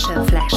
Fashion 0.00 0.24
Flash. 0.24 0.56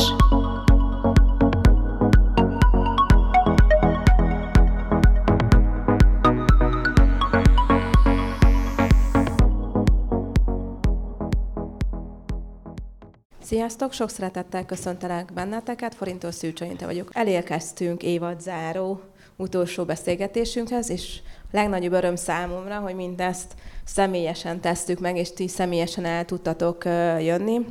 Sziasztok! 13.41 13.93
Sok 13.93 14.09
szeretettel 14.09 14.65
köszöntelek 14.65 15.33
benneteket, 15.33 15.95
Forintos 15.95 16.35
Szűcsonyinte 16.35 16.85
vagyok. 16.85 17.09
Elérkeztünk 17.13 18.03
évadzáró 18.03 19.01
utolsó 19.35 19.85
beszélgetésünkhez, 19.85 20.89
és 20.89 21.21
legnagyobb 21.51 21.93
öröm 21.93 22.15
számomra, 22.15 22.79
hogy 22.79 22.95
mindezt 22.95 23.53
személyesen 23.85 24.59
tesztük 24.59 24.99
meg, 24.99 25.17
és 25.17 25.33
ti 25.33 25.47
személyesen 25.47 26.05
el 26.05 26.25
tudtatok 26.25 26.85
jönni. 27.19 27.65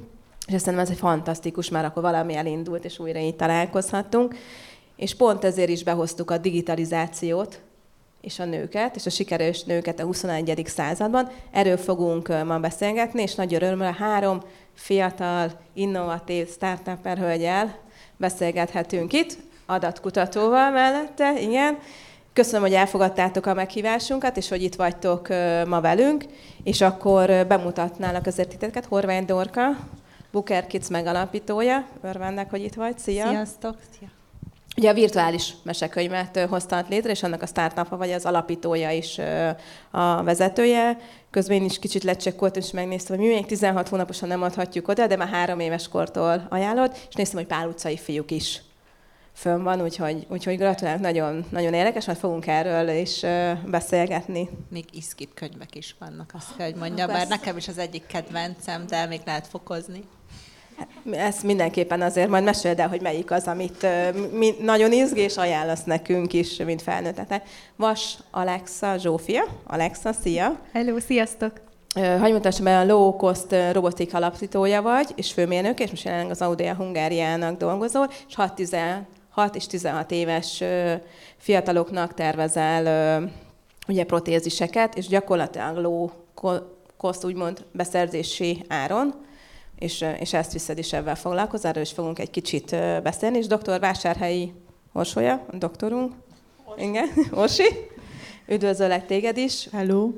És 0.52 0.58
azt 0.58 0.68
ez 0.68 0.90
egy 0.90 0.96
fantasztikus, 0.96 1.68
már 1.68 1.84
akkor 1.84 2.02
valami 2.02 2.34
elindult, 2.34 2.84
és 2.84 2.98
újra 2.98 3.18
így 3.18 3.36
találkozhattunk. 3.36 4.34
És 4.96 5.14
pont 5.14 5.44
ezért 5.44 5.68
is 5.68 5.84
behoztuk 5.84 6.30
a 6.30 6.38
digitalizációt, 6.38 7.60
és 8.20 8.38
a 8.38 8.44
nőket, 8.44 8.96
és 8.96 9.06
a 9.06 9.10
sikeres 9.10 9.62
nőket 9.62 10.00
a 10.00 10.04
21. 10.04 10.62
században. 10.66 11.30
Erről 11.50 11.76
fogunk 11.76 12.44
ma 12.44 12.58
beszélgetni, 12.58 13.22
és 13.22 13.34
nagy 13.34 13.54
örömmel 13.54 13.92
három 13.92 14.42
fiatal, 14.74 15.50
innovatív 15.74 16.48
startupper 16.48 17.18
hölgyel 17.18 17.78
beszélgethetünk 18.16 19.12
itt, 19.12 19.36
adatkutatóval 19.66 20.70
mellette, 20.70 21.40
igen. 21.40 21.78
Köszönöm, 22.32 22.60
hogy 22.60 22.74
elfogadtátok 22.74 23.46
a 23.46 23.54
meghívásunkat, 23.54 24.36
és 24.36 24.48
hogy 24.48 24.62
itt 24.62 24.74
vagytok 24.74 25.28
ma 25.66 25.80
velünk, 25.80 26.24
és 26.64 26.80
akkor 26.80 27.46
bemutatnálak 27.46 28.26
azért 28.26 28.48
titeket. 28.48 28.84
Horvány 28.84 29.24
Dorka, 29.24 29.62
Booker 30.32 30.66
Kids 30.66 30.88
megalapítója. 30.88 31.86
Örvendek, 32.02 32.50
hogy 32.50 32.62
itt 32.62 32.74
vagy. 32.74 32.98
Szia! 32.98 33.28
Sziasztok! 33.28 33.76
Szia. 33.98 34.08
Ugye 34.76 34.90
a 34.90 34.94
virtuális 34.94 35.54
mesekönyvet 35.62 36.38
hoztat 36.48 36.88
létre, 36.88 37.10
és 37.10 37.22
annak 37.22 37.42
a 37.42 37.46
startupja 37.46 37.96
vagy 37.96 38.10
az 38.10 38.24
alapítója 38.24 38.90
is 38.90 39.18
a 39.90 40.22
vezetője. 40.22 40.98
Közben 41.30 41.56
én 41.56 41.64
is 41.64 41.78
kicsit 41.78 42.02
lecsekkoltam, 42.02 42.62
és 42.62 42.70
megnéztem, 42.70 43.16
hogy 43.16 43.26
mi 43.26 43.32
még 43.32 43.46
16 43.46 43.88
hónaposan 43.88 44.28
nem 44.28 44.42
adhatjuk 44.42 44.88
oda, 44.88 45.06
de 45.06 45.16
már 45.16 45.28
három 45.28 45.60
éves 45.60 45.88
kortól 45.88 46.46
ajánlott, 46.50 47.06
és 47.08 47.14
néztem, 47.14 47.38
hogy 47.38 47.48
pál 47.48 47.68
utcai 47.68 47.96
fiúk 47.96 48.30
is 48.30 48.62
fönn 49.34 49.62
van, 49.62 49.82
úgyhogy, 49.82 50.26
úgyhogy 50.28 50.56
gratulálok, 50.56 51.00
nagyon, 51.00 51.44
nagyon 51.50 51.74
érdekes, 51.74 52.04
mert 52.04 52.18
fogunk 52.18 52.46
erről 52.46 52.88
is 52.88 53.20
beszélgetni. 53.66 54.48
Még 54.70 54.84
iszkip 54.92 55.34
könyvek 55.34 55.74
is 55.74 55.94
vannak, 55.98 56.30
azt 56.34 56.56
kell, 56.56 56.66
hogy 56.66 56.80
mondjam, 56.80 57.06
bár 57.06 57.28
nekem 57.28 57.56
is 57.56 57.68
az 57.68 57.78
egyik 57.78 58.06
kedvencem, 58.06 58.86
de 58.86 59.06
még 59.06 59.20
lehet 59.26 59.46
fokozni. 59.46 60.04
Ezt 61.10 61.42
mindenképpen 61.42 62.02
azért 62.02 62.28
majd 62.28 62.44
meséld 62.44 62.78
el, 62.78 62.88
hogy 62.88 63.00
melyik 63.00 63.30
az, 63.30 63.46
amit 63.46 63.86
mi, 64.32 64.54
nagyon 64.60 64.92
izg, 64.92 65.16
és 65.16 65.36
ajánlasz 65.36 65.84
nekünk 65.84 66.32
is, 66.32 66.56
mint 66.56 66.82
felnőttetek. 66.82 67.48
Vas 67.76 68.18
Alexa 68.30 68.96
Zsófia. 68.98 69.44
Alexa, 69.66 70.12
szia! 70.12 70.58
Hello, 70.72 71.00
sziasztok! 71.00 71.52
Hagyj 71.94 72.32
mutassam 72.32 72.64
be, 72.64 72.78
a 72.78 72.84
low 72.84 73.16
cost 73.16 73.54
robotik 73.72 74.14
alapítója 74.14 74.82
vagy, 74.82 75.12
és 75.14 75.32
főmérnök, 75.32 75.80
és 75.80 75.90
most 75.90 76.04
jelenleg 76.04 76.30
az 76.30 76.42
Audea 76.42 76.74
Hungáriának 76.74 77.56
dolgozol, 77.56 78.10
és 78.28 78.34
6, 78.34 78.60
6 79.32 79.56
és 79.56 79.66
16 79.66 80.10
éves 80.10 80.62
fiataloknak 81.36 82.14
tervezel 82.14 83.30
ugye 83.88 84.04
protéziseket, 84.04 84.96
és 84.96 85.06
gyakorlatilag 85.06 85.76
low 85.76 86.10
cost, 86.96 87.24
úgymond 87.24 87.64
beszerzési 87.72 88.64
áron 88.68 89.14
és, 89.82 90.04
és 90.18 90.32
ezt 90.32 90.52
viszed 90.52 90.78
is 90.78 90.92
ebben 90.92 91.14
foglalkozol, 91.14 91.70
erről 91.70 91.82
is 91.82 91.92
fogunk 91.92 92.18
egy 92.18 92.30
kicsit 92.30 92.70
beszélni, 93.02 93.38
és 93.38 93.46
dr. 93.46 93.80
Vásárhelyi 93.80 94.52
Orsolya, 94.92 95.46
a 95.52 95.56
doktorunk. 95.56 96.12
Orsi. 96.64 96.84
Igen, 96.84 97.08
Orsi. 97.42 97.64
Üdvözöllek 98.48 99.06
téged 99.06 99.36
is. 99.36 99.68
Hello, 99.72 100.10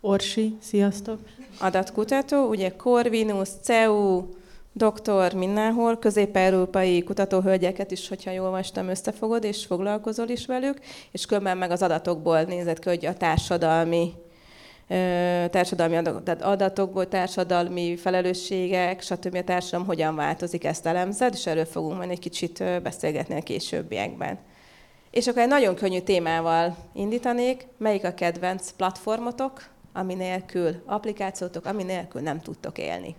Orsi, 0.00 0.56
sziasztok. 0.60 1.20
Adatkutató, 1.58 2.48
ugye 2.48 2.76
Corvinus, 2.76 3.48
CEU, 3.62 4.22
doktor 4.76 5.32
mindenhol, 5.32 5.98
közép-európai 5.98 7.02
kutatóhölgyeket 7.02 7.90
is, 7.90 8.08
hogyha 8.08 8.30
jól 8.30 8.44
olvastam, 8.44 8.88
összefogod, 8.88 9.44
és 9.44 9.64
foglalkozol 9.66 10.28
is 10.28 10.46
velük, 10.46 10.78
és 11.10 11.26
különben 11.26 11.58
meg 11.58 11.70
az 11.70 11.82
adatokból 11.82 12.42
nézed 12.42 12.78
ki, 12.78 12.88
hogy 12.88 13.06
a 13.06 13.14
társadalmi 13.14 14.12
társadalmi 15.50 15.96
adatokból, 16.40 17.08
társadalmi 17.08 17.96
felelősségek, 17.96 19.00
stb. 19.02 19.34
a 19.34 19.44
társadalom 19.44 19.86
hogyan 19.86 20.14
változik, 20.14 20.64
ezt 20.64 20.86
elemzed, 20.86 21.34
és 21.34 21.46
erről 21.46 21.64
fogunk 21.64 21.96
majd 21.96 22.10
egy 22.10 22.18
kicsit 22.18 22.64
beszélgetni 22.82 23.36
a 23.36 23.42
későbbiekben. 23.42 24.38
És 25.10 25.26
akkor 25.26 25.42
egy 25.42 25.48
nagyon 25.48 25.74
könnyű 25.74 26.00
témával 26.00 26.76
indítanék, 26.92 27.66
melyik 27.76 28.04
a 28.04 28.14
kedvenc 28.14 28.70
platformotok, 28.70 29.64
ami 29.92 30.14
nélkül, 30.14 30.82
applikációtok, 30.84 31.66
ami 31.66 31.82
nélkül 31.82 32.20
nem 32.20 32.40
tudtok 32.40 32.78
élni. 32.78 33.16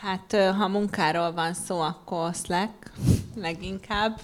Hát, 0.00 0.36
ha 0.56 0.68
munkáról 0.68 1.32
van 1.32 1.54
szó, 1.54 1.80
akkor 1.80 2.34
Slack 2.34 2.92
leginkább 3.34 4.20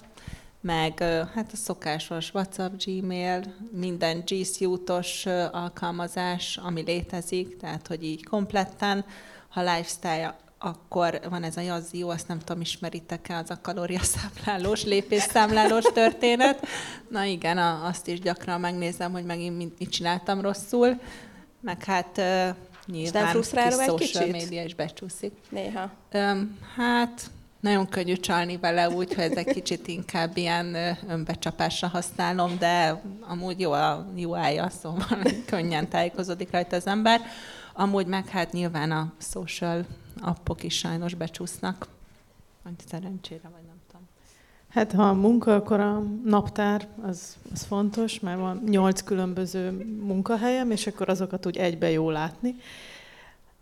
meg 0.61 0.99
hát 1.33 1.51
a 1.51 1.55
szokásos 1.55 2.33
WhatsApp, 2.33 2.71
Gmail, 2.85 3.43
minden 3.71 4.23
G 4.25 4.45
Suite-os 4.45 5.25
alkalmazás, 5.51 6.59
ami 6.63 6.81
létezik, 6.81 7.57
tehát 7.57 7.87
hogy 7.87 8.03
így 8.03 8.25
kompletten, 8.25 9.05
ha 9.49 9.61
lifestyle 9.61 10.37
akkor 10.57 11.19
van 11.29 11.43
ez 11.43 11.57
a 11.57 11.61
Jazzió, 11.61 12.09
azt 12.09 12.27
nem 12.27 12.39
tudom, 12.39 12.61
ismeritek-e, 12.61 13.37
az 13.37 13.49
a 13.49 13.59
kalóriaszámlálós, 13.61 14.83
lépésszámlálós 14.93 15.83
történet. 15.93 16.67
Na 17.09 17.23
igen, 17.23 17.57
azt 17.57 18.07
is 18.07 18.19
gyakran 18.19 18.59
megnézem, 18.59 19.11
hogy 19.11 19.25
megint 19.25 19.57
mit, 19.57 19.79
mit 19.79 19.89
csináltam 19.89 20.41
rosszul. 20.41 20.99
Meg 21.61 21.83
hát 21.83 22.21
nyilván 22.85 23.33
kis 23.33 23.45
social 23.45 23.95
kicsit? 23.97 24.31
média 24.31 24.63
is 24.63 24.75
becsúszik. 24.75 25.33
Néha. 25.49 25.91
Um, 26.13 26.57
hát 26.75 27.29
nagyon 27.59 27.87
könnyű 27.89 28.15
csalni 28.15 28.57
vele 28.57 28.89
úgy, 28.89 29.13
hogy 29.13 29.23
ez 29.23 29.37
egy 29.37 29.45
kicsit 29.45 29.87
inkább 29.87 30.37
ilyen 30.37 30.97
önbecsapásra 31.07 31.87
használom, 31.87 32.57
de 32.57 33.01
amúgy 33.21 33.59
jó 33.59 33.71
a 33.71 34.07
UI-ja, 34.15 34.69
szóval 34.69 35.21
könnyen 35.45 35.87
tájékozódik 35.87 36.51
rajta 36.51 36.75
az 36.75 36.87
ember. 36.87 37.21
Amúgy 37.73 38.05
meg 38.05 38.27
hát 38.27 38.51
nyilván 38.51 38.91
a 38.91 39.13
social 39.19 39.85
appok 40.21 40.63
is 40.63 40.77
sajnos 40.77 41.13
becsúsznak. 41.13 41.87
Szerencsére, 42.87 43.49
vagy 43.53 43.63
nem. 43.67 43.74
Hát 44.75 44.91
ha 44.91 45.03
a 45.03 45.13
munka, 45.13 45.55
akkor 45.55 45.79
a 45.79 46.03
naptár 46.25 46.87
az, 47.01 47.35
az 47.53 47.63
fontos, 47.63 48.19
mert 48.19 48.39
van 48.39 48.63
nyolc 48.69 49.01
különböző 49.01 49.71
munkahelyem, 50.01 50.71
és 50.71 50.87
akkor 50.87 51.09
azokat 51.09 51.45
úgy 51.45 51.57
egybe 51.57 51.89
jó 51.91 52.09
látni. 52.09 52.55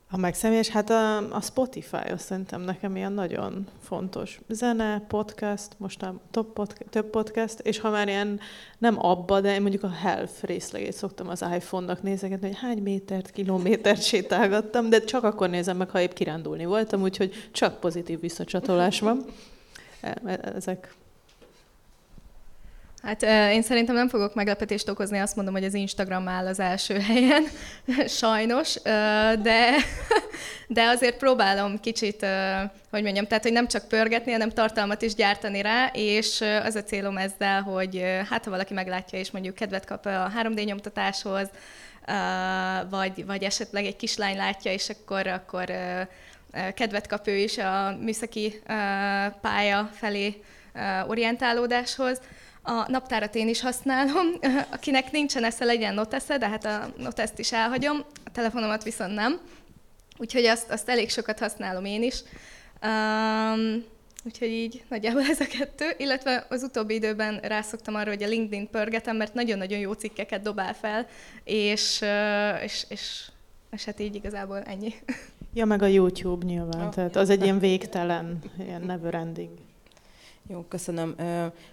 A 0.09 0.18
megszemélyes, 0.18 0.68
hát 0.68 0.90
a, 0.90 1.18
a 1.18 1.41
Spotify, 1.41 2.09
azt 2.12 2.25
szerintem 2.25 2.62
nekem 2.62 2.96
ilyen 2.96 3.12
nagyon 3.12 3.68
fontos. 3.81 4.40
Zene, 4.50 5.00
podcast, 5.07 5.68
most 5.78 6.03
a 6.03 6.16
top 6.31 6.53
podcast, 6.53 6.90
több 6.90 7.09
podcast, 7.09 7.59
és 7.59 7.79
ha 7.79 7.90
már 7.90 8.07
ilyen 8.07 8.40
nem 8.78 9.06
abba, 9.06 9.41
de 9.41 9.59
mondjuk 9.59 9.84
a 9.84 9.91
health 9.91 10.44
részlegét 10.44 10.94
szoktam 10.94 11.28
az 11.28 11.46
iPhone-nak 11.56 12.02
nézegetni, 12.02 12.47
hogy 12.47 12.57
hány 12.57 12.81
métert, 12.81 13.31
kilométert 13.31 14.03
sétálgattam, 14.03 14.90
de 14.90 15.00
csak 15.00 15.23
akkor 15.23 15.50
nézem 15.50 15.78
meg, 15.78 15.90
ha 15.90 16.02
épp 16.02 16.13
kirándulni 16.13 16.66
voltam, 16.66 17.02
úgyhogy 17.02 17.50
csak 17.52 17.79
pozitív 17.79 18.19
visszacsatolás 18.19 19.00
van. 19.00 19.25
E, 20.02 20.16
e, 20.25 20.40
ezek 20.56 20.96
Hát 23.03 23.24
én 23.52 23.62
szerintem 23.62 23.96
nem 23.96 24.09
fogok 24.09 24.34
meglepetést 24.34 24.90
okozni, 24.90 25.19
azt 25.19 25.36
mondom, 25.36 25.53
hogy 25.53 25.64
az 25.64 25.74
Instagram 25.74 26.28
áll 26.28 26.47
az 26.47 26.59
első 26.59 27.00
helyen, 27.00 27.44
sajnos, 28.22 28.82
de, 29.41 29.76
de 30.67 30.84
azért 30.84 31.17
próbálom 31.17 31.79
kicsit, 31.79 32.26
hogy 32.90 33.03
mondjam, 33.03 33.28
tehát, 33.28 33.44
hogy 33.44 33.52
nem 33.52 33.67
csak 33.67 33.88
pörgetni, 33.88 34.32
hanem 34.32 34.50
tartalmat 34.50 35.02
is 35.02 35.16
gyártani 35.16 35.61
rá, 35.61 35.90
és 35.94 36.44
az 36.64 36.76
a 36.76 36.84
célom 36.84 37.17
ezzel, 37.17 37.61
hogy 37.61 38.03
hát 38.29 38.44
ha 38.44 38.50
valaki 38.50 38.73
meglátja 38.73 39.20
és 39.20 39.32
mondjuk 39.32 39.56
kedvet 39.56 39.85
kap 39.85 40.06
a 40.06 40.32
3D 40.41 40.66
nyomtatáshoz, 40.66 41.49
vagy, 42.90 43.26
vagy 43.26 43.44
esetleg 43.44 43.85
egy 43.85 43.96
kislány 43.96 44.35
látja, 44.35 44.72
és 44.72 44.90
akkor, 44.90 45.28
akkor 45.28 45.66
kedvet 46.73 47.08
kap 47.08 47.28
ő 47.28 47.35
is 47.35 47.58
a 47.58 47.97
műszaki 48.02 48.61
pálya 49.41 49.90
felé 49.94 50.41
orientálódáshoz, 51.08 52.22
a 52.63 52.91
naptárat 52.91 53.35
én 53.35 53.47
is 53.47 53.61
használom. 53.61 54.27
Akinek 54.75 55.11
nincsen 55.11 55.43
esze, 55.43 55.65
legyen 55.65 55.93
notesze, 55.93 56.37
de 56.37 56.47
hát 56.47 56.65
a 56.65 56.93
noteszt 56.97 57.39
is 57.39 57.51
elhagyom, 57.51 58.03
a 58.23 58.31
telefonomat 58.31 58.83
viszont 58.83 59.13
nem. 59.13 59.39
Úgyhogy 60.17 60.45
azt, 60.45 60.71
azt 60.71 60.89
elég 60.89 61.09
sokat 61.09 61.39
használom 61.39 61.85
én 61.85 62.03
is. 62.03 62.15
Um, 62.83 63.83
úgyhogy 64.25 64.47
így 64.47 64.83
nagyjából 64.89 65.21
ez 65.21 65.39
a 65.39 65.45
kettő. 65.45 65.85
Illetve 65.97 66.45
az 66.49 66.63
utóbbi 66.63 66.93
időben 66.93 67.39
rászoktam 67.39 67.95
arra, 67.95 68.09
hogy 68.09 68.23
a 68.23 68.27
LinkedIn 68.27 68.69
pörgetem, 68.69 69.15
mert 69.15 69.33
nagyon-nagyon 69.33 69.79
jó 69.79 69.91
cikkeket 69.91 70.41
dobál 70.41 70.73
fel, 70.73 71.07
és, 71.43 72.01
és, 72.63 72.85
és, 72.89 73.29
és 73.71 73.85
hát 73.85 73.99
így 73.99 74.15
igazából 74.15 74.61
ennyi. 74.61 74.93
Ja, 75.53 75.65
meg 75.65 75.81
a 75.81 75.85
YouTube 75.85 76.45
nyilván, 76.45 76.85
Oh, 76.85 76.93
tehát 76.93 77.15
az 77.15 77.29
egy 77.29 77.43
ilyen 77.43 77.59
végtelen, 77.59 78.39
ilyen 78.59 78.81
never 78.81 79.13
ending. 79.13 79.51
Jó, 80.47 80.66
köszönöm. 80.67 81.16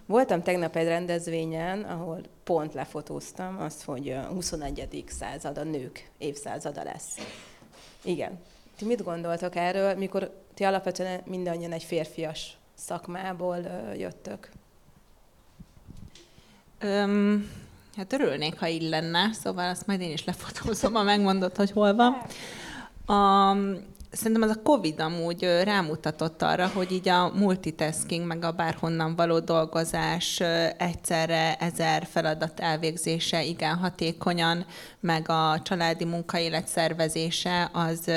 Voltam 0.07 0.43
tegnap 0.43 0.77
egy 0.77 0.87
rendezvényen, 0.87 1.83
ahol 1.83 2.21
pont 2.45 2.75
lefotóztam 2.75 3.61
azt, 3.61 3.85
hogy 3.85 4.11
a 4.11 4.23
21. 4.23 5.05
század 5.09 5.59
a 5.59 5.65
nők 5.65 6.11
évszázada 6.19 6.83
lesz. 6.83 7.19
Igen. 8.03 8.39
Ti 8.77 8.85
mit 8.85 9.05
gondoltok 9.05 9.57
erről, 9.57 9.95
mikor 9.95 10.31
ti 10.55 10.65
alapvetően 10.65 11.21
mindannyian 11.25 11.73
egy 11.73 11.83
férfias 11.83 12.57
szakmából 12.75 13.57
jöttök? 13.97 14.51
Öm, 16.79 17.51
hát 17.97 18.13
örülnék, 18.13 18.59
ha 18.59 18.69
így 18.69 18.89
lenne, 18.89 19.33
szóval 19.33 19.69
azt 19.69 19.87
majd 19.87 20.01
én 20.01 20.13
is 20.13 20.25
lefotózom, 20.25 20.93
ha 20.93 21.03
megmondod, 21.03 21.57
hogy 21.57 21.71
hol 21.71 21.95
van. 21.95 22.23
A, 23.17 23.57
szerintem 24.11 24.49
az 24.49 24.57
a 24.57 24.63
Covid 24.63 25.01
amúgy 25.01 25.43
rámutatott 25.65 26.43
arra, 26.43 26.69
hogy 26.69 26.93
így 26.93 27.09
a 27.09 27.33
multitasking, 27.35 28.27
meg 28.27 28.45
a 28.45 28.53
bárhonnan 28.53 29.17
való 29.17 29.39
dolgozás 29.39 30.41
egyszerre 30.77 31.55
ezer 31.55 32.07
feladat 32.11 32.61
elvégzése 32.61 33.45
igen 33.45 33.77
hatékonyan, 33.77 34.67
meg 35.01 35.29
a 35.29 35.61
családi 35.63 36.05
munkaélet 36.05 36.69
szervezése 36.69 37.71
az 37.73 38.11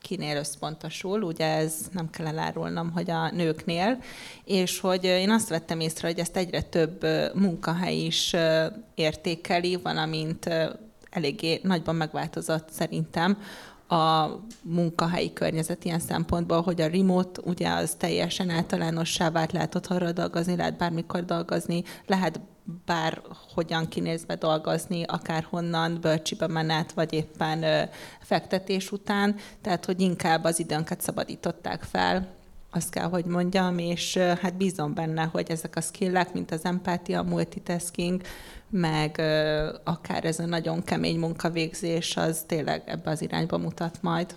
kinél 0.00 0.36
összpontosul, 0.36 1.22
ugye 1.22 1.46
ez 1.46 1.74
nem 1.92 2.10
kell 2.10 2.26
elárulnom, 2.26 2.92
hogy 2.92 3.10
a 3.10 3.30
nőknél, 3.30 3.98
és 4.44 4.80
hogy 4.80 5.04
én 5.04 5.30
azt 5.30 5.48
vettem 5.48 5.80
észre, 5.80 6.08
hogy 6.08 6.18
ezt 6.18 6.36
egyre 6.36 6.62
több 6.62 7.06
munkahely 7.34 7.96
is 7.96 8.34
értékeli, 8.94 9.76
valamint 9.76 10.50
eléggé 11.10 11.60
nagyban 11.62 11.94
megváltozott 11.94 12.68
szerintem 12.70 13.38
a 13.94 14.40
munkahelyi 14.62 15.32
környezet 15.32 15.84
ilyen 15.84 15.98
szempontból, 15.98 16.62
hogy 16.62 16.80
a 16.80 16.86
remote 16.86 17.40
ugye 17.44 17.68
az 17.68 17.94
teljesen 17.98 18.50
általánossá 18.50 19.30
vált, 19.30 19.52
lehet 19.52 19.74
otthonról 19.74 20.12
dolgozni, 20.12 20.56
lehet 20.56 20.76
bármikor 20.76 21.24
dolgozni, 21.24 21.82
lehet 22.06 22.40
bárhogyan 22.86 23.88
kinézve 23.88 24.34
dolgozni, 24.34 25.02
akárhonnan, 25.02 25.98
bölcsibe 26.00 26.46
menet, 26.46 26.92
vagy 26.92 27.12
éppen 27.12 27.62
ö, 27.62 27.82
fektetés 28.20 28.92
után, 28.92 29.36
tehát 29.60 29.84
hogy 29.84 30.00
inkább 30.00 30.44
az 30.44 30.58
időnket 30.58 31.00
szabadították 31.00 31.82
fel, 31.82 32.26
azt 32.70 32.90
kell, 32.90 33.08
hogy 33.08 33.24
mondjam, 33.24 33.78
és 33.78 34.16
ö, 34.16 34.32
hát 34.40 34.56
bízom 34.56 34.94
benne, 34.94 35.22
hogy 35.32 35.50
ezek 35.50 35.76
a 35.76 35.80
skillek, 35.80 36.32
mint 36.32 36.50
az 36.50 36.64
empátia, 36.64 37.22
multitasking, 37.22 38.20
meg 38.68 39.22
akár 39.84 40.24
ez 40.24 40.38
a 40.38 40.46
nagyon 40.46 40.82
kemény 40.82 41.18
munkavégzés, 41.18 42.16
az 42.16 42.44
tényleg 42.46 42.82
ebbe 42.86 43.10
az 43.10 43.22
irányba 43.22 43.58
mutat 43.58 43.98
majd. 44.00 44.36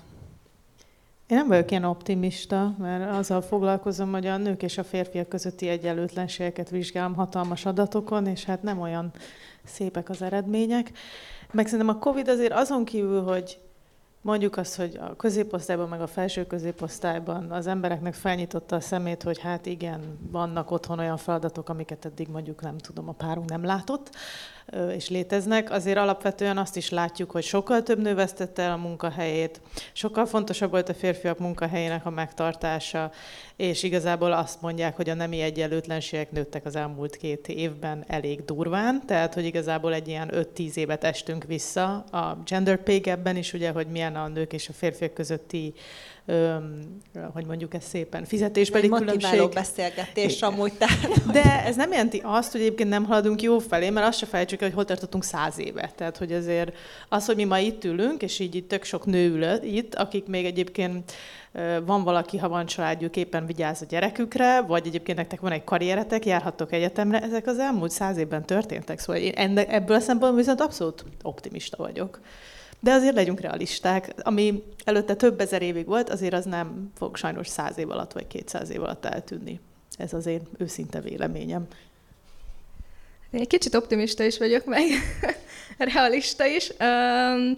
Én 1.27 1.37
nem 1.37 1.47
vagyok 1.47 1.71
ilyen 1.71 1.83
optimista, 1.83 2.75
mert 2.79 3.15
azzal 3.15 3.41
foglalkozom, 3.41 4.11
hogy 4.11 4.25
a 4.25 4.37
nők 4.37 4.63
és 4.63 4.77
a 4.77 4.83
férfiak 4.83 5.27
közötti 5.29 5.67
egyenlőtlenségeket 5.67 6.69
vizsgálom 6.69 7.15
hatalmas 7.15 7.65
adatokon, 7.65 8.27
és 8.27 8.43
hát 8.43 8.63
nem 8.63 8.81
olyan 8.81 9.11
szépek 9.63 10.09
az 10.09 10.21
eredmények. 10.21 10.91
Meg 11.51 11.65
szerintem 11.65 11.95
a 11.95 11.99
Covid 11.99 12.27
azért 12.27 12.53
azon 12.53 12.85
kívül, 12.85 13.23
hogy 13.23 13.59
mondjuk 14.27 14.57
azt, 14.57 14.75
hogy 14.75 14.97
a 15.01 15.15
középosztályban, 15.15 15.89
meg 15.89 16.01
a 16.01 16.07
felső 16.07 16.47
középosztályban 16.47 17.51
az 17.51 17.67
embereknek 17.67 18.13
felnyitotta 18.13 18.75
a 18.75 18.79
szemét, 18.79 19.23
hogy 19.23 19.39
hát 19.39 19.65
igen, 19.65 20.01
vannak 20.31 20.71
otthon 20.71 20.99
olyan 20.99 21.17
feladatok, 21.17 21.69
amiket 21.69 22.05
eddig 22.05 22.27
mondjuk 22.27 22.61
nem 22.61 22.77
tudom, 22.77 23.09
a 23.09 23.11
párunk 23.11 23.49
nem 23.49 23.63
látott, 23.63 24.09
és 24.95 25.09
léteznek. 25.09 25.71
Azért 25.71 25.97
alapvetően 25.97 26.57
azt 26.57 26.75
is 26.75 26.89
látjuk, 26.89 27.31
hogy 27.31 27.43
sokkal 27.43 27.83
több 27.83 28.01
nő 28.01 28.15
vesztette 28.15 28.61
el 28.61 28.71
a 28.71 28.77
munkahelyét, 28.77 29.61
sokkal 29.93 30.25
fontosabb 30.25 30.71
volt 30.71 30.89
a 30.89 30.93
férfiak 30.93 31.39
munkahelyének 31.39 32.05
a 32.05 32.09
megtartása, 32.09 33.11
és 33.55 33.83
igazából 33.83 34.31
azt 34.31 34.61
mondják, 34.61 34.95
hogy 34.95 35.09
a 35.09 35.13
nemi 35.13 35.41
egyenlőtlenségek 35.41 36.31
nőttek 36.31 36.65
az 36.65 36.75
elmúlt 36.75 37.15
két 37.15 37.47
évben 37.47 38.03
elég 38.07 38.45
durván, 38.45 39.05
tehát 39.05 39.33
hogy 39.33 39.45
igazából 39.45 39.93
egy 39.93 40.07
ilyen 40.07 40.31
5-10 40.33 40.75
évet 40.75 41.03
estünk 41.03 41.43
vissza 41.43 41.95
a 41.97 42.37
gender 42.45 42.83
pay 42.83 42.99
gapben 42.99 43.35
is, 43.35 43.53
ugye, 43.53 43.71
hogy 43.71 43.87
milyen 43.87 44.15
a 44.15 44.27
nők 44.27 44.53
és 44.53 44.69
a 44.69 44.73
férfiak 44.73 45.13
közötti, 45.13 45.73
öm, 46.29 46.97
hogy 47.33 47.45
mondjuk 47.45 47.73
ez 47.73 47.83
szépen, 47.83 48.25
fizetésbeli 48.25 48.83
Egy 48.83 48.99
különbség. 48.99 49.49
beszélgetés 49.49 50.41
amúgy, 50.41 50.73
tehát 50.73 51.31
De 51.31 51.63
ez 51.65 51.75
nem 51.75 51.91
jelenti 51.91 52.21
azt, 52.23 52.51
hogy 52.51 52.61
egyébként 52.61 52.89
nem 52.89 53.05
haladunk 53.05 53.41
jó 53.41 53.59
felé, 53.59 53.89
mert 53.89 54.07
azt 54.07 54.17
se 54.17 54.25
felejtsük 54.25 54.61
el, 54.61 54.67
hogy 54.67 54.75
hol 54.75 54.85
tartottunk 54.85 55.23
száz 55.23 55.59
éve. 55.59 55.91
Tehát, 55.95 56.17
hogy 56.17 56.31
azért 56.31 56.75
az, 57.09 57.25
hogy 57.25 57.35
mi 57.35 57.43
ma 57.43 57.59
itt 57.59 57.83
ülünk, 57.83 58.21
és 58.21 58.39
így 58.39 58.55
itt 58.55 58.67
tök 58.67 58.83
sok 58.83 59.05
nő 59.05 59.29
ül 59.29 59.63
itt, 59.63 59.95
akik 59.95 60.25
még 60.25 60.45
egyébként 60.45 61.11
van 61.85 62.03
valaki, 62.03 62.37
ha 62.37 62.49
van 62.49 62.65
családjuk, 62.65 63.15
éppen 63.15 63.45
vigyáz 63.45 63.81
a 63.81 63.85
gyerekükre, 63.89 64.61
vagy 64.61 64.87
egyébként 64.87 65.17
nektek 65.17 65.39
van 65.39 65.51
egy 65.51 65.63
karrieretek, 65.63 66.25
járhattok 66.25 66.71
egyetemre, 66.71 67.21
ezek 67.21 67.47
az 67.47 67.59
elmúlt 67.59 67.91
száz 67.91 68.17
évben 68.17 68.45
történtek. 68.45 68.99
Szóval 68.99 69.21
én 69.21 69.57
ebből 69.57 69.95
a 69.95 69.99
szempontból 69.99 70.39
viszont 70.39 70.61
abszolút 70.61 71.03
optimista 71.21 71.77
vagyok. 71.77 72.19
De 72.79 72.91
azért 72.91 73.15
legyünk 73.15 73.39
realisták. 73.39 74.13
Ami 74.17 74.63
előtte 74.83 75.15
több 75.15 75.39
ezer 75.39 75.61
évig 75.61 75.85
volt, 75.85 76.09
azért 76.09 76.33
az 76.33 76.45
nem 76.45 76.91
fog 76.95 77.17
sajnos 77.17 77.47
száz 77.47 77.77
év 77.77 77.89
alatt 77.89 78.11
vagy 78.11 78.27
kétszáz 78.27 78.69
év 78.69 78.81
alatt 78.81 79.05
eltűnni. 79.05 79.59
Ez 79.97 80.13
az 80.13 80.25
én 80.25 80.41
őszinte 80.57 81.01
véleményem. 81.01 81.67
Én 83.31 83.39
egy 83.39 83.47
kicsit 83.47 83.75
optimista 83.75 84.23
is 84.23 84.37
vagyok, 84.37 84.65
meg 84.65 84.83
realista 85.93 86.45
is. 86.45 86.71
Um, 86.79 87.57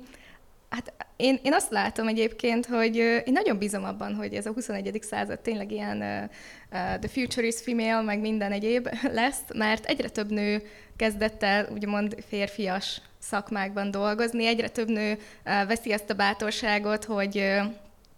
hát 0.69 0.94
én, 1.16 1.39
én 1.44 1.54
azt 1.54 1.71
látom 1.71 2.07
egyébként, 2.07 2.66
hogy 2.66 2.95
én 2.95 3.31
nagyon 3.31 3.57
bízom 3.57 3.83
abban, 3.83 4.16
hogy 4.16 4.33
ez 4.33 4.45
a 4.45 4.54
21. 4.54 5.00
század 5.01 5.39
tényleg 5.39 5.71
ilyen 5.71 5.98
uh, 5.98 7.00
the 7.00 7.07
future 7.07 7.48
is 7.48 7.56
female, 7.62 8.01
meg 8.01 8.19
minden 8.19 8.51
egyéb 8.51 8.89
lesz, 9.12 9.42
mert 9.54 9.86
egyre 9.86 10.10
több 10.10 10.31
nő 10.31 10.62
kezdett 10.95 11.44
el 11.44 11.68
úgymond 11.74 12.16
férfias 12.27 13.01
szakmákban 13.19 13.92
dolgozni, 13.92 14.45
egyre 14.45 14.68
több 14.68 14.89
nő 14.89 15.12
uh, 15.12 15.68
veszi 15.68 15.92
azt 15.92 16.10
a 16.10 16.13
bátorságot, 16.13 17.06
hogy, 17.06 17.38
uh, 17.38 17.71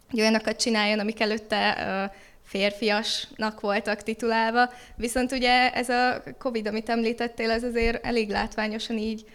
hogy 0.09 0.19
olyanokat 0.19 0.59
csináljon, 0.59 1.00
amik 1.00 1.19
előtte 1.19 1.75
uh, 1.77 2.15
férfiasnak 2.44 3.59
voltak 3.59 4.03
titulálva. 4.03 4.69
Viszont 4.95 5.31
ugye 5.31 5.71
ez 5.71 5.89
a 5.89 6.24
Covid, 6.38 6.68
amit 6.68 6.89
említettél, 6.89 7.50
az 7.50 7.63
azért 7.63 8.06
elég 8.06 8.30
látványosan 8.30 8.98
így 8.98 9.25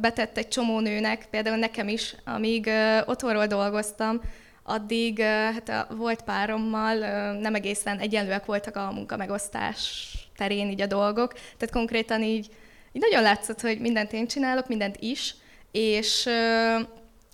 betett 0.00 0.36
egy 0.36 0.48
csomó 0.48 0.80
nőnek, 0.80 1.26
például 1.30 1.56
nekem 1.56 1.88
is, 1.88 2.14
amíg 2.24 2.70
otthonról 3.04 3.46
dolgoztam, 3.46 4.20
addig 4.62 5.20
hát 5.20 5.68
a 5.68 5.94
volt 5.94 6.22
párommal 6.22 6.94
nem 7.32 7.54
egészen 7.54 7.98
egyenlőek 7.98 8.44
voltak 8.44 8.76
a 8.76 8.92
munkamegosztás 8.92 10.10
terén 10.36 10.70
így 10.70 10.80
a 10.80 10.86
dolgok, 10.86 11.32
tehát 11.32 11.70
konkrétan 11.70 12.22
így, 12.22 12.48
így 12.92 13.02
nagyon 13.02 13.22
látszott, 13.22 13.60
hogy 13.60 13.78
mindent 13.80 14.12
én 14.12 14.26
csinálok, 14.26 14.68
mindent 14.68 14.96
is, 15.00 15.34
és 15.72 16.28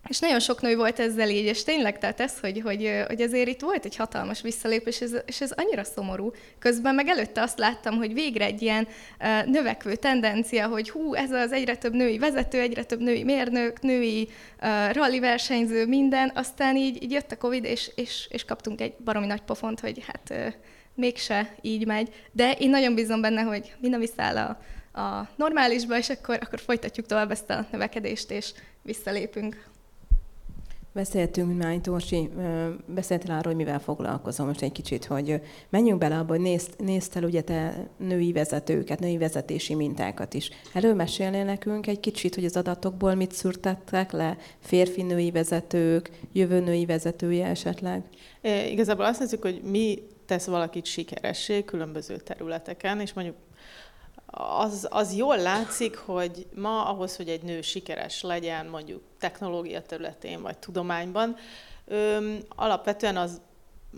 és 0.08 0.18
nagyon 0.18 0.40
sok 0.40 0.60
nő 0.60 0.76
volt 0.76 1.00
ezzel 1.00 1.28
így, 1.28 1.44
és 1.44 1.64
tényleg, 1.64 1.98
tehát 1.98 2.20
ez, 2.20 2.40
hogy, 2.40 2.60
hogy, 2.60 3.04
hogy 3.06 3.20
azért 3.20 3.48
itt 3.48 3.60
volt 3.60 3.84
egy 3.84 3.96
hatalmas 3.96 4.40
visszalépés, 4.40 5.00
és 5.00 5.12
ez, 5.12 5.20
és 5.26 5.40
ez 5.40 5.50
annyira 5.50 5.84
szomorú. 5.84 6.32
Közben 6.58 6.94
meg 6.94 7.08
előtte 7.08 7.42
azt 7.42 7.58
láttam, 7.58 7.96
hogy 7.96 8.14
végre 8.14 8.44
egy 8.44 8.62
ilyen 8.62 8.88
uh, 9.20 9.46
növekvő 9.46 9.96
tendencia, 9.96 10.66
hogy 10.66 10.90
hú, 10.90 11.14
ez 11.14 11.30
az 11.30 11.52
egyre 11.52 11.76
több 11.76 11.92
női 11.92 12.18
vezető, 12.18 12.60
egyre 12.60 12.84
több 12.84 13.00
női 13.00 13.24
mérnök, 13.24 13.80
női 13.80 14.28
uh, 14.62 14.92
rally 14.92 15.18
versenyző, 15.18 15.86
minden, 15.86 16.32
aztán 16.34 16.76
így, 16.76 17.02
így 17.02 17.12
jött 17.12 17.32
a 17.32 17.36
Covid, 17.36 17.64
és, 17.64 17.90
és, 17.94 18.26
és 18.30 18.44
kaptunk 18.44 18.80
egy 18.80 18.94
baromi 19.04 19.26
nagy 19.26 19.42
pofont, 19.42 19.80
hogy 19.80 20.04
hát 20.06 20.30
uh, 20.30 20.52
mégse 20.94 21.54
így 21.60 21.86
megy. 21.86 22.14
De 22.32 22.52
én 22.52 22.70
nagyon 22.70 22.94
bízom 22.94 23.20
benne, 23.20 23.40
hogy 23.40 23.74
minden 23.80 24.00
visszaáll 24.00 24.36
a, 24.36 24.58
a 25.00 25.28
normálisba, 25.36 25.98
és 25.98 26.08
akkor, 26.08 26.38
akkor 26.40 26.60
folytatjuk 26.60 27.06
tovább 27.06 27.30
ezt 27.30 27.50
a 27.50 27.66
növekedést, 27.70 28.30
és 28.30 28.52
visszalépünk. 28.82 29.70
Beszéltünk, 30.94 31.62
Mány 31.62 31.80
Torsi, 31.80 32.28
beszéltél 32.86 33.30
arról, 33.30 33.42
hogy 33.42 33.64
mivel 33.64 33.80
foglalkozom 33.80 34.46
most 34.46 34.62
egy 34.62 34.72
kicsit, 34.72 35.04
hogy 35.04 35.40
menjünk 35.68 35.98
bele 35.98 36.18
abba, 36.18 36.32
hogy 36.32 36.40
néz, 36.40 36.68
néztel 36.78 37.24
ugye 37.24 37.40
te 37.40 37.88
női 37.96 38.32
vezetőket, 38.32 39.00
női 39.00 39.18
vezetési 39.18 39.74
mintákat 39.74 40.34
is. 40.34 40.50
Erről 40.74 40.94
mesélnél 40.94 41.44
nekünk 41.44 41.86
egy 41.86 42.00
kicsit, 42.00 42.34
hogy 42.34 42.44
az 42.44 42.56
adatokból 42.56 43.14
mit 43.14 43.32
szűrtettek 43.32 44.12
le? 44.12 44.36
Férfi-női 44.58 45.30
vezetők, 45.30 46.10
jövő 46.32 46.60
női 46.60 46.86
vezetője 46.86 47.46
esetleg? 47.46 48.02
É, 48.40 48.70
igazából 48.70 49.04
azt 49.04 49.20
nézzük, 49.20 49.42
hogy 49.42 49.60
mi 49.62 50.02
tesz 50.26 50.46
valakit 50.46 50.84
sikeressé 50.84 51.64
különböző 51.64 52.16
területeken, 52.16 53.00
és 53.00 53.12
mondjuk 53.12 53.36
az, 54.34 54.86
az 54.90 55.14
jól 55.16 55.36
látszik, 55.36 55.96
hogy 55.96 56.46
ma 56.54 56.84
ahhoz, 56.84 57.16
hogy 57.16 57.28
egy 57.28 57.42
nő 57.42 57.60
sikeres 57.60 58.22
legyen, 58.22 58.66
mondjuk 58.66 59.02
technológia 59.18 59.82
területén 59.82 60.42
vagy 60.42 60.58
tudományban, 60.58 61.36
öm, 61.86 62.38
alapvetően 62.48 63.16
az 63.16 63.40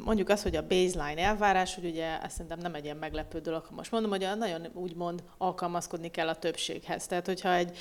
mondjuk 0.05 0.29
az, 0.29 0.43
hogy 0.43 0.57
a 0.57 0.67
baseline 0.67 1.23
elvárás, 1.23 1.75
hogy 1.75 1.85
ugye 1.85 2.23
ezt 2.23 2.33
szerintem 2.33 2.59
nem 2.59 2.75
egy 2.75 2.85
ilyen 2.85 2.97
meglepő 2.97 3.39
dolog, 3.39 3.65
ha 3.65 3.75
most 3.75 3.91
mondom, 3.91 4.11
hogy 4.11 4.29
nagyon 4.37 4.67
úgymond 4.73 5.23
alkalmazkodni 5.39 6.11
kell 6.11 6.29
a 6.29 6.35
többséghez. 6.35 7.07
Tehát, 7.07 7.27
hogyha 7.27 7.55
egy 7.55 7.79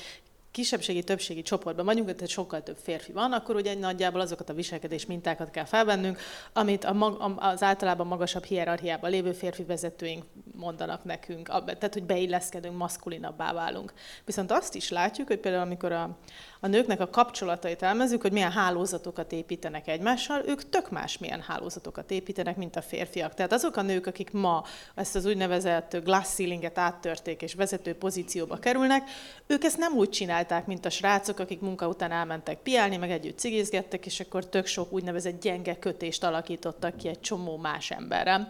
kisebbségi, 0.54 1.02
többségi 1.02 1.42
csoportban 1.42 1.84
vagyunk, 1.84 2.14
tehát 2.14 2.28
sokkal 2.28 2.62
több 2.62 2.76
férfi 2.82 3.12
van, 3.12 3.32
akkor 3.32 3.56
ugye 3.56 3.74
nagyjából 3.74 4.20
azokat 4.20 4.48
a 4.48 4.54
viselkedés 4.54 5.06
mintákat 5.06 5.50
kell 5.50 5.64
felvennünk, 5.64 6.18
amit 6.52 6.84
a 6.84 6.92
mag, 6.92 7.36
az 7.36 7.62
általában 7.62 8.06
magasabb 8.06 8.44
hierarchiában 8.44 9.10
lévő 9.10 9.32
férfi 9.32 9.62
vezetőink 9.62 10.24
mondanak 10.56 11.04
nekünk, 11.04 11.46
tehát 11.48 11.92
hogy 11.92 12.02
beilleszkedünk, 12.02 12.76
maszkulinabbá 12.76 13.52
válunk. 13.52 13.92
Viszont 14.24 14.50
azt 14.50 14.74
is 14.74 14.90
látjuk, 14.90 15.28
hogy 15.28 15.38
például 15.38 15.62
amikor 15.62 15.92
a, 15.92 16.18
a 16.60 16.66
nőknek 16.66 17.00
a 17.00 17.10
kapcsolatait 17.10 17.82
elmezzük, 17.82 18.22
hogy 18.22 18.32
milyen 18.32 18.52
hálózatokat 18.52 19.32
építenek 19.32 19.88
egymással, 19.88 20.42
ők 20.46 20.68
tök 20.68 20.90
más 20.90 21.18
milyen 21.18 21.40
hálózatokat 21.40 22.10
építenek, 22.10 22.56
mint 22.56 22.76
a 22.76 22.82
férfiak. 22.82 23.34
Tehát 23.34 23.52
azok 23.52 23.76
a 23.76 23.82
nők, 23.82 24.06
akik 24.06 24.32
ma 24.32 24.64
ezt 24.94 25.14
az 25.14 25.24
úgynevezett 25.24 25.96
glass 26.04 26.28
ceilinget 26.28 26.78
áttörték 26.78 27.42
és 27.42 27.54
vezető 27.54 27.94
pozícióba 27.94 28.56
kerülnek, 28.56 29.10
ők 29.46 29.64
ezt 29.64 29.78
nem 29.78 29.92
úgy 29.92 30.10
csinálták, 30.44 30.66
mint 30.66 30.86
a 30.86 30.90
srácok, 30.90 31.38
akik 31.38 31.60
munka 31.60 31.88
után 31.88 32.10
elmentek 32.10 32.58
piálni, 32.58 32.96
meg 32.96 33.10
együtt 33.10 33.38
cigizgettek, 33.38 34.06
és 34.06 34.20
akkor 34.20 34.46
tök 34.46 34.66
sok 34.66 34.92
úgynevezett 34.92 35.40
gyenge 35.40 35.78
kötést 35.78 36.24
alakítottak 36.24 36.96
ki 36.96 37.08
egy 37.08 37.20
csomó 37.20 37.56
más 37.56 37.90
emberrel. 37.90 38.48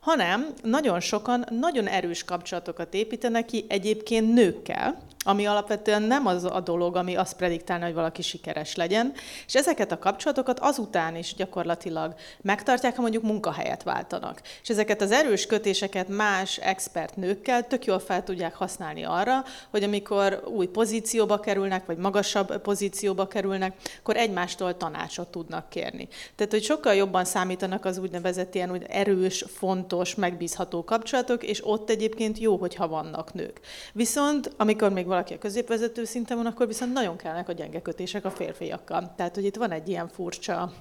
Hanem 0.00 0.46
nagyon 0.62 1.00
sokan 1.00 1.44
nagyon 1.50 1.86
erős 1.86 2.24
kapcsolatokat 2.24 2.94
építenek 2.94 3.44
ki 3.44 3.64
egyébként 3.68 4.34
nőkkel, 4.34 5.02
ami 5.24 5.46
alapvetően 5.46 6.02
nem 6.02 6.26
az 6.26 6.44
a 6.44 6.60
dolog, 6.60 6.96
ami 6.96 7.16
azt 7.16 7.36
prediktálna, 7.36 7.84
hogy 7.84 7.94
valaki 7.94 8.22
sikeres 8.22 8.74
legyen, 8.74 9.12
és 9.46 9.54
ezeket 9.54 9.92
a 9.92 9.98
kapcsolatokat 9.98 10.58
azután 10.60 11.16
is 11.16 11.34
gyakorlatilag 11.34 12.14
megtartják, 12.40 12.94
ha 12.96 13.00
mondjuk 13.02 13.22
munkahelyet 13.22 13.82
váltanak. 13.82 14.40
És 14.62 14.68
ezeket 14.68 15.00
az 15.00 15.10
erős 15.10 15.46
kötéseket 15.46 16.08
más 16.08 16.58
expert 16.58 17.16
nőkkel 17.16 17.66
tök 17.66 17.84
jól 17.84 17.98
fel 17.98 18.24
tudják 18.24 18.54
használni 18.54 19.04
arra, 19.04 19.44
hogy 19.70 19.82
amikor 19.82 20.42
új 20.46 20.66
pozícióba 20.66 21.40
kerülnek, 21.40 21.86
vagy 21.86 21.96
magasabb 21.96 22.60
pozícióba 22.62 23.26
kerülnek, 23.26 23.76
akkor 23.98 24.16
egymástól 24.16 24.76
tanácsot 24.76 25.28
tudnak 25.28 25.68
kérni. 25.68 26.08
Tehát, 26.36 26.52
hogy 26.52 26.62
sokkal 26.62 26.94
jobban 26.94 27.24
számítanak 27.24 27.84
az 27.84 27.98
úgynevezett 27.98 28.54
ilyen 28.54 28.70
úgy 28.70 28.84
erős, 28.88 29.44
fontos, 29.56 30.14
megbízható 30.14 30.84
kapcsolatok, 30.84 31.42
és 31.42 31.66
ott 31.66 31.90
egyébként 31.90 32.38
jó, 32.38 32.56
hogyha 32.56 32.88
vannak 32.88 33.34
nők. 33.34 33.60
Viszont, 33.92 34.52
amikor 34.56 34.92
még 34.92 35.06
valaki 35.14 35.34
a 35.34 35.38
középvezető 35.38 36.04
szinten 36.04 36.36
van, 36.36 36.46
akkor 36.46 36.66
viszont 36.66 36.92
nagyon 36.92 37.16
kellnek 37.16 37.48
a 37.48 37.52
gyenge 37.52 37.82
kötések 37.82 38.24
a 38.24 38.30
férfiakkal. 38.30 39.12
Tehát, 39.16 39.34
hogy 39.34 39.44
itt 39.44 39.56
van 39.56 39.70
egy 39.70 39.88
ilyen 39.88 40.08
furcsa 40.08 40.72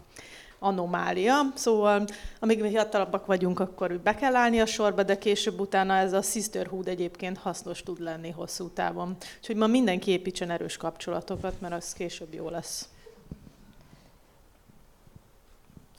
anomália, 0.60 1.36
szóval 1.56 2.06
amíg 2.40 2.62
mi 2.62 2.70
fiatalabbak 2.70 3.26
vagyunk, 3.26 3.60
akkor 3.60 4.00
be 4.00 4.16
kell 4.16 4.36
állni 4.36 4.60
a 4.60 4.66
sorba, 4.66 5.04
de 5.04 5.18
később 5.18 5.60
utána 5.60 5.96
ez 5.96 6.14
a 6.14 6.22
sisterhood 6.22 6.88
egyébként 6.88 7.38
hasznos 7.38 7.84
tud 7.84 8.00
lenni 8.00 8.30
hosszú 8.30 8.70
távon. 8.70 9.16
Úgyhogy 9.38 9.56
ma 9.56 9.68
mindenki 9.68 10.12
építsen 10.12 10.50
erős 10.50 10.78
kapcsolatokat, 10.78 11.62
mert 11.62 11.74
az 11.74 11.94
később 11.94 12.34
jó 12.34 12.50
lesz. 12.50 12.88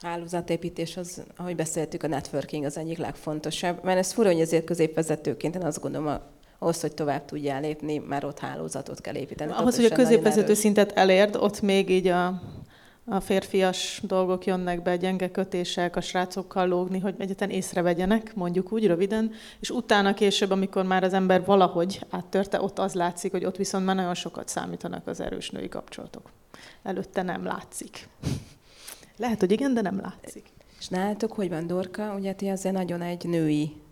Hálózatépítés 0.01 0.97
az, 0.97 1.23
ahogy 1.37 1.55
beszéltük, 1.55 2.03
a 2.03 2.07
networking 2.07 2.65
az 2.65 2.77
egyik 2.77 2.97
legfontosabb, 2.97 3.83
mert 3.83 3.97
ez 3.97 4.11
fura, 4.11 4.31
hogy 4.31 4.41
ezért 4.41 4.65
középvezetőként 4.65 5.55
én 5.55 5.63
azt 5.63 5.81
gondolom, 5.81 6.19
ahhoz, 6.59 6.81
hogy 6.81 6.93
tovább 6.93 7.25
tudjál 7.25 7.61
lépni, 7.61 7.97
már 7.97 8.25
ott 8.25 8.39
hálózatot 8.39 9.01
kell 9.01 9.15
építeni. 9.15 9.51
Ahhoz, 9.51 9.75
hogy 9.75 9.85
a 9.85 9.95
középvezető 9.95 10.53
szintet 10.53 10.91
elérd, 10.91 11.35
ott 11.35 11.61
még 11.61 11.89
így 11.89 12.07
a, 12.07 12.41
a 13.05 13.19
férfias 13.19 14.01
dolgok 14.03 14.45
jönnek 14.45 14.81
be, 14.81 14.97
gyenge 14.97 15.31
kötések, 15.31 15.95
a 15.95 16.01
srácokkal 16.01 16.67
lógni, 16.67 16.99
hogy 16.99 17.15
egyetlen 17.17 17.49
észrevegyenek, 17.49 18.35
mondjuk 18.35 18.71
úgy 18.71 18.87
röviden, 18.87 19.31
és 19.59 19.69
utána 19.69 20.13
később, 20.13 20.51
amikor 20.51 20.85
már 20.85 21.03
az 21.03 21.13
ember 21.13 21.45
valahogy 21.45 22.05
áttörte, 22.09 22.61
ott 22.61 22.79
az 22.79 22.93
látszik, 22.93 23.31
hogy 23.31 23.45
ott 23.45 23.57
viszont 23.57 23.85
már 23.85 23.95
nagyon 23.95 24.13
sokat 24.13 24.47
számítanak 24.47 25.07
az 25.07 25.19
erős 25.19 25.49
női 25.49 25.69
kapcsolatok. 25.69 26.31
Előtte 26.83 27.21
nem 27.21 27.43
látszik. 27.43 28.07
Lehet, 29.17 29.39
hogy 29.39 29.51
igen, 29.51 29.73
de 29.73 29.81
nem 29.81 29.99
látszik. 30.01 30.45
És 30.79 30.87
nálatok 30.87 31.31
hogy 31.31 31.49
van, 31.49 31.67
Dorka? 31.67 32.15
Ugye 32.15 32.33
ti 32.33 32.47
azért 32.47 32.75
nagyon 32.75 33.01
egy 33.01 33.25
női 33.25 33.83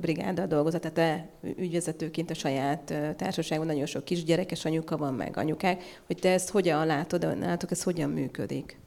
brigáddal 0.00 0.46
dolgozott, 0.46 0.80
tehát 0.80 0.96
te 0.96 1.28
ügyvezetőként 1.56 2.30
a 2.30 2.34
saját 2.34 2.94
társaságban 3.16 3.66
nagyon 3.66 3.86
sok 3.86 4.04
kisgyerekes 4.04 4.64
anyuka 4.64 4.96
van, 4.96 5.14
meg 5.14 5.36
anyukák, 5.36 6.00
hogy 6.06 6.16
te 6.16 6.32
ezt 6.32 6.50
hogyan 6.50 6.86
látod, 6.86 7.38
nálatok 7.38 7.70
ez 7.70 7.82
hogyan 7.82 8.10
működik? 8.10 8.78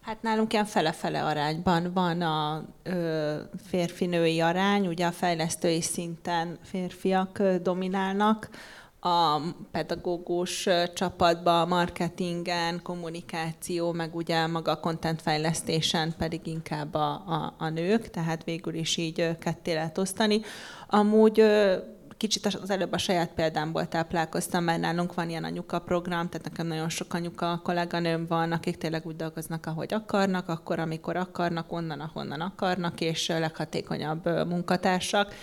Hát 0.00 0.22
nálunk 0.22 0.52
ilyen 0.52 0.64
fele-fele 0.64 1.24
arányban 1.24 1.92
van 1.92 2.20
a 2.20 2.64
férfi-női 3.66 4.40
arány, 4.40 4.86
ugye 4.86 5.06
a 5.06 5.12
fejlesztői 5.12 5.80
szinten 5.80 6.58
férfiak 6.62 7.42
dominálnak, 7.62 8.48
a 9.00 9.40
pedagógus 9.70 10.68
csapatba, 10.94 11.66
marketingen, 11.66 12.82
kommunikáció, 12.82 13.92
meg 13.92 14.14
ugye 14.14 14.46
maga 14.46 14.70
a 14.70 14.80
content 14.80 15.22
fejlesztésen 15.22 16.14
pedig 16.18 16.46
inkább 16.46 16.94
a, 16.94 17.10
a, 17.10 17.54
a 17.58 17.68
nők, 17.68 18.10
tehát 18.10 18.44
végül 18.44 18.74
is 18.74 18.96
így 18.96 19.38
ketté 19.38 19.72
lehet 19.72 19.98
osztani. 19.98 20.40
Amúgy 20.88 21.42
kicsit 22.20 22.46
az 22.46 22.70
előbb 22.70 22.92
a 22.92 22.98
saját 22.98 23.32
példámból 23.34 23.88
táplálkoztam, 23.88 24.64
mert 24.64 24.80
nálunk 24.80 25.14
van 25.14 25.28
ilyen 25.28 25.44
anyuka 25.44 25.78
program, 25.78 26.28
tehát 26.28 26.48
nekem 26.48 26.66
nagyon 26.66 26.88
sok 26.88 27.14
anyuka 27.14 27.60
kolléganőm 27.64 28.26
van, 28.26 28.52
akik 28.52 28.76
tényleg 28.76 29.06
úgy 29.06 29.16
dolgoznak, 29.16 29.66
ahogy 29.66 29.94
akarnak, 29.94 30.48
akkor, 30.48 30.78
amikor 30.78 31.16
akarnak, 31.16 31.72
onnan, 31.72 32.00
ahonnan 32.00 32.40
akarnak, 32.40 33.00
és 33.00 33.28
leghatékonyabb 33.28 34.48
munkatársak 34.48 35.34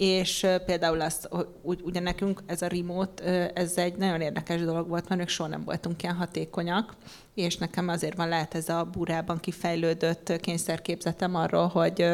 és 0.00 0.46
például 0.66 1.00
azt, 1.00 1.28
úgy, 1.62 1.80
ugye 1.82 2.00
nekünk 2.00 2.42
ez 2.46 2.62
a 2.62 2.66
remote, 2.66 3.52
ez 3.52 3.76
egy 3.76 3.94
nagyon 3.94 4.20
érdekes 4.20 4.60
dolog 4.60 4.88
volt, 4.88 5.08
mert 5.08 5.20
még 5.20 5.28
soha 5.28 5.48
nem 5.48 5.64
voltunk 5.64 6.02
ilyen 6.02 6.14
hatékonyak, 6.14 6.94
és 7.34 7.56
nekem 7.56 7.88
azért 7.88 8.16
van 8.16 8.28
lehet 8.28 8.54
ez 8.54 8.68
a 8.68 8.84
búrában 8.84 9.40
kifejlődött 9.40 10.32
kényszerképzetem 10.40 11.34
arról, 11.34 11.66
hogy, 11.66 12.06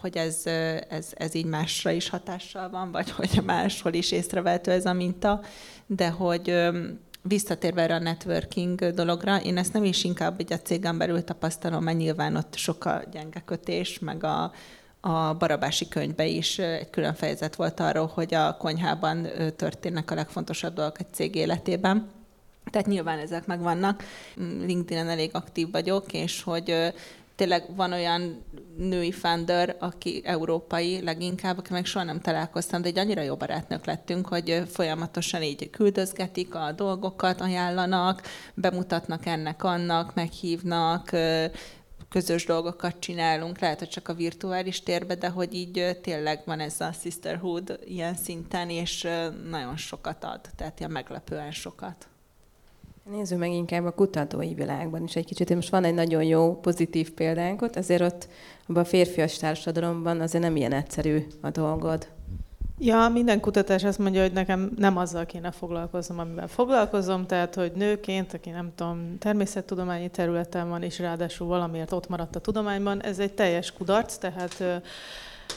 hogy 0.00 0.16
ez, 0.16 0.42
ez, 0.88 1.12
ez 1.14 1.34
így 1.34 1.44
másra 1.44 1.90
is 1.90 2.08
hatással 2.08 2.70
van, 2.70 2.92
vagy 2.92 3.10
hogy 3.10 3.40
máshol 3.44 3.92
is 3.92 4.12
észrevehető 4.12 4.70
ez 4.70 4.86
a 4.86 4.92
minta, 4.92 5.40
de 5.86 6.08
hogy 6.08 6.68
visszatérve 7.22 7.82
erre 7.82 7.94
a 7.94 7.98
networking 7.98 8.90
dologra, 8.90 9.40
én 9.42 9.56
ezt 9.56 9.72
nem 9.72 9.84
is 9.84 10.04
inkább 10.04 10.40
egy 10.40 10.52
a 10.52 10.58
cégen 10.58 10.98
belül 10.98 11.24
tapasztalom, 11.24 11.84
mert 11.84 11.98
nyilván 11.98 12.36
ott 12.36 12.54
sok 12.54 12.84
a 12.84 13.02
gyenge 13.12 13.40
kötés, 13.40 13.98
meg 13.98 14.24
a, 14.24 14.52
a 15.06 15.34
Barabási 15.34 15.88
könyvbe 15.88 16.26
is 16.26 16.58
egy 16.58 16.90
külön 16.90 17.14
fejezet 17.14 17.56
volt 17.56 17.80
arról, 17.80 18.10
hogy 18.14 18.34
a 18.34 18.56
konyhában 18.56 19.28
történnek 19.56 20.10
a 20.10 20.14
legfontosabb 20.14 20.74
dolgok 20.74 21.00
egy 21.00 21.12
cég 21.12 21.34
életében. 21.34 22.10
Tehát 22.70 22.86
nyilván 22.86 23.18
ezek 23.18 23.46
megvannak. 23.46 24.02
LinkedIn-en 24.36 25.08
elég 25.08 25.30
aktív 25.32 25.70
vagyok, 25.70 26.12
és 26.12 26.42
hogy 26.42 26.92
tényleg 27.36 27.64
van 27.76 27.92
olyan 27.92 28.44
női 28.76 29.12
founder, 29.12 29.76
aki 29.78 30.22
európai 30.24 31.02
leginkább, 31.02 31.58
aki 31.58 31.72
meg 31.72 31.84
soha 31.84 32.04
nem 32.04 32.20
találkoztam, 32.20 32.82
de 32.82 32.88
egy 32.88 32.98
annyira 32.98 33.22
jó 33.22 33.36
barátnők 33.36 33.84
lettünk, 33.84 34.26
hogy 34.26 34.62
folyamatosan 34.68 35.42
így 35.42 35.70
küldözgetik 35.70 36.54
a 36.54 36.72
dolgokat, 36.72 37.40
ajánlanak, 37.40 38.22
bemutatnak 38.54 39.26
ennek, 39.26 39.64
annak, 39.64 40.14
meghívnak, 40.14 41.10
közös 42.08 42.44
dolgokat 42.44 42.98
csinálunk, 42.98 43.58
lehet, 43.58 43.78
hogy 43.78 43.88
csak 43.88 44.08
a 44.08 44.14
virtuális 44.14 44.82
térbe, 44.82 45.14
de 45.14 45.28
hogy 45.28 45.54
így 45.54 45.98
tényleg 46.02 46.42
van 46.44 46.60
ez 46.60 46.80
a 46.80 46.92
sisterhood 46.92 47.78
ilyen 47.84 48.14
szinten, 48.14 48.70
és 48.70 49.08
nagyon 49.50 49.76
sokat 49.76 50.24
ad, 50.24 50.40
tehát 50.56 50.78
ilyen 50.78 50.90
meglepően 50.90 51.52
sokat. 51.52 52.08
Nézzük 53.10 53.38
meg 53.38 53.50
inkább 53.50 53.84
a 53.84 53.90
kutatói 53.90 54.54
világban 54.54 55.02
is 55.02 55.16
egy 55.16 55.24
kicsit. 55.24 55.54
Most 55.54 55.70
van 55.70 55.84
egy 55.84 55.94
nagyon 55.94 56.22
jó, 56.22 56.60
pozitív 56.60 57.10
példánk 57.10 57.62
ott, 57.62 57.76
azért 57.76 58.02
ott 58.02 58.28
abban 58.66 58.82
a 58.82 58.86
férfias 58.86 59.36
társadalomban 59.36 60.20
azért 60.20 60.44
nem 60.44 60.56
ilyen 60.56 60.72
egyszerű 60.72 61.26
a 61.40 61.50
dolgod. 61.50 62.08
Ja, 62.78 63.08
minden 63.08 63.40
kutatás 63.40 63.84
azt 63.84 63.98
mondja, 63.98 64.22
hogy 64.22 64.32
nekem 64.32 64.70
nem 64.76 64.96
azzal 64.96 65.26
kéne 65.26 65.50
foglalkoznom, 65.50 66.18
amivel 66.18 66.48
foglalkozom, 66.48 67.26
tehát, 67.26 67.54
hogy 67.54 67.72
nőként, 67.72 68.34
aki 68.34 68.50
nem 68.50 68.72
tudom, 68.74 69.18
természettudományi 69.18 70.08
területen 70.08 70.68
van, 70.68 70.82
és 70.82 70.98
ráadásul 70.98 71.46
valamiért 71.46 71.92
ott 71.92 72.08
maradt 72.08 72.36
a 72.36 72.40
tudományban, 72.40 73.02
ez 73.02 73.18
egy 73.18 73.32
teljes 73.32 73.72
kudarc, 73.72 74.16
tehát 74.16 74.82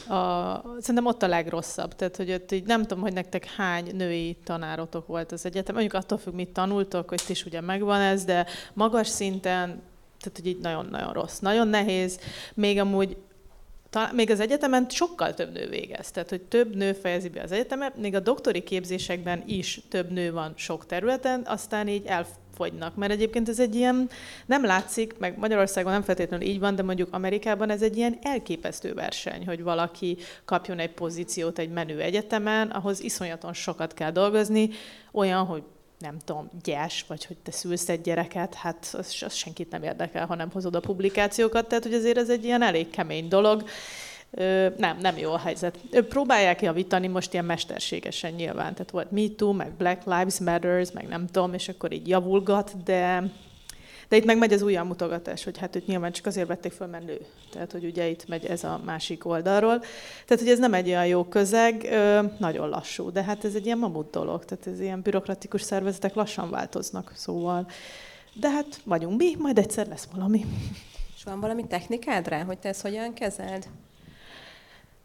a, 0.08 0.62
szerintem 0.78 1.06
ott 1.06 1.22
a 1.22 1.28
legrosszabb. 1.28 1.94
Tehát, 1.94 2.16
hogy 2.16 2.32
ott 2.32 2.52
így 2.52 2.66
nem 2.66 2.82
tudom, 2.82 3.00
hogy 3.00 3.12
nektek 3.12 3.44
hány 3.44 3.96
női 3.96 4.36
tanárotok 4.44 5.06
volt 5.06 5.32
az 5.32 5.46
egyetem. 5.46 5.74
Mondjuk 5.74 6.02
attól 6.02 6.18
függ, 6.18 6.34
mit 6.34 6.48
tanultok, 6.48 7.08
hogy 7.08 7.22
is 7.28 7.44
ugye 7.44 7.60
megvan 7.60 8.00
ez, 8.00 8.24
de 8.24 8.46
magas 8.72 9.08
szinten, 9.08 9.82
tehát, 10.20 10.36
hogy 10.36 10.46
így 10.46 10.60
nagyon-nagyon 10.60 11.12
rossz. 11.12 11.38
Nagyon 11.38 11.68
nehéz. 11.68 12.20
Még 12.54 12.78
amúgy 12.78 13.16
talán, 13.90 14.14
még 14.14 14.30
az 14.30 14.40
egyetemen 14.40 14.86
sokkal 14.88 15.34
több 15.34 15.52
nő 15.52 15.68
végez, 15.68 16.10
tehát 16.10 16.28
hogy 16.28 16.42
több 16.42 16.76
nő 16.76 16.92
fejezi 16.92 17.28
be 17.28 17.42
az 17.42 17.52
egyetemet, 17.52 17.96
még 17.96 18.14
a 18.14 18.20
doktori 18.20 18.62
képzésekben 18.62 19.42
is 19.46 19.80
több 19.88 20.10
nő 20.10 20.32
van 20.32 20.52
sok 20.56 20.86
területen, 20.86 21.42
aztán 21.46 21.88
így 21.88 22.06
elfogynak, 22.06 22.94
mert 22.96 23.12
egyébként 23.12 23.48
ez 23.48 23.60
egy 23.60 23.74
ilyen, 23.74 24.08
nem 24.46 24.64
látszik, 24.64 25.18
meg 25.18 25.38
Magyarországon 25.38 25.92
nem 25.92 26.02
feltétlenül 26.02 26.46
így 26.46 26.58
van, 26.58 26.74
de 26.74 26.82
mondjuk 26.82 27.14
Amerikában 27.14 27.70
ez 27.70 27.82
egy 27.82 27.96
ilyen 27.96 28.18
elképesztő 28.22 28.94
verseny, 28.94 29.46
hogy 29.46 29.62
valaki 29.62 30.16
kapjon 30.44 30.78
egy 30.78 30.92
pozíciót 30.92 31.58
egy 31.58 31.70
menő 31.70 32.00
egyetemen, 32.00 32.68
ahhoz 32.68 33.00
iszonyaton 33.00 33.52
sokat 33.52 33.94
kell 33.94 34.10
dolgozni, 34.10 34.70
olyan, 35.12 35.44
hogy 35.44 35.62
nem 36.00 36.18
tudom, 36.24 36.50
gyes, 36.62 37.04
vagy 37.08 37.24
hogy 37.24 37.36
te 37.36 37.50
szülsz 37.50 37.88
egy 37.88 38.00
gyereket, 38.00 38.54
hát 38.54 38.94
az, 38.98 39.16
az 39.20 39.32
senkit 39.32 39.70
nem 39.70 39.82
érdekel, 39.82 40.26
ha 40.26 40.34
nem 40.34 40.50
hozod 40.50 40.74
a 40.74 40.80
publikációkat, 40.80 41.68
tehát 41.68 41.84
hogy 41.84 41.94
azért 41.94 42.16
ez 42.16 42.30
egy 42.30 42.44
ilyen 42.44 42.62
elég 42.62 42.90
kemény 42.90 43.28
dolog. 43.28 43.64
Ö, 44.30 44.68
nem, 44.76 44.98
nem 44.98 45.18
jó 45.18 45.32
a 45.32 45.38
helyzet. 45.38 45.78
Ö, 45.90 46.06
próbálják 46.06 46.62
javítani 46.62 47.06
most 47.06 47.32
ilyen 47.32 47.44
mesterségesen 47.44 48.32
nyilván, 48.32 48.72
tehát 48.72 48.90
volt 48.90 49.10
Me 49.10 49.28
Too, 49.36 49.52
meg 49.52 49.72
Black 49.72 50.04
Lives 50.04 50.38
Matters, 50.38 50.92
meg 50.92 51.08
nem 51.08 51.26
tudom, 51.26 51.54
és 51.54 51.68
akkor 51.68 51.92
így 51.92 52.08
javulgat, 52.08 52.82
de 52.84 53.22
de 54.10 54.16
itt 54.16 54.24
meg 54.24 54.38
megy 54.38 54.52
az 54.52 54.62
újra 54.62 54.84
mutogatás, 54.84 55.44
hogy 55.44 55.58
hát 55.58 55.76
őt 55.76 55.86
nyilván 55.86 56.12
csak 56.12 56.26
azért 56.26 56.48
vették 56.48 56.72
föl, 56.72 56.86
mert 56.86 57.06
nő. 57.06 57.26
Tehát, 57.50 57.72
hogy 57.72 57.84
ugye 57.84 58.08
itt 58.08 58.28
megy 58.28 58.44
ez 58.44 58.64
a 58.64 58.80
másik 58.84 59.24
oldalról. 59.26 59.78
Tehát, 60.26 60.42
hogy 60.42 60.48
ez 60.48 60.58
nem 60.58 60.74
egy 60.74 60.88
olyan 60.88 61.06
jó 61.06 61.24
közeg, 61.24 61.88
nagyon 62.38 62.68
lassú, 62.68 63.12
de 63.12 63.22
hát 63.22 63.44
ez 63.44 63.54
egy 63.54 63.64
ilyen 63.64 63.78
mamut 63.78 64.10
dolog. 64.10 64.44
Tehát 64.44 64.66
ez 64.66 64.80
ilyen 64.80 65.00
bürokratikus 65.00 65.62
szervezetek 65.62 66.14
lassan 66.14 66.50
változnak, 66.50 67.12
szóval. 67.14 67.66
De 68.32 68.50
hát 68.50 68.80
vagyunk 68.84 69.18
mi, 69.18 69.34
majd 69.38 69.58
egyszer 69.58 69.86
lesz 69.86 70.08
valami. 70.14 70.44
És 71.16 71.24
van 71.24 71.40
valami 71.40 71.66
technikád 71.66 72.28
rá, 72.28 72.42
hogy 72.42 72.58
te 72.58 72.68
ezt 72.68 72.82
hogyan 72.82 73.12
kezeld? 73.14 73.66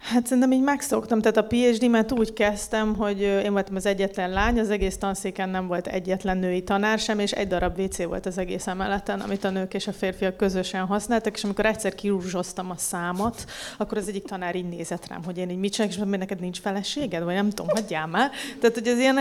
Hát 0.05 0.25
szerintem 0.25 0.51
így 0.51 0.61
megszoktam, 0.61 1.21
tehát 1.21 1.37
a 1.37 1.47
PhD-met 1.47 2.11
úgy 2.11 2.33
kezdtem, 2.33 2.95
hogy 2.95 3.21
én 3.21 3.51
voltam 3.51 3.75
az 3.75 3.85
egyetlen 3.85 4.29
lány, 4.29 4.59
az 4.59 4.69
egész 4.69 4.97
tanszéken 4.97 5.49
nem 5.49 5.67
volt 5.67 5.87
egyetlen 5.87 6.37
női 6.37 6.63
tanár 6.63 6.99
sem, 6.99 7.19
és 7.19 7.31
egy 7.31 7.47
darab 7.47 7.79
WC 7.79 8.03
volt 8.03 8.25
az 8.25 8.37
egész 8.37 8.67
emeleten, 8.67 9.19
amit 9.19 9.43
a 9.43 9.49
nők 9.49 9.73
és 9.73 9.87
a 9.87 9.93
férfiak 9.93 10.37
közösen 10.37 10.85
használtak, 10.85 11.35
és 11.35 11.43
amikor 11.43 11.65
egyszer 11.65 11.95
kirúzsoztam 11.95 12.69
a 12.69 12.75
számot, 12.77 13.45
akkor 13.77 13.97
az 13.97 14.07
egyik 14.07 14.23
tanár 14.23 14.55
így 14.55 14.69
nézett 14.69 15.07
rám, 15.07 15.23
hogy 15.23 15.37
én 15.37 15.49
így 15.49 15.57
mit 15.57 15.71
csinálok, 15.71 15.93
és 15.93 16.01
mondom, 16.01 16.19
neked 16.19 16.39
nincs 16.39 16.59
feleséged, 16.59 17.23
vagy 17.23 17.35
nem 17.35 17.49
tudom, 17.49 17.67
hagyjál 17.67 18.07
már. 18.07 18.31
Tehát, 18.59 18.75
hogy 18.77 18.87
az 18.87 18.97
ilyen, 18.97 19.17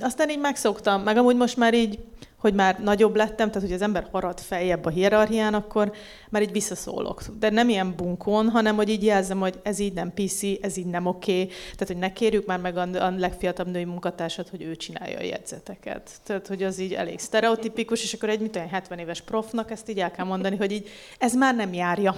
aztán 0.00 0.30
így 0.30 0.40
megszoktam, 0.40 1.02
meg 1.02 1.16
amúgy 1.16 1.36
most 1.36 1.56
már 1.56 1.74
így 1.74 1.98
hogy 2.38 2.54
már 2.54 2.78
nagyobb 2.82 3.16
lettem, 3.16 3.48
tehát 3.48 3.68
hogy 3.68 3.72
az 3.72 3.82
ember 3.82 4.08
harad 4.10 4.40
feljebb 4.40 4.84
a 4.84 4.90
hierarchián, 4.90 5.54
akkor 5.54 5.92
már 6.30 6.42
így 6.42 6.52
visszaszólok. 6.52 7.22
De 7.38 7.50
nem 7.50 7.68
ilyen 7.68 7.94
bunkón, 7.96 8.48
hanem 8.48 8.76
hogy 8.76 8.88
így 8.88 9.04
jelzem, 9.04 9.38
hogy 9.38 9.60
ez 9.62 9.78
így 9.78 9.92
nem 9.92 10.12
PC, 10.14 10.42
ez 10.60 10.76
így 10.76 10.86
nem 10.86 11.06
oké. 11.06 11.32
Okay. 11.32 11.46
Tehát, 11.46 11.86
hogy 11.86 11.96
ne 11.96 12.12
kérjük 12.12 12.46
már 12.46 12.58
meg 12.58 12.76
a, 12.76 12.88
a 12.92 13.10
legfiatalabb 13.16 13.72
női 13.72 13.84
munkatársat, 13.84 14.48
hogy 14.48 14.62
ő 14.62 14.76
csinálja 14.76 15.18
a 15.18 15.22
jegyzeteket. 15.22 16.10
Tehát, 16.24 16.46
hogy 16.46 16.62
az 16.62 16.78
így 16.78 16.92
elég 16.92 17.18
sztereotipikus, 17.18 18.02
és 18.02 18.12
akkor 18.12 18.28
egy 18.28 18.40
mit 18.40 18.56
olyan 18.56 18.68
70 18.68 18.98
éves 18.98 19.20
profnak 19.20 19.70
ezt 19.70 19.88
így 19.90 20.00
el 20.00 20.10
kell 20.10 20.24
mondani, 20.24 20.56
hogy 20.56 20.72
így 20.72 20.88
ez 21.18 21.34
már 21.34 21.54
nem 21.54 21.72
járja. 21.72 22.14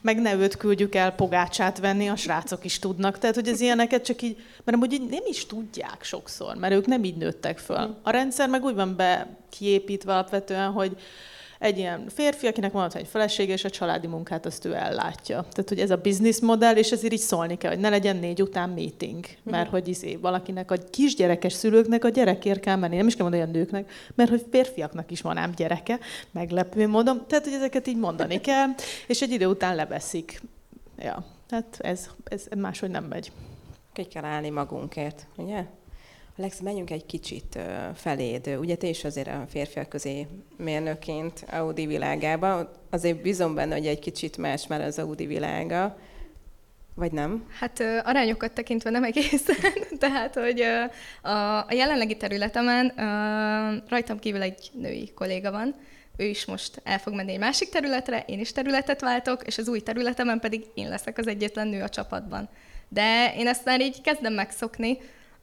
Meg 0.00 0.20
ne 0.20 0.34
őt 0.34 0.56
küldjük 0.56 0.94
el 0.94 1.12
pogácsát 1.12 1.78
venni, 1.78 2.08
a 2.08 2.16
srácok 2.16 2.64
is 2.64 2.78
tudnak. 2.78 3.18
Tehát, 3.18 3.34
hogy 3.34 3.48
az 3.48 3.60
ilyeneket 3.60 4.04
csak 4.04 4.22
így, 4.22 4.36
mert 4.64 4.76
amúgy 4.76 4.92
így 4.92 5.08
nem 5.10 5.22
is 5.28 5.46
tudják 5.46 6.02
sokszor, 6.02 6.56
mert 6.56 6.74
ők 6.74 6.86
nem 6.86 7.04
így 7.04 7.16
nőttek 7.16 7.58
föl. 7.58 7.96
A 8.02 8.10
rendszer 8.10 8.48
meg 8.48 8.64
úgy 8.64 8.74
van 8.74 8.96
be 8.96 9.36
kiépítve 9.50 10.12
alapvetően, 10.12 10.70
hogy 10.70 10.96
egy 11.58 11.78
ilyen 11.78 12.04
férfi, 12.08 12.46
akinek 12.46 12.72
van 12.72 12.90
egy 12.92 13.06
felesége, 13.06 13.52
és 13.52 13.64
a 13.64 13.70
családi 13.70 14.06
munkát 14.06 14.46
azt 14.46 14.64
ő 14.64 14.74
ellátja. 14.74 15.40
Tehát, 15.50 15.68
hogy 15.68 15.80
ez 15.80 15.90
a 15.90 15.96
business 15.96 16.40
modell, 16.40 16.76
és 16.76 16.90
ezért 16.90 17.12
így 17.12 17.18
szólni 17.18 17.58
kell, 17.58 17.70
hogy 17.70 17.80
ne 17.80 17.88
legyen 17.88 18.16
négy 18.16 18.42
után 18.42 18.70
meeting, 18.70 19.26
mert 19.42 19.64
mhm. 19.64 19.72
hogy 19.72 19.88
izé, 19.88 20.16
valakinek 20.16 20.70
a 20.70 20.76
kisgyerekes 20.90 21.52
szülőknek 21.52 22.04
a 22.04 22.08
gyerekért 22.08 22.60
kell 22.60 22.76
menni, 22.76 22.96
nem 22.96 23.06
is 23.06 23.14
kell 23.14 23.28
mondani 23.28 23.50
a 23.50 23.54
nőknek, 23.58 23.90
mert 24.14 24.30
hogy 24.30 24.46
férfiaknak 24.50 25.10
is 25.10 25.20
van 25.20 25.36
ám 25.36 25.52
gyereke, 25.56 25.98
meglepő 26.30 26.88
módon. 26.88 27.24
Tehát, 27.26 27.44
hogy 27.44 27.54
ezeket 27.54 27.86
így 27.86 27.98
mondani 27.98 28.40
kell, 28.50 28.68
és 29.06 29.22
egy 29.22 29.30
idő 29.30 29.46
után 29.46 29.74
leveszik. 29.74 30.40
Ja, 30.98 31.24
tehát 31.46 31.76
ez, 31.80 32.08
ez 32.24 32.46
máshogy 32.56 32.90
nem 32.90 33.04
megy. 33.04 33.32
Ki 33.92 34.04
kell 34.04 34.24
állni 34.24 34.50
magunkért, 34.50 35.26
ugye? 35.36 35.64
Alex, 36.38 36.60
menjünk 36.60 36.90
egy 36.90 37.06
kicsit 37.06 37.58
feléd. 37.94 38.56
Ugye 38.58 38.76
te 38.76 38.86
is 38.86 39.04
azért 39.04 39.28
a 39.28 39.44
férfiak 39.48 39.88
közé 39.88 40.26
mérnöként 40.56 41.44
Audi 41.50 41.86
világába. 41.86 42.72
Azért 42.90 43.22
bízom 43.22 43.54
benne, 43.54 43.74
hogy 43.74 43.86
egy 43.86 43.98
kicsit 43.98 44.36
más 44.36 44.66
már 44.66 44.80
az 44.80 44.98
Audi 44.98 45.26
világa. 45.26 45.98
Vagy 46.94 47.12
nem? 47.12 47.46
Hát 47.58 47.80
arányokat 48.04 48.52
tekintve 48.52 48.90
nem 48.90 49.04
egészen. 49.04 49.56
Tehát, 49.98 50.34
hogy 50.34 50.60
a, 51.22 51.64
a 51.66 51.72
jelenlegi 51.72 52.16
területemen 52.16 52.92
rajtam 53.88 54.18
kívül 54.18 54.42
egy 54.42 54.70
női 54.72 55.12
kolléga 55.14 55.50
van, 55.50 55.74
ő 56.16 56.24
is 56.24 56.44
most 56.44 56.80
el 56.84 56.98
fog 56.98 57.14
menni 57.14 57.32
egy 57.32 57.38
másik 57.38 57.68
területre, 57.68 58.24
én 58.26 58.40
is 58.40 58.52
területet 58.52 59.00
váltok, 59.00 59.46
és 59.46 59.58
az 59.58 59.68
új 59.68 59.80
területemen 59.80 60.40
pedig 60.40 60.64
én 60.74 60.88
leszek 60.88 61.18
az 61.18 61.26
egyetlen 61.26 61.68
nő 61.68 61.82
a 61.82 61.88
csapatban. 61.88 62.48
De 62.88 63.34
én 63.36 63.46
ezt 63.46 63.64
már 63.64 63.80
így 63.80 64.00
kezdem 64.00 64.32
megszokni, 64.32 64.98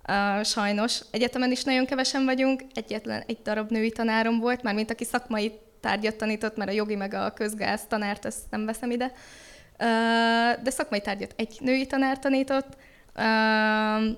Uh, 0.07 0.43
sajnos. 0.43 0.99
Egyetemen 1.11 1.51
is 1.51 1.63
nagyon 1.63 1.85
kevesen 1.85 2.25
vagyunk, 2.25 2.61
egyetlen 2.73 3.23
egy 3.27 3.37
darab 3.43 3.71
női 3.71 3.91
tanárom 3.91 4.39
volt, 4.39 4.63
már 4.63 4.73
mint 4.73 4.91
aki 4.91 5.03
szakmai 5.03 5.51
tárgyat 5.79 6.15
tanított, 6.15 6.57
mert 6.57 6.69
a 6.69 6.73
jogi 6.73 6.95
meg 6.95 7.13
a 7.13 7.31
közgáz 7.31 7.81
tanárt 7.87 8.25
ezt 8.25 8.39
nem 8.49 8.65
veszem 8.65 8.91
ide. 8.91 9.05
Uh, 9.05 10.63
de 10.63 10.69
szakmai 10.69 11.01
tárgyat 11.01 11.33
egy 11.35 11.57
női 11.59 11.85
tanár 11.85 12.19
tanított, 12.19 12.77
uh, 13.15 14.17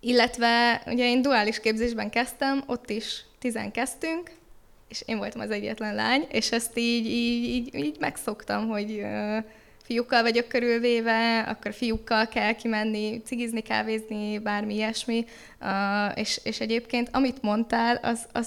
illetve 0.00 0.82
ugye 0.86 1.04
én 1.04 1.22
duális 1.22 1.60
képzésben 1.60 2.10
kezdtem, 2.10 2.62
ott 2.66 2.90
is 2.90 3.24
tizen 3.38 3.70
kezdtünk, 3.70 4.30
és 4.88 5.02
én 5.06 5.18
voltam 5.18 5.40
az 5.40 5.50
egyetlen 5.50 5.94
lány, 5.94 6.26
és 6.30 6.52
ezt 6.52 6.78
így, 6.78 7.06
így, 7.06 7.44
így, 7.44 7.74
így 7.74 7.96
megszoktam, 8.00 8.68
hogy 8.68 8.90
uh, 8.90 9.44
fiúkkal 9.92 10.22
vagyok 10.22 10.48
körülvéve, 10.48 11.40
akkor 11.40 11.74
fiúkkal 11.74 12.28
kell 12.28 12.52
kimenni, 12.52 13.22
cigizni, 13.24 13.60
kávézni, 13.60 14.38
bármi 14.38 14.74
ilyesmi. 14.74 15.24
Uh, 15.60 16.18
és, 16.18 16.40
és 16.42 16.60
egyébként, 16.60 17.08
amit 17.12 17.42
mondtál, 17.42 17.98
az, 18.02 18.20
az 18.32 18.46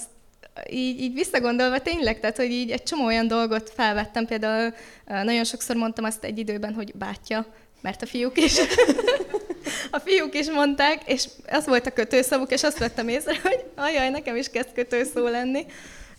így, 0.70 1.00
így 1.00 1.14
visszagondolva 1.14 1.80
tényleg, 1.80 2.20
tehát 2.20 2.38
hogy 2.38 2.52
így 2.52 2.72
egy 2.72 2.84
csomó 2.84 3.06
olyan 3.06 3.28
dolgot 3.28 3.72
felvettem, 3.76 4.26
például 4.26 4.74
uh, 5.08 5.24
nagyon 5.24 5.44
sokszor 5.44 5.76
mondtam 5.76 6.06
azt 6.06 6.24
egy 6.24 6.38
időben, 6.38 6.74
hogy 6.74 6.96
bátya, 6.96 7.46
mert 7.82 8.02
a 8.02 8.06
fiúk 8.06 8.38
is, 8.38 8.58
a 9.98 10.00
fiúk 10.00 10.36
is 10.36 10.50
mondták, 10.50 11.02
és 11.06 11.26
az 11.48 11.66
volt 11.66 11.86
a 11.86 11.92
kötőszavuk, 11.92 12.52
és 12.52 12.64
azt 12.64 12.78
vettem 12.78 13.08
észre, 13.08 13.36
hogy 13.44 13.64
ajaj, 13.76 14.10
nekem 14.10 14.36
is 14.36 14.50
kezd 14.50 14.74
kötőszó 14.74 15.28
lenni. 15.28 15.66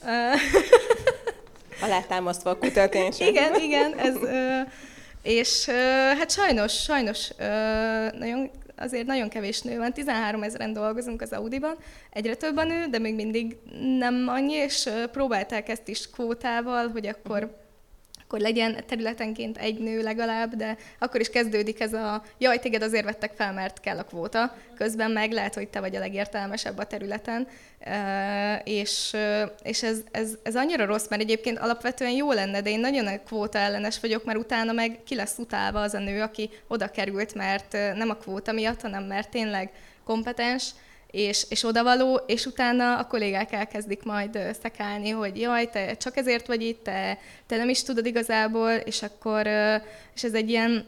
Alátámasztva 1.85 2.51
a 2.51 2.59
kutatás. 2.59 3.21
igen, 3.21 3.55
igen, 3.55 3.99
ez, 3.99 4.15
és 5.27 5.65
hát 6.19 6.31
sajnos, 6.31 6.73
sajnos 6.83 7.31
nagyon, 8.19 8.51
azért 8.77 9.07
nagyon 9.07 9.29
kevés 9.29 9.61
nő 9.61 9.79
van, 9.79 9.93
13 9.93 10.43
ezeren 10.43 10.73
dolgozunk 10.73 11.23
az 11.23 11.33
Audiban, 11.33 11.77
egyre 12.11 12.35
több 12.35 12.57
a 12.57 12.65
nő, 12.65 12.87
de 12.87 12.99
még 12.99 13.15
mindig 13.15 13.57
nem 13.99 14.25
annyi, 14.29 14.53
és 14.53 14.89
próbálták 15.12 15.69
ezt 15.69 15.89
is 15.89 16.11
kvótával, 16.11 16.89
hogy 16.89 17.07
akkor 17.07 17.66
akkor 18.27 18.41
legyen 18.41 18.77
területenként 18.87 19.59
egy 19.59 19.79
nő 19.79 20.03
legalább, 20.03 20.55
de 20.55 20.77
akkor 20.99 21.21
is 21.21 21.29
kezdődik 21.29 21.81
ez 21.81 21.93
a 21.93 22.23
jaj, 22.39 22.59
téged 22.59 22.83
azért 22.83 23.05
vettek 23.05 23.33
fel, 23.35 23.53
mert 23.53 23.81
kell 23.81 23.99
a 23.99 24.03
kvóta, 24.03 24.57
közben 24.77 25.11
meg 25.11 25.33
lehet, 25.33 25.55
hogy 25.55 25.69
te 25.69 25.81
vagy 25.81 25.97
a 25.97 25.99
legértelmesebb 25.99 26.79
a 26.79 26.87
területen, 26.87 27.49
és, 28.65 29.17
és 29.62 29.83
ez, 29.83 29.99
ez, 30.11 30.35
ez 30.43 30.57
annyira 30.57 30.85
rossz, 30.85 31.09
mert 31.09 31.23
egyébként 31.23 31.59
alapvetően 31.59 32.11
jó 32.11 32.33
lenne, 32.33 32.61
de 32.62 32.71
én 32.71 32.81
nagyon 32.81 33.21
kvóta 33.25 33.59
ellenes 33.59 34.01
vagyok, 34.01 34.25
mert 34.25 34.39
utána 34.39 34.73
meg 34.73 34.99
ki 35.05 35.15
lesz 35.15 35.39
utálva 35.39 35.81
az 35.81 35.95
a 35.95 35.99
nő, 35.99 36.23
aki 36.23 36.51
oda 36.69 36.89
került, 36.89 37.35
mert 37.35 37.73
nem 37.73 38.11
a 38.11 38.15
kvóta 38.15 38.53
miatt, 38.53 38.81
hanem 38.81 39.05
mert 39.05 39.31
tényleg 39.31 39.71
kompetens, 40.05 40.71
és, 41.11 41.47
és 41.49 41.64
odavaló, 41.64 42.21
és 42.27 42.47
utána 42.47 42.99
a 42.99 43.07
kollégák 43.07 43.53
elkezdik 43.53 44.03
majd 44.03 44.38
szekálni, 44.62 45.11
hogy 45.11 45.40
jaj, 45.40 45.71
te 45.71 45.97
csak 45.97 46.16
ezért 46.16 46.47
vagy 46.47 46.62
itt, 46.62 46.85
te, 46.85 47.19
te 47.47 47.57
nem 47.57 47.69
is 47.69 47.83
tudod 47.83 48.07
igazából, 48.07 48.73
és 48.73 49.03
akkor, 49.03 49.47
és 50.14 50.25
ez 50.25 50.35
egy 50.35 50.49
ilyen, 50.49 50.87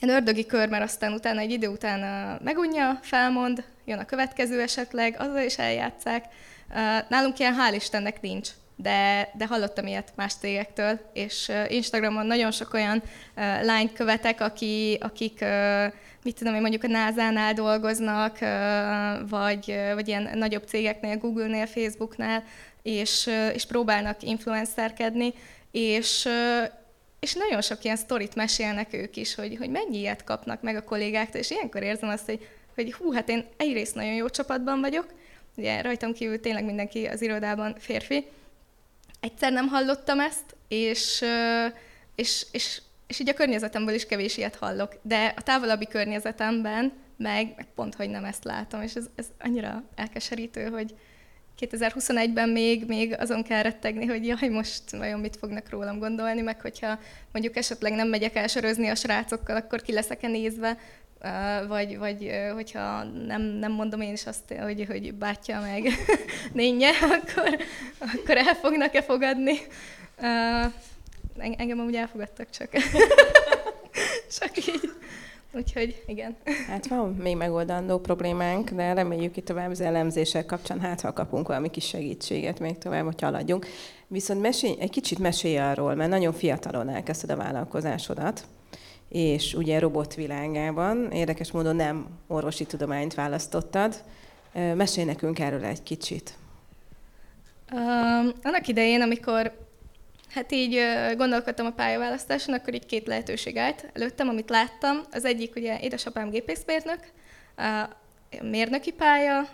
ilyen 0.00 0.16
ördögi 0.16 0.46
kör, 0.46 0.68
mert 0.68 0.84
aztán 0.84 1.12
utána 1.12 1.40
egy 1.40 1.50
idő 1.50 1.68
után 1.68 2.00
megunja, 2.44 2.98
felmond, 3.02 3.64
jön 3.84 3.98
a 3.98 4.04
következő 4.04 4.60
esetleg, 4.60 5.16
azzal 5.18 5.42
is 5.42 5.58
eljátszák. 5.58 6.24
Nálunk 7.08 7.38
ilyen 7.38 7.56
hál' 7.58 7.74
Istennek 7.74 8.20
nincs, 8.20 8.48
de, 8.76 9.30
de 9.34 9.46
hallottam 9.46 9.86
ilyet 9.86 10.12
más 10.14 10.34
cégektől, 10.34 11.10
és 11.12 11.52
Instagramon 11.68 12.26
nagyon 12.26 12.50
sok 12.50 12.74
olyan 12.74 13.02
lányt 13.62 13.92
követek, 13.92 14.40
aki, 14.40 14.98
akik 15.00 15.44
mit 16.24 16.36
tudom 16.36 16.54
én, 16.54 16.60
mondjuk 16.60 16.84
a 16.84 16.86
NASA-nál 16.86 17.54
dolgoznak, 17.54 18.38
vagy, 19.28 19.74
vagy 19.94 20.08
ilyen 20.08 20.30
nagyobb 20.34 20.66
cégeknél, 20.66 21.16
Google-nél, 21.16 21.66
Facebook-nál, 21.66 22.44
és, 22.82 23.30
és 23.54 23.66
próbálnak 23.66 24.22
influencerkedni, 24.22 25.34
és, 25.70 26.28
és 27.20 27.34
nagyon 27.34 27.60
sok 27.60 27.84
ilyen 27.84 27.96
sztorit 27.96 28.34
mesélnek 28.34 28.92
ők 28.92 29.16
is, 29.16 29.34
hogy, 29.34 29.56
hogy 29.56 29.70
mennyi 29.70 29.98
ilyet 29.98 30.24
kapnak 30.24 30.62
meg 30.62 30.76
a 30.76 30.84
kollégáktól, 30.84 31.40
és 31.40 31.50
ilyenkor 31.50 31.82
érzem 31.82 32.08
azt, 32.08 32.24
hogy, 32.24 32.48
hogy 32.74 32.92
hú, 32.92 33.12
hát 33.12 33.28
én 33.28 33.44
egyrészt 33.56 33.94
nagyon 33.94 34.14
jó 34.14 34.28
csapatban 34.28 34.80
vagyok, 34.80 35.06
ugye 35.56 35.80
rajtam 35.80 36.12
kívül 36.12 36.40
tényleg 36.40 36.64
mindenki 36.64 37.06
az 37.06 37.22
irodában 37.22 37.74
férfi, 37.78 38.26
egyszer 39.20 39.52
nem 39.52 39.68
hallottam 39.68 40.20
ezt, 40.20 40.56
és, 40.68 41.24
és, 42.14 42.46
és 42.52 42.80
és 43.06 43.20
így 43.20 43.28
a 43.28 43.34
környezetemből 43.34 43.94
is 43.94 44.06
kevés 44.06 44.36
ilyet 44.36 44.56
hallok, 44.56 44.92
de 45.02 45.34
a 45.36 45.42
távolabbi 45.42 45.86
környezetemben 45.86 46.92
meg, 47.16 47.52
meg 47.56 47.66
pont, 47.74 47.94
hogy 47.94 48.08
nem 48.08 48.24
ezt 48.24 48.44
látom, 48.44 48.82
és 48.82 48.94
ez, 48.94 49.06
ez 49.14 49.26
annyira 49.38 49.82
elkeserítő, 49.94 50.68
hogy 50.68 50.94
2021-ben 51.60 52.48
még, 52.48 52.84
még 52.86 53.16
azon 53.18 53.42
kell 53.42 53.62
rettegni, 53.62 54.06
hogy 54.06 54.26
jaj, 54.26 54.48
most 54.48 54.90
vajon 54.90 55.20
mit 55.20 55.36
fognak 55.36 55.70
rólam 55.70 55.98
gondolni, 55.98 56.40
meg 56.40 56.60
hogyha 56.60 56.98
mondjuk 57.32 57.56
esetleg 57.56 57.92
nem 57.92 58.08
megyek 58.08 58.36
el 58.36 58.46
a 58.90 58.94
srácokkal, 58.94 59.56
akkor 59.56 59.82
ki 59.82 59.92
leszek-e 59.92 60.28
nézve, 60.28 60.78
vagy, 61.68 61.98
vagy 61.98 62.30
hogyha 62.52 63.02
nem, 63.02 63.42
nem 63.42 63.72
mondom 63.72 64.00
én 64.00 64.12
is 64.12 64.26
azt, 64.26 64.54
hogy, 64.62 64.84
hogy 64.88 65.14
bátya 65.14 65.60
meg 65.60 65.88
nénye, 66.52 66.88
akkor, 66.88 67.58
akkor 67.98 68.36
el 68.36 68.54
fognak-e 68.54 69.02
fogadni. 69.02 69.58
Engem 71.38 71.78
amúgy 71.78 71.94
elfogadtak 71.94 72.50
csak. 72.50 72.68
csak 74.38 74.56
így. 74.56 74.92
Úgyhogy 75.56 76.02
igen. 76.06 76.36
Hát 76.66 76.86
van 76.86 77.14
még 77.14 77.36
megoldandó 77.36 77.98
problémánk, 77.98 78.70
de 78.70 78.92
reméljük 78.92 79.36
itt 79.36 79.44
tovább 79.44 79.70
az 79.70 79.80
elemzések 79.80 80.46
kapcsán, 80.46 80.80
hát 80.80 81.00
ha 81.00 81.12
kapunk 81.12 81.48
valami 81.48 81.70
kis 81.70 81.86
segítséget 81.86 82.60
még 82.60 82.78
tovább, 82.78 83.04
hogy 83.04 83.20
haladjunk. 83.20 83.66
Viszont 84.06 84.40
mesélj, 84.40 84.74
egy 84.78 84.90
kicsit 84.90 85.18
mesélj 85.18 85.58
arról, 85.58 85.94
mert 85.94 86.10
nagyon 86.10 86.32
fiatalon 86.32 86.88
elkezdted 86.88 87.30
a 87.30 87.36
vállalkozásodat, 87.36 88.44
és 89.08 89.54
ugye 89.54 89.78
robotvilágában, 89.78 91.10
érdekes 91.10 91.50
módon 91.50 91.76
nem 91.76 92.06
orvosi 92.26 92.64
tudományt 92.64 93.14
választottad. 93.14 94.04
Mesélj 94.74 95.06
nekünk 95.06 95.38
erről 95.38 95.64
egy 95.64 95.82
kicsit. 95.82 96.34
Um, 97.72 98.32
annak 98.42 98.68
idején, 98.68 99.00
amikor 99.00 99.52
Hát 100.34 100.52
így 100.52 100.80
gondolkodtam 101.16 101.66
a 101.66 101.70
pályaválasztáson, 101.70 102.54
akkor 102.54 102.74
így 102.74 102.86
két 102.86 103.06
lehetőség 103.06 103.56
állt 103.56 103.90
előttem, 103.92 104.28
amit 104.28 104.50
láttam. 104.50 105.00
Az 105.12 105.24
egyik 105.24 105.56
ugye 105.56 105.78
édesapám 105.80 106.30
gépészmérnök, 106.30 106.98
a 107.56 107.88
mérnöki 108.42 108.92
pálya, 108.92 109.48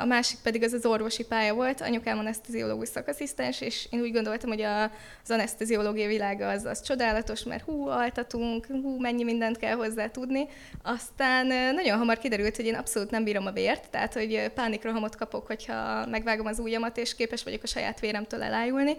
a 0.00 0.04
másik 0.04 0.38
pedig 0.42 0.62
az 0.62 0.72
az 0.72 0.86
orvosi 0.86 1.24
pálya 1.24 1.54
volt, 1.54 1.80
anyukám 1.80 2.18
anesteziológus 2.18 2.88
szakasszisztens, 2.88 3.60
és 3.60 3.86
én 3.90 4.00
úgy 4.00 4.12
gondoltam, 4.12 4.48
hogy 4.48 4.62
az 4.62 5.30
anesteziológia 5.30 6.06
világa 6.06 6.48
az, 6.48 6.64
az 6.64 6.82
csodálatos, 6.82 7.42
mert 7.42 7.64
hú, 7.64 7.88
altatunk, 7.88 8.66
hú, 8.66 9.00
mennyi 9.00 9.24
mindent 9.24 9.56
kell 9.56 9.74
hozzá 9.74 10.08
tudni. 10.08 10.48
Aztán 10.82 11.46
nagyon 11.74 11.98
hamar 11.98 12.18
kiderült, 12.18 12.56
hogy 12.56 12.66
én 12.66 12.74
abszolút 12.74 13.10
nem 13.10 13.24
bírom 13.24 13.46
a 13.46 13.52
vért, 13.52 13.90
tehát 13.90 14.12
hogy 14.14 14.50
pánikrohamot 14.54 15.16
kapok, 15.16 15.46
hogyha 15.46 16.06
megvágom 16.06 16.46
az 16.46 16.58
ujjamat, 16.58 16.96
és 16.96 17.14
képes 17.14 17.42
vagyok 17.42 17.62
a 17.62 17.66
saját 17.66 18.00
véremtől 18.00 18.42
elájulni 18.42 18.96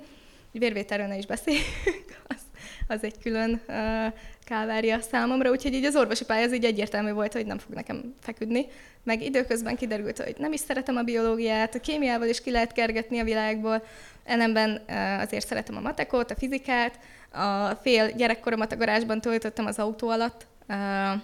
vérvételről 0.52 1.08
ne 1.08 1.18
is 1.18 1.26
beszéljünk, 1.26 1.66
az, 2.28 2.42
az 2.88 3.04
egy 3.04 3.20
külön 3.20 3.62
uh, 3.68 4.14
kávária 4.44 5.00
számomra, 5.00 5.50
úgyhogy 5.50 5.74
így 5.74 5.86
az 5.86 5.96
orvosi 5.96 6.26
pálya 6.26 6.46
az 6.46 6.54
így 6.54 6.66
egyértelmű 6.66 7.12
volt, 7.12 7.34
hogy 7.34 7.46
nem 7.46 7.58
fog 7.58 7.74
nekem 7.74 8.14
feküdni. 8.22 8.66
Meg 9.04 9.22
időközben 9.22 9.76
kiderült, 9.76 10.24
hogy 10.24 10.36
nem 10.38 10.54
is 10.54 10.60
szeretem 10.60 10.96
a 10.96 11.02
biológiát, 11.02 11.76
a 11.76 11.80
kémiával 11.80 12.28
is 12.28 12.42
ki 12.42 12.52
lehet 12.52 12.72
kergetni 12.72 13.20
a 13.20 13.24
világból, 13.24 13.84
ellenben 14.24 14.82
uh, 14.88 15.22
azért 15.22 15.48
szeretem 15.48 15.78
a 15.78 15.82
matekot, 15.82 16.32
a 16.32 16.36
fizikát, 16.36 17.00
a 17.32 17.76
fél 17.82 18.12
gyerekkoromat 18.12 18.72
a 18.72 18.78
garázsban 18.78 19.22
töltöttem 19.22 19.66
az 19.66 19.80
autó 19.80 20.10
alatt, 20.10 20.46
uh, 20.70 21.22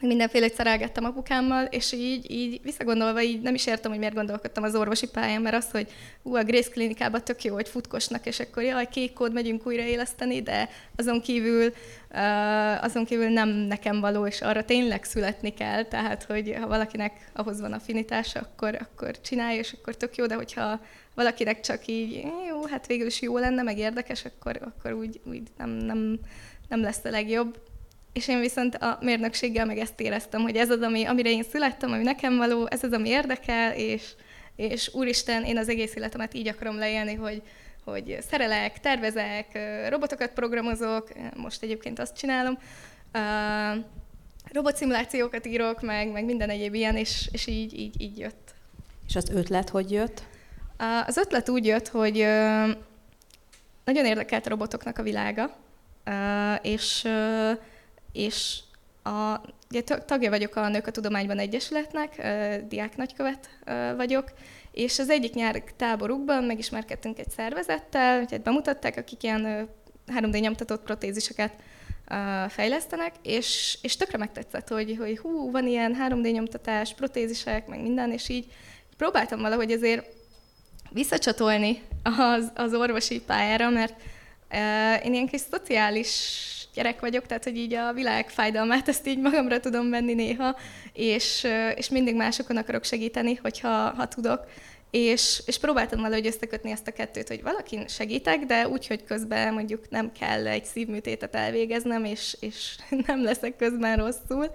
mindenféle 0.00 0.48
szerelgettem 0.48 1.04
apukámmal, 1.04 1.64
és 1.64 1.92
így, 1.92 2.30
így 2.30 2.60
visszagondolva 2.62 3.22
így 3.22 3.40
nem 3.40 3.54
is 3.54 3.66
értem, 3.66 3.90
hogy 3.90 3.98
miért 4.00 4.14
gondolkodtam 4.14 4.64
az 4.64 4.74
orvosi 4.74 5.08
pályán, 5.08 5.42
mert 5.42 5.56
az, 5.56 5.70
hogy 5.70 5.88
ú, 6.22 6.36
a 6.36 6.42
Grace 6.42 6.70
klinikában 6.70 7.24
tök 7.24 7.44
jó, 7.44 7.54
hogy 7.54 7.68
futkosnak, 7.68 8.26
és 8.26 8.40
akkor 8.40 8.62
jaj, 8.62 8.88
kék 8.88 9.12
kód, 9.12 9.32
megyünk 9.32 9.66
újraéleszteni, 9.66 10.42
de 10.42 10.68
azon 10.96 11.20
kívül, 11.20 11.72
uh, 12.10 12.84
azon 12.84 13.04
kívül 13.04 13.28
nem 13.28 13.48
nekem 13.48 14.00
való, 14.00 14.26
és 14.26 14.40
arra 14.40 14.64
tényleg 14.64 15.04
születni 15.04 15.54
kell, 15.54 15.84
tehát, 15.84 16.24
hogy 16.24 16.54
ha 16.60 16.66
valakinek 16.66 17.30
ahhoz 17.32 17.60
van 17.60 17.72
affinitása, 17.72 18.40
akkor, 18.40 18.78
akkor 18.80 19.20
csinálja, 19.20 19.58
és 19.58 19.72
akkor 19.72 19.96
tök 19.96 20.16
jó, 20.16 20.26
de 20.26 20.34
hogyha 20.34 20.80
valakinek 21.14 21.60
csak 21.60 21.86
így, 21.86 22.24
jó, 22.48 22.64
hát 22.70 22.86
végül 22.86 23.06
is 23.06 23.22
jó 23.22 23.38
lenne, 23.38 23.62
meg 23.62 23.78
érdekes, 23.78 24.24
akkor, 24.24 24.58
akkor 24.62 24.92
úgy, 24.92 25.20
úgy 25.24 25.42
nem, 25.56 25.70
nem, 25.70 26.18
nem 26.68 26.80
lesz 26.80 27.04
a 27.04 27.10
legjobb 27.10 27.58
és 28.14 28.28
én 28.28 28.40
viszont 28.40 28.74
a 28.74 28.98
mérnökséggel 29.00 29.66
meg 29.66 29.78
ezt 29.78 30.00
éreztem, 30.00 30.40
hogy 30.40 30.56
ez 30.56 30.70
az, 30.70 30.80
ami, 30.80 31.04
amire 31.04 31.30
én 31.30 31.42
születtem, 31.42 31.92
ami 31.92 32.02
nekem 32.02 32.36
való, 32.36 32.66
ez 32.70 32.84
az, 32.84 32.92
ami 32.92 33.08
érdekel, 33.08 33.72
és, 33.72 34.12
és 34.56 34.94
úristen, 34.94 35.44
én 35.44 35.58
az 35.58 35.68
egész 35.68 35.94
életemet 35.94 36.34
így 36.34 36.48
akarom 36.48 36.78
leélni, 36.78 37.14
hogy, 37.14 37.42
hogy 37.84 38.18
szerelek, 38.30 38.80
tervezek, 38.80 39.58
robotokat 39.88 40.30
programozok, 40.30 41.08
most 41.36 41.62
egyébként 41.62 41.98
azt 41.98 42.16
csinálom, 42.16 42.58
uh, 43.14 43.84
robotszimulációkat 44.52 45.46
írok, 45.46 45.80
meg, 45.82 46.12
meg 46.12 46.24
minden 46.24 46.50
egyéb 46.50 46.74
ilyen, 46.74 46.96
és, 46.96 47.28
és 47.32 47.46
így, 47.46 47.78
így, 47.78 48.00
így 48.00 48.18
jött. 48.18 48.54
És 49.06 49.16
az 49.16 49.30
ötlet 49.30 49.68
hogy 49.68 49.90
jött? 49.90 50.22
Uh, 50.80 51.08
az 51.08 51.16
ötlet 51.16 51.48
úgy 51.48 51.66
jött, 51.66 51.88
hogy 51.88 52.20
uh, 52.20 52.70
nagyon 53.84 54.04
érdekelt 54.04 54.46
a 54.46 54.48
robotoknak 54.48 54.98
a 54.98 55.02
világa, 55.02 55.56
és 56.62 57.08
és 58.14 58.58
a, 59.02 59.40
ugye, 59.70 59.82
tagja 59.82 60.30
vagyok 60.30 60.56
a 60.56 60.68
Nők 60.68 60.86
a 60.86 60.90
Tudományban 60.90 61.38
Egyesületnek, 61.38 62.16
diák 62.68 62.96
nagykövet 62.96 63.48
vagyok, 63.96 64.32
és 64.72 64.98
az 64.98 65.10
egyik 65.10 65.34
nyár 65.34 65.62
táborukban 65.76 66.44
megismerkedtünk 66.44 67.18
egy 67.18 67.30
szervezettel, 67.30 68.24
hogy 68.28 68.40
bemutatták, 68.40 68.96
akik 68.96 69.22
ilyen 69.22 69.68
3D 70.06 70.40
nyomtatott 70.40 70.82
protéziseket 70.82 71.52
fejlesztenek, 72.48 73.12
és, 73.22 73.78
és 73.82 73.96
tökre 73.96 74.18
megtetszett, 74.18 74.68
hogy, 74.68 74.96
hogy 74.98 75.18
hú, 75.18 75.50
van 75.50 75.66
ilyen 75.66 75.96
3D 76.08 76.32
nyomtatás, 76.32 76.94
protézisek, 76.94 77.66
meg 77.66 77.80
minden, 77.80 78.12
és 78.12 78.28
így 78.28 78.46
próbáltam 78.96 79.40
valahogy 79.40 79.72
azért 79.72 80.06
visszacsatolni 80.90 81.82
az, 82.02 82.52
az 82.54 82.74
orvosi 82.74 83.20
pályára, 83.20 83.70
mert 83.70 84.00
én 85.04 85.12
ilyen 85.12 85.28
kis 85.28 85.40
szociális 85.50 86.48
gyerek 86.74 87.00
vagyok, 87.00 87.26
tehát 87.26 87.44
hogy 87.44 87.56
így 87.56 87.74
a 87.74 87.92
világ 87.92 88.30
fájdalmát 88.30 88.88
ezt 88.88 89.06
így 89.06 89.18
magamra 89.18 89.60
tudom 89.60 89.90
venni 89.90 90.14
néha, 90.14 90.56
és, 90.92 91.46
és 91.74 91.88
mindig 91.88 92.14
másokon 92.14 92.56
akarok 92.56 92.84
segíteni, 92.84 93.34
hogyha 93.34 93.68
ha 93.68 94.08
tudok. 94.08 94.46
És, 94.90 95.42
és 95.46 95.58
próbáltam 95.58 96.00
valahogy 96.00 96.26
összekötni 96.26 96.70
ezt 96.70 96.86
a 96.86 96.92
kettőt, 96.92 97.28
hogy 97.28 97.42
valakin 97.42 97.86
segítek, 97.88 98.38
de 98.38 98.68
úgy, 98.68 98.86
hogy 98.86 99.04
közben 99.04 99.54
mondjuk 99.54 99.90
nem 99.90 100.12
kell 100.20 100.46
egy 100.46 100.64
szívműtétet 100.64 101.34
elvégeznem, 101.34 102.04
és, 102.04 102.36
és 102.40 102.76
nem 103.06 103.22
leszek 103.24 103.56
közben 103.56 103.96
rosszul. 103.96 104.50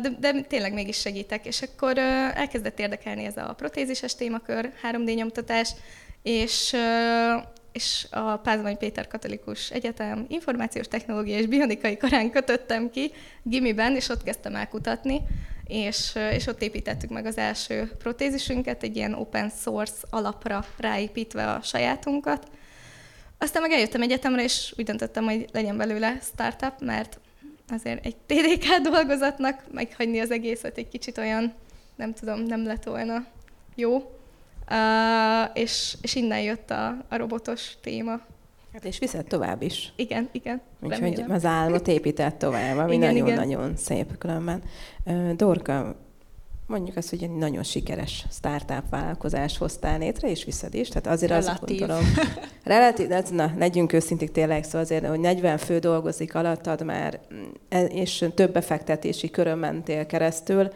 De, 0.00 0.08
de 0.18 0.40
tényleg 0.42 0.72
mégis 0.72 1.00
segítek, 1.00 1.46
és 1.46 1.62
akkor 1.62 1.98
elkezdett 1.98 2.78
érdekelni 2.78 3.24
ez 3.24 3.36
a 3.36 3.54
protézises 3.56 4.14
témakör, 4.14 4.72
3D 4.90 5.14
nyomtatás, 5.14 5.70
és 6.22 6.76
és 7.72 8.06
a 8.10 8.36
Pázmány 8.36 8.78
Péter 8.78 9.06
Katolikus 9.08 9.70
Egyetem 9.70 10.24
Információs 10.28 10.88
Technológia 10.88 11.38
és 11.38 11.46
Bionikai 11.46 11.96
Karán 11.96 12.30
kötöttem 12.30 12.90
ki 12.90 13.12
gimiben, 13.42 13.96
és 13.96 14.08
ott 14.08 14.22
kezdtem 14.22 14.54
el 14.54 14.68
kutatni, 14.68 15.20
és, 15.66 16.18
és 16.32 16.46
ott 16.46 16.62
építettük 16.62 17.10
meg 17.10 17.26
az 17.26 17.38
első 17.38 17.90
protézisünket, 17.98 18.82
egy 18.82 18.96
ilyen 18.96 19.14
open 19.14 19.50
source 19.62 20.06
alapra 20.10 20.64
ráépítve 20.76 21.52
a 21.52 21.62
sajátunkat. 21.62 22.50
Aztán 23.38 23.62
meg 23.62 23.72
eljöttem 23.72 24.02
egyetemre, 24.02 24.42
és 24.42 24.74
úgy 24.76 24.84
döntöttem, 24.84 25.24
hogy 25.24 25.48
legyen 25.52 25.76
belőle 25.76 26.18
startup, 26.20 26.80
mert 26.80 27.20
azért 27.68 28.06
egy 28.06 28.16
TDK 28.16 28.76
dolgozatnak 28.82 29.62
meghagyni 29.72 30.20
az 30.20 30.30
egészet 30.30 30.78
egy 30.78 30.88
kicsit 30.88 31.18
olyan, 31.18 31.54
nem 31.96 32.14
tudom, 32.14 32.40
nem 32.40 32.64
lett 32.66 32.84
volna 32.84 33.26
jó. 33.74 34.20
És, 35.54 35.96
és 36.00 36.14
innen 36.14 36.40
jött 36.40 36.70
a, 36.70 36.86
a 37.08 37.16
robotos 37.16 37.76
téma. 37.80 38.20
Hát 38.72 38.84
és 38.84 38.98
viszed 38.98 39.26
tovább 39.26 39.62
is. 39.62 39.92
Igen, 39.96 40.28
igen. 40.32 40.60
Úgyhogy 40.80 41.24
az 41.28 41.44
álmot 41.44 41.88
épített 41.88 42.38
tovább, 42.38 42.76
ami 42.76 42.96
nagyon-nagyon 42.96 43.76
szép 43.76 44.18
különben. 44.18 44.62
Dorka, 45.36 45.96
mondjuk 46.66 46.96
azt, 46.96 47.10
hogy 47.10 47.22
egy 47.22 47.30
nagyon 47.30 47.62
sikeres 47.62 48.26
startup 48.30 48.88
vállalkozás 48.90 49.58
hoztál 49.58 49.98
létre, 49.98 50.30
és 50.30 50.44
viszed 50.44 50.74
is. 50.74 50.88
Tehát 50.88 51.06
azért 51.06 51.30
Relatív. 51.30 51.50
azt 51.50 51.66
gondolom, 51.66 52.04
relatív, 52.64 53.06
de 53.06 53.22
na, 53.30 53.52
legyünk 53.58 53.92
őszintik 53.92 54.30
tényleg, 54.30 54.64
szóval 54.64 54.80
azért, 54.80 55.06
hogy 55.06 55.20
40 55.20 55.58
fő 55.58 55.78
dolgozik 55.78 56.34
alattad 56.34 56.84
már, 56.84 57.20
e, 57.68 57.84
és 57.84 58.24
több 58.34 58.52
befektetési 58.52 59.30
körön 59.30 59.58
mentél 59.58 60.06
keresztül, 60.06 60.70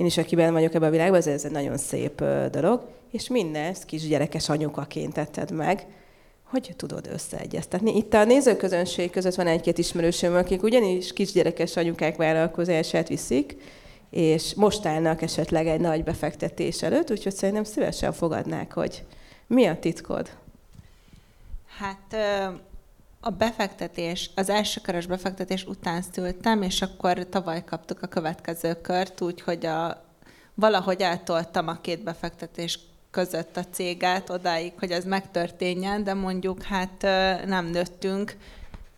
én 0.00 0.06
is, 0.06 0.16
akiben 0.16 0.52
vagyok 0.52 0.74
ebben 0.74 0.88
a 0.88 0.90
világban, 0.90 1.22
ez, 1.26 1.44
egy 1.44 1.50
nagyon 1.50 1.76
szép 1.76 2.24
dolog 2.50 2.82
és 3.10 3.28
mindezt 3.28 3.84
kisgyerekes 3.84 4.48
anyukaként 4.48 5.12
tetted 5.12 5.50
meg, 5.50 5.86
hogy 6.42 6.72
tudod 6.76 7.08
összeegyeztetni. 7.12 7.96
Itt 7.96 8.14
a 8.14 8.24
nézőközönség 8.24 9.10
között 9.10 9.34
van 9.34 9.46
egy-két 9.46 9.78
ismerősöm, 9.78 10.34
akik 10.34 10.62
ugyanis 10.62 11.12
kisgyerekes 11.12 11.76
anyukák 11.76 12.16
vállalkozását 12.16 13.08
viszik, 13.08 13.56
és 14.10 14.54
most 14.54 14.86
állnak 14.86 15.22
esetleg 15.22 15.66
egy 15.66 15.80
nagy 15.80 16.04
befektetés 16.04 16.82
előtt, 16.82 17.10
úgyhogy 17.10 17.34
szerintem 17.34 17.64
szívesen 17.64 18.12
fogadnák, 18.12 18.72
hogy 18.72 19.04
mi 19.46 19.66
a 19.66 19.78
titkod? 19.78 20.30
Hát 21.78 22.16
a 23.20 23.30
befektetés, 23.30 24.30
az 24.34 24.48
első 24.48 24.80
körös 24.80 25.06
befektetés 25.06 25.64
után 25.64 26.02
szültem, 26.12 26.62
és 26.62 26.82
akkor 26.82 27.28
tavaly 27.28 27.64
kaptuk 27.64 28.02
a 28.02 28.06
következő 28.06 28.80
kört, 28.80 29.20
úgyhogy 29.20 29.66
a, 29.66 30.04
valahogy 30.54 31.00
eltoltam 31.00 31.68
a 31.68 31.80
két 31.80 32.02
befektetés 32.02 32.78
között 33.10 33.56
a 33.56 33.64
céget 33.70 34.30
odáig, 34.30 34.72
hogy 34.78 34.90
ez 34.90 35.04
megtörténjen, 35.04 36.04
de 36.04 36.14
mondjuk 36.14 36.62
hát 36.62 37.02
nem 37.46 37.66
nőttünk, 37.66 38.36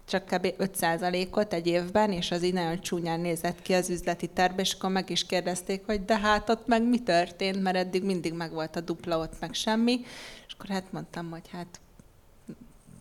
csak 0.05 0.25
kb. 0.25 0.47
5%-ot 0.59 1.53
egy 1.53 1.67
évben, 1.67 2.13
és 2.13 2.31
az 2.31 2.43
így 2.43 2.53
nagyon 2.53 2.81
csúnyán 2.81 3.21
nézett 3.21 3.63
ki 3.63 3.73
az 3.73 3.91
üzleti 3.91 4.27
terv, 4.27 4.59
és 4.59 4.73
akkor 4.73 4.91
meg 4.91 5.11
is 5.11 5.27
kérdezték, 5.27 5.83
hogy 5.87 6.05
de 6.05 6.19
hát 6.19 6.49
ott 6.49 6.67
meg 6.67 6.83
mi 6.83 7.03
történt, 7.03 7.63
mert 7.63 7.77
eddig 7.77 8.05
mindig 8.05 8.33
meg 8.33 8.53
volt 8.53 8.77
a 8.77 8.81
dupla, 8.81 9.19
ott 9.19 9.41
meg 9.41 9.55
semmi, 9.55 10.01
és 10.47 10.55
akkor 10.55 10.71
hát 10.71 10.93
mondtam, 10.93 11.31
hogy 11.31 11.49
hát 11.53 11.81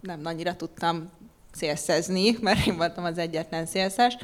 nem 0.01 0.21
annyira 0.23 0.55
tudtam 0.55 1.09
szélszezni, 1.51 2.37
mert 2.41 2.65
én 2.65 2.77
voltam 2.77 3.03
az 3.03 3.17
egyetlen 3.17 3.65
szélszes, 3.65 4.17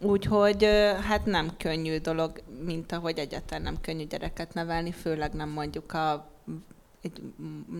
Úgyhogy 0.00 0.64
hát 1.08 1.24
nem 1.24 1.50
könnyű 1.56 1.98
dolog, 1.98 2.42
mint 2.64 2.92
ahogy 2.92 3.18
egyáltalán 3.18 3.62
nem 3.62 3.80
könnyű 3.80 4.06
gyereket 4.06 4.54
nevelni, 4.54 4.92
főleg 4.92 5.32
nem 5.32 5.48
mondjuk 5.48 5.92
a 5.92 6.30
egy, 7.00 7.22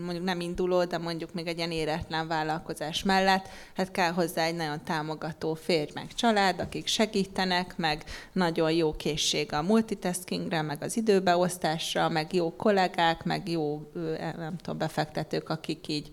mondjuk 0.05 0.25
nem 0.25 0.41
induló, 0.41 0.85
de 0.85 0.99
mondjuk 0.99 1.33
még 1.33 1.47
egy 1.47 1.57
ilyen 1.57 1.71
éretlen 1.71 2.29
vállalkozás 2.29 3.03
mellett, 3.03 3.49
hát 3.75 3.91
kell 3.91 4.11
hozzá 4.11 4.45
egy 4.45 4.55
nagyon 4.55 4.85
támogató 4.85 5.55
férj, 5.55 5.91
meg 5.95 6.15
család, 6.15 6.61
akik 6.61 6.87
segítenek, 6.87 7.77
meg 7.77 8.05
nagyon 8.33 8.73
jó 8.73 8.93
készség 8.93 9.53
a 9.53 9.63
multitaskingre, 9.63 10.63
meg 10.63 10.83
az 10.83 10.97
időbeosztásra, 10.97 12.09
meg 12.09 12.35
jó 12.35 12.57
kollégák, 12.57 13.25
meg 13.25 13.49
jó, 13.49 13.91
nem 14.37 14.57
tudom, 14.57 14.79
befektetők, 14.79 15.49
akik 15.49 15.89
így 15.89 16.11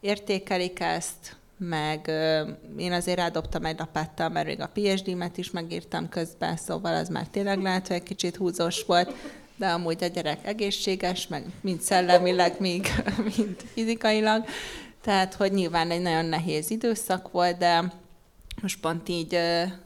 értékelik 0.00 0.80
ezt, 0.80 1.36
meg 1.56 2.10
én 2.78 2.92
azért 2.92 3.18
rádobtam 3.18 3.64
egy 3.64 3.78
lapáttal, 3.78 4.28
mert 4.28 4.46
még 4.46 4.60
a 4.60 4.70
PhD-met 4.74 5.36
is 5.36 5.50
megírtam 5.50 6.08
közben, 6.08 6.56
szóval 6.56 6.94
az 6.94 7.08
már 7.08 7.26
tényleg 7.26 7.62
lehet, 7.62 7.86
hogy 7.86 7.96
egy 7.96 8.02
kicsit 8.02 8.36
húzós 8.36 8.84
volt, 8.84 9.12
de 9.56 9.66
amúgy 9.66 10.04
a 10.04 10.06
gyerek 10.06 10.46
egészséges, 10.46 11.26
meg 11.26 11.44
mind 11.60 11.80
szellemileg, 11.80 12.54
még 12.58 12.86
mind 13.36 13.56
fizikailag. 13.72 14.44
Tehát, 15.02 15.34
hogy 15.34 15.52
nyilván 15.52 15.90
egy 15.90 16.00
nagyon 16.00 16.24
nehéz 16.24 16.70
időszak 16.70 17.30
volt, 17.32 17.58
de 17.58 17.92
most 18.62 18.80
pont 18.80 19.08
így, 19.08 19.30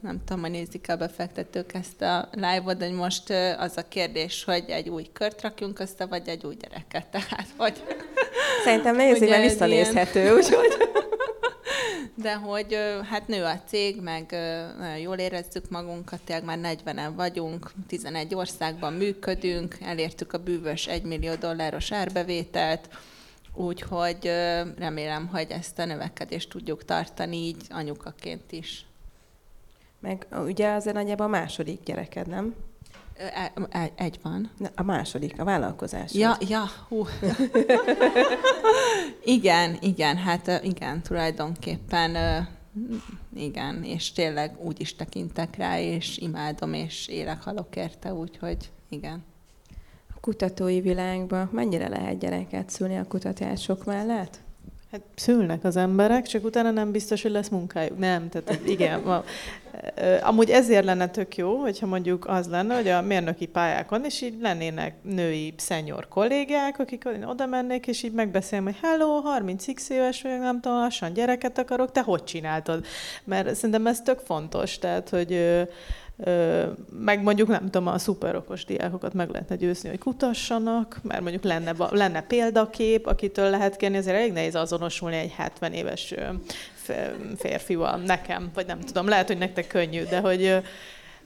nem 0.00 0.20
tudom, 0.24 0.42
hogy 0.42 0.50
nézik 0.50 0.86
a 0.88 0.96
befektetők 0.96 1.74
ezt 1.74 2.02
a 2.02 2.28
live-ot, 2.32 2.76
de 2.76 2.90
most 2.90 3.30
az 3.58 3.76
a 3.76 3.88
kérdés, 3.88 4.44
hogy 4.44 4.64
egy 4.66 4.88
új 4.88 5.06
kört 5.12 5.42
rakjunk 5.42 5.78
össze, 5.78 6.06
vagy 6.06 6.28
egy 6.28 6.44
új 6.44 6.54
gyereket. 6.54 7.06
Tehát, 7.06 7.46
hogy... 7.56 7.82
Szerintem 8.64 8.96
nézzük, 9.06 9.28
mert 9.28 9.42
visszanézhető, 9.42 10.34
úgyhogy... 10.34 10.76
De 12.16 12.34
hogy 12.34 12.78
hát 13.10 13.28
nő 13.28 13.42
a 13.42 13.60
cég, 13.66 14.00
meg 14.00 14.26
nagyon 14.78 14.98
jól 14.98 15.16
érezzük 15.16 15.70
magunkat, 15.70 16.20
tényleg 16.24 16.44
már 16.44 16.58
40-en 16.84 17.12
vagyunk, 17.16 17.70
11 17.88 18.34
országban 18.34 18.92
működünk, 18.92 19.76
elértük 19.80 20.32
a 20.32 20.38
bűvös 20.38 20.86
1 20.86 21.02
millió 21.02 21.34
dolláros 21.34 21.92
árbevételt, 21.92 22.88
úgyhogy 23.54 24.30
remélem, 24.78 25.26
hogy 25.26 25.46
ezt 25.50 25.78
a 25.78 25.84
növekedést 25.84 26.50
tudjuk 26.50 26.84
tartani 26.84 27.36
így 27.36 27.66
anyukaként 27.70 28.52
is. 28.52 28.86
Meg 30.00 30.26
ugye 30.46 30.72
azért 30.72 30.96
nagyjából 30.96 31.26
a 31.26 31.28
második 31.28 31.82
gyereked, 31.82 32.26
nem? 32.26 32.54
Egy, 33.70 33.92
egy 33.96 34.18
van. 34.22 34.50
A 34.74 34.82
második, 34.82 35.40
a 35.40 35.44
vállalkozás. 35.44 36.12
Ja, 36.12 36.36
ja, 36.48 36.64
hú. 36.88 37.06
igen, 39.24 39.76
igen, 39.80 40.16
hát 40.16 40.60
igen, 40.62 41.02
tulajdonképpen 41.02 42.16
igen, 43.34 43.84
és 43.84 44.12
tényleg 44.12 44.56
úgy 44.60 44.80
is 44.80 44.96
tekintek 44.96 45.56
rá, 45.56 45.80
és 45.80 46.18
imádom, 46.18 46.72
és 46.72 47.08
élek, 47.08 47.42
halok 47.42 47.76
érte, 47.76 48.14
úgyhogy 48.14 48.70
igen. 48.88 49.24
Kutatói 50.24 50.80
világban 50.80 51.48
mennyire 51.52 51.88
lehet 51.88 52.18
gyereket 52.18 52.70
szülni 52.70 52.96
a 52.96 53.04
kutatások 53.08 53.84
mellett? 53.84 54.38
Hát 54.90 55.00
szülnek 55.14 55.64
az 55.64 55.76
emberek, 55.76 56.26
csak 56.26 56.44
utána 56.44 56.70
nem 56.70 56.90
biztos, 56.90 57.22
hogy 57.22 57.30
lesz 57.30 57.48
munkájuk. 57.48 57.98
Nem, 57.98 58.28
tehát 58.28 58.60
igen. 58.66 59.00
Ma, 59.00 59.24
amúgy 60.22 60.50
ezért 60.50 60.84
lenne 60.84 61.08
tök 61.08 61.36
jó, 61.36 61.56
hogyha 61.56 61.86
mondjuk 61.86 62.26
az 62.28 62.48
lenne, 62.48 62.74
hogy 62.74 62.88
a 62.88 63.02
mérnöki 63.02 63.46
pályákon 63.46 64.04
is 64.04 64.22
így 64.22 64.36
lennének 64.40 64.94
női 65.02 65.54
szenyor 65.56 66.08
kollégák, 66.08 66.78
akik 66.78 67.08
oda 67.26 67.46
mennék, 67.46 67.86
és 67.86 68.02
így 68.02 68.12
megbeszélni, 68.12 68.64
hogy 68.64 68.76
hello, 68.82 69.22
30x 69.38 69.90
éves 69.90 70.22
vagyok, 70.22 70.40
nem 70.40 70.60
tudom, 70.60 70.78
lassan 70.78 71.12
gyereket 71.12 71.58
akarok, 71.58 71.92
te 71.92 72.00
hogy 72.00 72.24
csináltad? 72.24 72.84
Mert 73.24 73.54
szerintem 73.54 73.86
ez 73.86 74.00
tök 74.00 74.18
fontos, 74.18 74.78
tehát, 74.78 75.08
hogy 75.08 75.66
meg 76.98 77.22
mondjuk 77.22 77.48
nem 77.48 77.64
tudom, 77.64 77.86
a 77.86 77.98
szuperokos 77.98 78.64
diákokat 78.64 79.14
meg 79.14 79.30
lehetne 79.30 79.56
győzni, 79.56 79.88
hogy 79.88 79.98
kutassanak, 79.98 81.00
mert 81.02 81.20
mondjuk 81.20 81.44
lenne, 81.44 81.74
lenne 81.90 82.22
példakép, 82.22 83.06
akitől 83.06 83.50
lehet 83.50 83.76
kérni, 83.76 83.96
azért 83.96 84.16
elég 84.16 84.32
nehéz 84.32 84.54
azonosulni 84.54 85.16
egy 85.16 85.32
70 85.32 85.72
éves 85.72 86.14
férfival, 87.36 87.96
nekem, 87.96 88.50
vagy 88.54 88.66
nem 88.66 88.80
tudom, 88.80 89.08
lehet, 89.08 89.26
hogy 89.26 89.38
nektek 89.38 89.66
könnyű, 89.66 90.02
de 90.02 90.20
hogy 90.20 90.62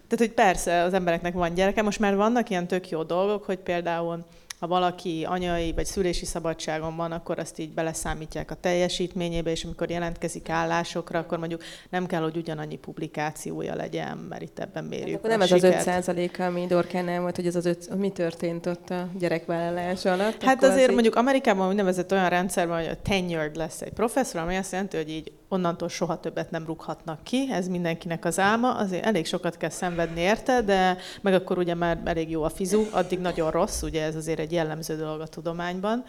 tehát, 0.08 0.26
hogy 0.26 0.32
persze 0.32 0.82
az 0.82 0.94
embereknek 0.94 1.34
van 1.34 1.54
gyereke, 1.54 1.82
most 1.82 1.98
már 1.98 2.16
vannak 2.16 2.50
ilyen 2.50 2.66
tök 2.66 2.88
jó 2.88 3.02
dolgok, 3.02 3.44
hogy 3.44 3.58
például 3.58 4.24
ha 4.60 4.66
valaki 4.66 5.24
anyai 5.28 5.72
vagy 5.72 5.86
szülési 5.86 6.24
szabadságon 6.24 6.96
van, 6.96 7.12
akkor 7.12 7.38
azt 7.38 7.58
így 7.58 7.70
beleszámítják 7.70 8.50
a 8.50 8.54
teljesítményébe, 8.54 9.50
és 9.50 9.64
amikor 9.64 9.90
jelentkezik 9.90 10.48
állásokra, 10.48 11.18
akkor 11.18 11.38
mondjuk 11.38 11.62
nem 11.90 12.06
kell, 12.06 12.22
hogy 12.22 12.36
ugyanannyi 12.36 12.76
publikációja 12.76 13.74
legyen, 13.74 14.16
mert 14.16 14.42
itt 14.42 14.58
ebben 14.58 14.84
mérjük 14.84 15.08
hát 15.08 15.16
akkor 15.16 15.30
nem 15.30 15.40
ez 15.40 15.52
az 15.52 15.62
5 15.62 15.80
százaléka, 15.80 16.44
ami 16.46 16.66
Dorkán 16.66 17.20
volt, 17.20 17.36
hogy 17.36 17.46
ez 17.46 17.56
az 17.56 17.66
öt, 17.66 17.96
mi 17.98 18.10
történt 18.10 18.66
ott 18.66 18.90
a 18.90 19.08
gyerekvállalás 19.18 20.04
alatt? 20.04 20.42
Hát 20.42 20.62
azért 20.62 20.88
az 20.88 20.92
mondjuk 20.92 21.14
Amerikában 21.14 21.68
úgynevezett 21.68 22.12
olyan 22.12 22.28
rendszer 22.28 22.66
van, 22.66 22.78
hogy 22.78 22.88
a 22.88 23.02
tenured 23.02 23.56
lesz 23.56 23.80
egy 23.80 23.92
professzor, 23.92 24.40
ami 24.40 24.56
azt 24.56 24.72
jelenti, 24.72 24.96
hogy 24.96 25.10
így 25.10 25.32
onnantól 25.48 25.88
soha 25.88 26.20
többet 26.20 26.50
nem 26.50 26.66
rúghatnak 26.66 27.22
ki, 27.22 27.48
ez 27.52 27.68
mindenkinek 27.68 28.24
az 28.24 28.38
álma, 28.38 28.74
azért 28.74 29.06
elég 29.06 29.26
sokat 29.26 29.56
kell 29.56 29.70
szenvedni 29.70 30.20
érte, 30.20 30.62
de 30.62 30.96
meg 31.20 31.34
akkor 31.34 31.58
ugye 31.58 31.74
már 31.74 32.00
elég 32.04 32.30
jó 32.30 32.42
a 32.42 32.48
fizu, 32.48 32.86
addig 32.90 33.18
nagyon 33.18 33.50
rossz, 33.50 33.82
ugye 33.82 34.02
ez 34.02 34.16
azért 34.16 34.38
egy 34.38 34.47
jellemző 34.52 34.96
dolog 34.96 35.20
a 35.20 35.26
tudományban. 35.26 36.04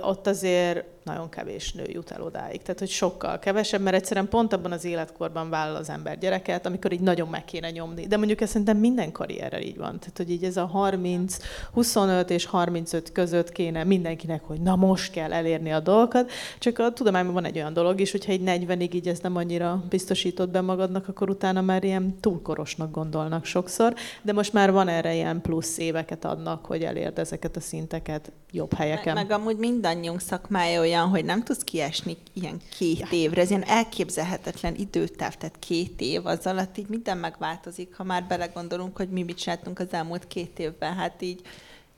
Ott 0.00 0.26
azért 0.26 0.84
nagyon 1.04 1.28
kevés 1.28 1.72
nő 1.72 1.84
jut 1.86 2.10
el 2.10 2.22
odáig. 2.22 2.62
Tehát, 2.62 2.78
hogy 2.78 2.88
sokkal 2.88 3.38
kevesebb, 3.38 3.80
mert 3.80 3.96
egyszerűen 3.96 4.28
pont 4.28 4.52
abban 4.52 4.72
az 4.72 4.84
életkorban 4.84 5.50
vállal 5.50 5.76
az 5.76 5.90
ember 5.90 6.18
gyereket, 6.18 6.66
amikor 6.66 6.92
így 6.92 7.00
nagyon 7.00 7.28
meg 7.28 7.44
kéne 7.44 7.70
nyomni. 7.70 8.06
De 8.06 8.16
mondjuk 8.16 8.40
ez 8.40 8.48
szerintem 8.48 8.76
minden 8.76 9.12
karrierrel 9.12 9.60
így 9.60 9.76
van. 9.76 9.98
Tehát, 9.98 10.16
hogy 10.16 10.30
így 10.30 10.44
ez 10.44 10.56
a 10.56 10.66
30, 10.66 11.36
25 11.72 12.30
és 12.30 12.44
35 12.44 13.12
között 13.12 13.52
kéne 13.52 13.84
mindenkinek, 13.84 14.42
hogy 14.44 14.60
na 14.60 14.76
most 14.76 15.12
kell 15.12 15.32
elérni 15.32 15.72
a 15.72 15.80
dolgokat. 15.80 16.30
Csak 16.58 16.78
a 16.78 16.92
tudományban 16.92 17.34
van 17.34 17.44
egy 17.44 17.56
olyan 17.56 17.72
dolog 17.72 18.00
is, 18.00 18.10
hogyha 18.10 18.32
egy 18.32 18.42
40-ig 18.44 18.92
így 18.92 19.08
ez 19.08 19.18
nem 19.18 19.36
annyira 19.36 19.84
biztosított 19.88 20.50
be 20.50 20.60
magadnak, 20.60 21.08
akkor 21.08 21.30
utána 21.30 21.60
már 21.60 21.84
ilyen 21.84 22.16
túlkorosnak 22.20 22.90
gondolnak 22.90 23.44
sokszor. 23.44 23.94
De 24.22 24.32
most 24.32 24.52
már 24.52 24.72
van 24.72 24.88
erre 24.88 25.14
ilyen 25.14 25.40
plusz 25.40 25.78
éveket 25.78 26.24
adnak, 26.24 26.64
hogy 26.64 26.82
elérd 26.82 27.18
ezeket 27.18 27.56
a 27.56 27.60
szinteket 27.60 28.32
jobb 28.50 28.72
helyeken. 28.74 29.14
Meg, 29.14 29.28
meg 29.28 29.38
amúgy 29.38 29.51
mindannyiunk 29.56 30.20
szakmája 30.20 30.80
olyan, 30.80 31.08
hogy 31.08 31.24
nem 31.24 31.42
tudsz 31.42 31.64
kiesni 31.64 32.16
ilyen 32.32 32.60
két 32.78 33.06
évre. 33.10 33.40
Ez 33.40 33.50
ilyen 33.50 33.64
elképzelhetetlen 33.64 34.74
időtáv, 34.74 35.34
tehát 35.34 35.58
két 35.58 36.00
év 36.00 36.26
az 36.26 36.46
alatt 36.46 36.78
így 36.78 36.88
minden 36.88 37.18
megváltozik, 37.18 37.96
ha 37.96 38.04
már 38.04 38.24
belegondolunk, 38.24 38.96
hogy 38.96 39.08
mi 39.08 39.22
mit 39.22 39.38
csináltunk 39.38 39.78
az 39.78 39.92
elmúlt 39.92 40.26
két 40.26 40.58
évben. 40.58 40.94
Hát 40.94 41.22
így, 41.22 41.40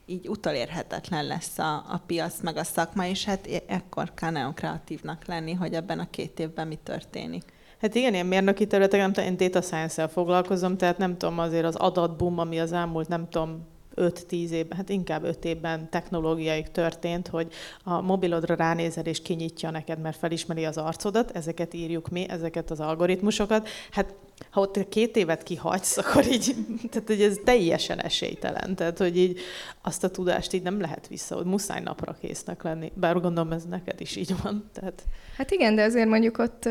így 0.05 0.27
utolérhetetlen 0.27 1.25
lesz 1.25 1.59
a, 1.59 1.73
a 1.75 2.01
piac, 2.05 2.41
meg 2.41 2.57
a 2.57 2.63
szakma, 2.63 3.07
és 3.07 3.25
hát 3.25 3.47
ekkor 3.67 4.13
kell 4.13 4.31
nagyon 4.31 4.53
kreatívnak 4.53 5.25
lenni, 5.25 5.53
hogy 5.53 5.73
ebben 5.73 5.99
a 5.99 6.09
két 6.09 6.39
évben 6.39 6.67
mi 6.67 6.77
történik. 6.83 7.43
Hát 7.81 7.95
igen, 7.95 8.13
ilyen 8.13 8.25
mérnöki 8.25 8.67
területek, 8.67 8.99
nem 8.99 9.13
tudom, 9.13 9.29
én 9.29 9.37
data 9.37 9.61
science-el 9.61 10.09
foglalkozom, 10.09 10.77
tehát 10.77 10.97
nem 10.97 11.17
tudom, 11.17 11.39
azért 11.39 11.65
az 11.65 11.75
adatboom, 11.75 12.39
ami 12.39 12.59
az 12.59 12.71
elmúlt, 12.71 13.07
nem 13.07 13.29
tudom, 13.29 13.67
5-10 13.95 14.49
évben, 14.49 14.77
hát 14.77 14.89
inkább 14.89 15.23
5 15.23 15.45
évben 15.45 15.89
technológiai 15.89 16.65
történt, 16.71 17.27
hogy 17.27 17.53
a 17.83 18.01
mobilodra 18.01 18.55
ránézel 18.55 19.05
és 19.05 19.21
kinyitja 19.21 19.69
neked, 19.69 19.99
mert 19.99 20.17
felismeri 20.17 20.65
az 20.65 20.77
arcodat, 20.77 21.31
ezeket 21.31 21.73
írjuk 21.73 22.09
mi, 22.09 22.29
ezeket 22.29 22.71
az 22.71 22.79
algoritmusokat. 22.79 23.69
Hát 23.91 24.13
ha 24.49 24.61
ott 24.61 24.89
két 24.89 25.15
évet 25.15 25.43
kihagysz, 25.43 25.97
akkor 26.01 26.25
így, 26.27 26.55
tehát 26.89 27.07
hogy 27.07 27.21
ez 27.21 27.37
teljesen 27.43 28.01
esélytelen. 28.01 28.75
Tehát, 28.75 28.97
hogy 28.97 29.17
így 29.17 29.39
azt 29.81 30.03
a 30.03 30.09
tudást 30.09 30.53
így 30.53 30.63
nem 30.63 30.81
lehet 30.81 31.07
vissza, 31.07 31.35
hogy 31.35 31.45
muszáj 31.45 31.81
napra 31.81 32.17
késznek 32.21 32.63
lenni. 32.63 32.91
Bár 32.95 33.19
gondolom 33.21 33.51
ez 33.51 33.63
neked 33.63 34.01
is 34.01 34.15
így 34.15 34.33
van. 34.43 34.69
Tehát... 34.73 35.03
Hát 35.37 35.51
igen, 35.51 35.75
de 35.75 35.83
azért 35.83 36.07
mondjuk 36.07 36.37
ott 36.37 36.65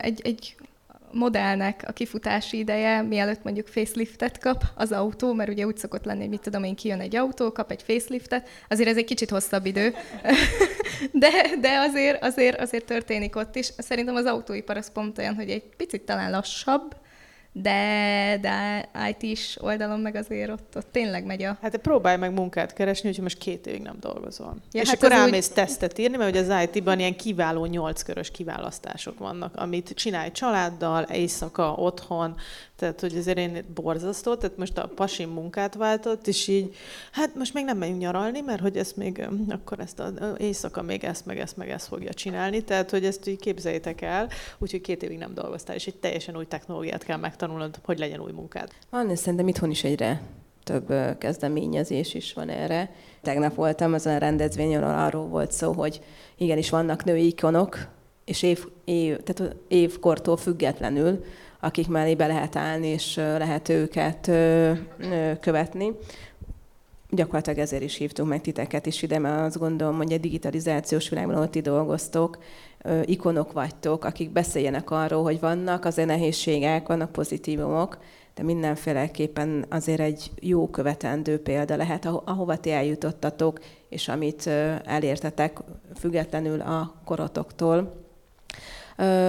egy, 0.00 0.20
egy 0.24 0.56
modellnek 1.14 1.84
a 1.86 1.92
kifutási 1.92 2.58
ideje, 2.58 3.02
mielőtt 3.02 3.42
mondjuk 3.42 3.66
faceliftet 3.66 4.38
kap 4.38 4.62
az 4.74 4.92
autó, 4.92 5.32
mert 5.32 5.50
ugye 5.50 5.66
úgy 5.66 5.76
szokott 5.76 6.04
lenni, 6.04 6.20
hogy 6.20 6.28
mit 6.28 6.40
tudom 6.40 6.64
én, 6.64 6.74
kijön 6.74 7.00
egy 7.00 7.16
autó, 7.16 7.52
kap 7.52 7.70
egy 7.70 7.82
faceliftet, 7.82 8.48
azért 8.68 8.88
ez 8.88 8.96
egy 8.96 9.04
kicsit 9.04 9.30
hosszabb 9.30 9.66
idő, 9.66 9.94
de, 11.12 11.30
de 11.60 11.78
azért, 11.78 12.22
azért, 12.22 12.60
azért 12.60 12.84
történik 12.84 13.36
ott 13.36 13.56
is. 13.56 13.72
Szerintem 13.78 14.14
az 14.14 14.24
autóipar 14.24 14.76
az 14.76 14.92
pont 14.92 15.18
olyan, 15.18 15.34
hogy 15.34 15.50
egy 15.50 15.64
picit 15.76 16.02
talán 16.02 16.30
lassabb, 16.30 16.96
de, 17.56 18.38
de 18.40 18.88
IT-s 19.08 19.58
oldalon 19.60 20.00
meg 20.00 20.14
azért 20.14 20.50
ott, 20.50 20.76
ott 20.76 20.88
tényleg 20.90 21.24
megy 21.24 21.42
a... 21.42 21.58
Hát 21.62 21.76
próbálj 21.76 22.16
meg 22.16 22.32
munkát 22.32 22.72
keresni, 22.72 23.08
úgyhogy 23.08 23.22
most 23.24 23.38
két 23.38 23.66
évig 23.66 23.82
nem 23.82 23.96
dolgozol. 24.00 24.56
Ja, 24.72 24.80
és 24.80 24.88
hát 24.88 24.96
akkor 24.96 25.12
elmész 25.12 25.48
úgy... 25.48 25.54
tesztet 25.54 25.98
írni, 25.98 26.16
mert 26.16 26.30
ugye 26.30 26.54
az 26.54 26.68
IT-ban 26.74 26.98
ilyen 26.98 27.16
kiváló 27.16 27.64
nyolckörös 27.66 28.30
kiválasztások 28.30 29.18
vannak, 29.18 29.56
amit 29.56 29.90
csinálj 29.94 30.30
családdal, 30.30 31.02
éjszaka, 31.02 31.72
otthon, 31.72 32.36
tehát, 32.76 33.00
hogy 33.00 33.16
azért 33.16 33.38
én 33.38 33.64
borzasztó, 33.74 34.34
tehát 34.34 34.56
most 34.56 34.78
a 34.78 34.90
pasim 34.94 35.30
munkát 35.30 35.74
váltott, 35.74 36.26
és 36.26 36.48
így, 36.48 36.74
hát 37.12 37.34
most 37.34 37.54
még 37.54 37.64
nem 37.64 37.78
megyünk 37.78 37.98
nyaralni, 37.98 38.40
mert 38.40 38.60
hogy 38.60 38.76
ezt 38.76 38.96
még, 38.96 39.28
akkor 39.48 39.80
ezt 39.80 40.00
a 40.00 40.12
éjszaka 40.36 40.82
még 40.82 41.04
ezt, 41.04 41.26
meg 41.26 41.38
ezt, 41.38 41.56
meg 41.56 41.70
ezt 41.70 41.86
fogja 41.86 42.12
csinálni, 42.12 42.64
tehát, 42.64 42.90
hogy 42.90 43.04
ezt 43.04 43.28
így 43.28 43.38
képzeljétek 43.38 44.00
el, 44.00 44.28
úgyhogy 44.58 44.80
két 44.80 45.02
évig 45.02 45.18
nem 45.18 45.34
dolgoztál, 45.34 45.76
és 45.76 45.86
egy 45.86 45.96
teljesen 45.96 46.36
új 46.36 46.46
technológiát 46.46 47.04
kell 47.04 47.18
megtanulnod, 47.18 47.78
hogy 47.84 47.98
legyen 47.98 48.20
új 48.20 48.32
munkád. 48.32 48.70
Van, 48.90 49.10
és 49.10 49.18
szerintem 49.18 49.48
itthon 49.48 49.70
is 49.70 49.84
egyre 49.84 50.22
több 50.64 51.18
kezdeményezés 51.18 52.14
is 52.14 52.32
van 52.32 52.48
erre. 52.48 52.90
Tegnap 53.22 53.54
voltam 53.54 53.92
azon 53.92 54.14
a 54.14 54.18
rendezvényen, 54.18 54.82
arról 54.84 55.26
volt 55.26 55.52
szó, 55.52 55.72
hogy 55.72 56.00
igenis 56.36 56.70
vannak 56.70 57.04
női 57.04 57.26
ikonok, 57.26 57.88
és 58.24 58.42
év, 58.42 58.66
év, 58.84 59.16
tehát 59.16 59.56
évkortól 59.68 60.36
függetlenül 60.36 61.24
akik 61.64 61.88
mellé 61.88 62.14
be 62.14 62.26
lehet 62.26 62.56
állni, 62.56 62.86
és 62.86 63.16
lehet 63.16 63.68
őket 63.68 64.30
követni. 65.40 65.92
Gyakorlatilag 67.10 67.58
ezért 67.58 67.82
is 67.82 67.96
hívtunk 67.96 68.28
meg 68.28 68.40
titeket 68.40 68.86
is 68.86 69.02
ide, 69.02 69.18
mert 69.18 69.46
azt 69.46 69.58
gondolom, 69.58 69.96
hogy 69.96 70.12
a 70.12 70.18
digitalizációs 70.18 71.08
világban, 71.08 71.36
ott 71.36 71.50
ti 71.50 71.60
dolgoztok, 71.60 72.38
ikonok 73.04 73.52
vagytok, 73.52 74.04
akik 74.04 74.30
beszéljenek 74.30 74.90
arról, 74.90 75.22
hogy 75.22 75.40
vannak 75.40 75.84
azért 75.84 76.08
nehézségek, 76.08 76.86
vannak 76.86 77.12
pozitívumok, 77.12 77.98
de 78.34 78.42
mindenféleképpen 78.42 79.64
azért 79.68 80.00
egy 80.00 80.30
jó 80.40 80.68
követendő 80.68 81.38
példa 81.38 81.76
lehet, 81.76 82.04
ahova 82.04 82.56
ti 82.56 82.70
eljutottatok, 82.70 83.58
és 83.88 84.08
amit 84.08 84.46
elértetek 84.84 85.58
függetlenül 85.94 86.60
a 86.60 86.94
korotoktól. 87.04 88.03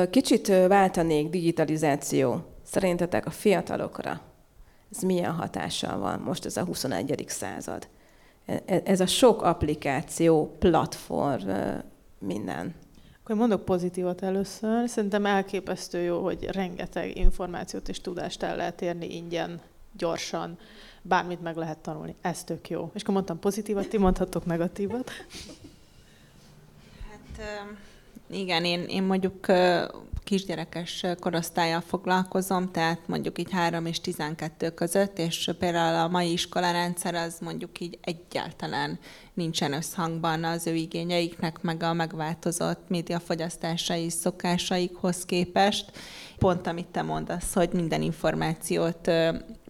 Kicsit 0.10 0.48
váltanék 0.48 1.30
digitalizáció. 1.30 2.46
Szerintetek 2.64 3.26
a 3.26 3.30
fiatalokra 3.30 4.22
ez 4.96 5.02
milyen 5.02 5.32
hatással 5.32 5.98
van 5.98 6.20
most 6.20 6.46
ez 6.46 6.58
a 6.58 6.64
21. 6.64 7.26
század? 7.28 7.88
E, 8.46 8.62
e, 8.66 8.82
ez 8.86 9.00
a 9.00 9.08
sok 9.08 9.42
applikáció, 9.42 10.56
platform, 10.60 11.50
minden. 12.20 12.74
Akkor 13.24 13.36
mondok 13.36 13.66
pozitívat 13.66 14.24
először. 14.24 14.90
Szerintem 14.90 15.26
elképesztő 15.26 16.02
jó, 16.02 16.24
hogy 16.24 16.44
rengeteg 16.44 17.18
információt 17.18 17.90
és 17.90 18.02
tudást 18.02 18.44
el 18.44 18.56
lehet 18.56 18.82
érni 18.82 19.16
ingyen, 19.16 19.62
gyorsan, 19.98 20.58
bármit 21.02 21.42
meg 21.42 21.56
lehet 21.56 21.78
tanulni. 21.78 22.16
Ez 22.22 22.44
tök 22.44 22.70
jó. 22.70 22.92
És 22.94 23.02
akkor 23.02 23.14
mondtam 23.14 23.40
pozitívat, 23.40 23.88
ti 23.88 23.98
mondhatok 23.98 24.46
negatívat. 24.46 25.12
Hát 27.10 27.46
igen, 28.30 28.66
én, 28.66 28.84
én 28.84 29.04
mondjuk 29.04 29.46
kisgyerekes 30.26 31.06
korosztályjal 31.20 31.82
foglalkozom, 31.82 32.72
tehát 32.72 33.00
mondjuk 33.08 33.40
így 33.40 33.52
3 33.52 33.86
és 33.86 34.02
12 34.02 34.70
között, 34.70 35.20
és 35.20 35.52
például 35.60 36.04
a 36.04 36.08
mai 36.08 36.32
iskolarendszer 36.32 37.16
az 37.16 37.38
mondjuk 37.40 37.80
így 37.80 38.00
egyáltalán 38.02 39.00
nincsen 39.34 39.74
összhangban 39.74 40.44
az 40.44 40.68
ő 40.68 40.74
igényeiknek, 40.74 41.62
meg 41.62 41.84
a 41.84 41.94
megváltozott 41.94 42.90
médiafogyasztásai 42.90 44.10
szokásaikhoz 44.10 45.26
képest. 45.26 45.92
Pont 46.38 46.68
amit 46.68 46.88
te 46.88 47.02
mondasz, 47.02 47.54
hogy 47.54 47.70
minden 47.74 48.02
információt 48.02 49.12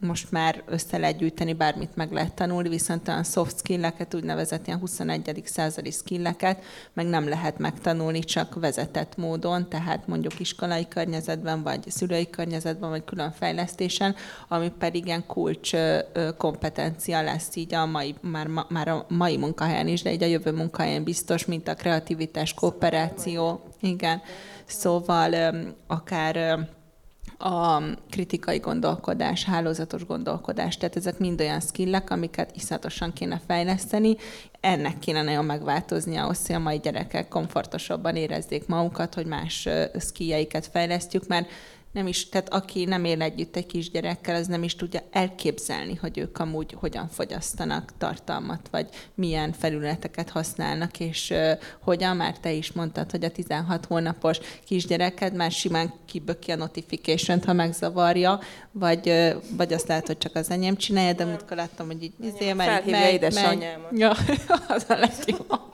most 0.05 0.31
már 0.31 0.63
össze 0.65 0.97
lehet 0.97 1.17
gyűjteni, 1.17 1.53
bármit 1.53 1.95
meg 1.95 2.11
lehet 2.11 2.33
tanulni, 2.33 2.69
viszont 2.69 3.07
olyan 3.07 3.23
soft 3.23 3.57
skilleket, 3.57 4.13
úgynevezett 4.13 4.67
ilyen 4.67 4.79
21. 4.79 5.41
századi 5.45 5.91
skilleket 5.91 6.63
meg 6.93 7.05
nem 7.05 7.27
lehet 7.27 7.57
megtanulni 7.57 8.19
csak 8.19 8.59
vezetett 8.59 9.17
módon, 9.17 9.69
tehát 9.69 10.07
mondjuk 10.07 10.39
iskolai 10.39 10.87
környezetben, 10.87 11.63
vagy 11.63 11.89
szülői 11.89 12.29
környezetben, 12.29 12.89
vagy 12.89 13.03
külön 13.03 13.31
fejlesztésen, 13.31 14.15
ami 14.47 14.71
pedig 14.79 15.05
ilyen 15.05 15.25
kulcs 15.25 15.71
kompetencia 16.37 17.21
lesz 17.21 17.55
így 17.55 17.73
a 17.73 17.85
mai, 17.85 18.15
már, 18.21 18.47
már 18.69 18.87
a 18.87 19.05
mai 19.09 19.37
munkahelyen 19.37 19.87
is, 19.87 20.01
de 20.01 20.11
így 20.11 20.23
a 20.23 20.27
jövő 20.27 20.51
munkahelyen 20.51 21.03
biztos, 21.03 21.45
mint 21.45 21.67
a 21.67 21.75
kreativitás, 21.75 22.53
kooperáció, 22.53 23.63
igen. 23.81 24.21
Szóval 24.65 25.55
akár 25.87 26.67
a 27.45 27.81
kritikai 28.09 28.57
gondolkodás, 28.57 29.43
hálózatos 29.43 30.05
gondolkodás, 30.05 30.77
tehát 30.77 30.95
ezek 30.95 31.17
mind 31.17 31.41
olyan 31.41 31.59
skillek, 31.59 32.09
amiket 32.09 32.55
iszatosan 32.55 33.13
kéne 33.13 33.41
fejleszteni, 33.47 34.15
ennek 34.59 34.99
kéne 34.99 35.21
nagyon 35.21 35.45
megváltozni 35.45 36.15
ahhoz, 36.15 36.47
hogy 36.47 36.55
a 36.55 36.59
mai 36.59 36.77
gyerekek 36.77 37.27
komfortosabban 37.27 38.15
érezzék 38.15 38.67
magukat, 38.67 39.13
hogy 39.13 39.25
más 39.25 39.67
skilljeiket 39.99 40.67
fejlesztjük, 40.67 41.27
mert 41.27 41.49
nem 41.95 42.07
is, 42.07 42.29
tehát 42.29 42.53
aki 42.53 42.85
nem 42.85 43.05
él 43.05 43.21
együtt 43.21 43.55
egy 43.55 43.65
kisgyerekkel, 43.65 44.35
az 44.35 44.47
nem 44.47 44.63
is 44.63 44.75
tudja 44.75 45.01
elképzelni, 45.11 45.95
hogy 45.95 46.17
ők 46.17 46.39
amúgy 46.39 46.75
hogyan 46.79 47.07
fogyasztanak 47.07 47.91
tartalmat, 47.97 48.67
vagy 48.71 48.89
milyen 49.13 49.51
felületeket 49.51 50.29
használnak, 50.29 50.99
és 50.99 51.29
uh, 51.29 51.51
hogyan, 51.81 52.15
már 52.15 52.37
te 52.39 52.51
is 52.51 52.71
mondtad, 52.71 53.11
hogy 53.11 53.23
a 53.23 53.31
16 53.31 53.85
hónapos 53.85 54.39
kisgyereked 54.65 55.33
már 55.33 55.51
simán 55.51 55.93
kiböki 56.05 56.51
a 56.51 56.55
notification 56.55 57.41
ha 57.45 57.53
megzavarja, 57.53 58.39
vagy, 58.71 59.09
uh, 59.09 59.43
vagy 59.57 59.73
azt 59.73 59.87
lehet, 59.87 60.07
hogy 60.07 60.17
csak 60.17 60.35
az 60.35 60.49
enyém 60.49 60.75
csinálja, 60.75 61.13
de 61.13 61.25
múltkor 61.25 61.57
láttam, 61.57 61.85
hogy 61.85 62.03
így 62.03 62.13
izé, 62.21 62.53
megy, 62.53 62.85
megy, 62.85 63.33
megy. 63.33 63.67
Ja, 63.91 64.09
az 64.75 64.85
a 64.87 64.95
legjobb. 64.95 65.73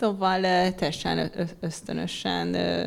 Szóval 0.00 0.40
teljesen 0.74 1.32
ösztönösen, 1.60 2.46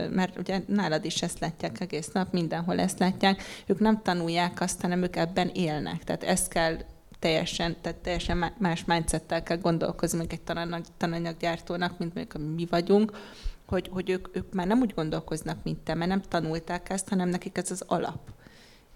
mert 0.10 0.38
ugye 0.38 0.62
nálad 0.68 1.06
is 1.06 1.22
ezt 1.22 1.40
látják 1.40 1.80
egész 1.80 2.08
nap, 2.12 2.32
mindenhol 2.32 2.80
ezt 2.80 3.00
látják, 3.00 3.44
ők 3.66 3.80
nem 3.80 4.02
tanulják 4.02 4.62
azt, 4.62 4.82
hanem 4.82 5.04
ők 5.04 5.16
ebben 5.16 5.48
élnek. 5.54 6.04
Tehát 6.04 6.24
ezt 6.24 6.48
kell 6.48 6.78
teljesen, 7.20 7.76
tehát 7.82 7.98
teljesen 7.98 8.54
más 8.58 8.86
mindsettel 8.86 9.44
kell 9.44 9.58
gondolkozni, 9.58 10.18
meg 10.18 10.34
egy 10.34 10.42
tananyag, 10.42 10.86
tananyaggyártónak, 10.98 11.98
mint 11.98 12.14
mondjuk 12.14 12.56
mi 12.56 12.68
vagyunk, 12.70 13.18
hogy, 13.66 13.90
hogy 13.92 14.10
ők, 14.10 14.36
ők 14.36 14.54
már 14.54 14.68
nem 14.68 14.80
úgy 14.80 14.94
gondolkoznak, 14.94 15.64
mint 15.64 15.80
te, 15.80 15.94
mert 15.94 16.10
nem 16.10 16.22
tanulták 16.22 16.90
ezt, 16.90 17.10
hanem 17.10 17.30
nekik 17.30 17.58
ez 17.58 17.72
az 17.72 17.84
alap. 17.88 18.20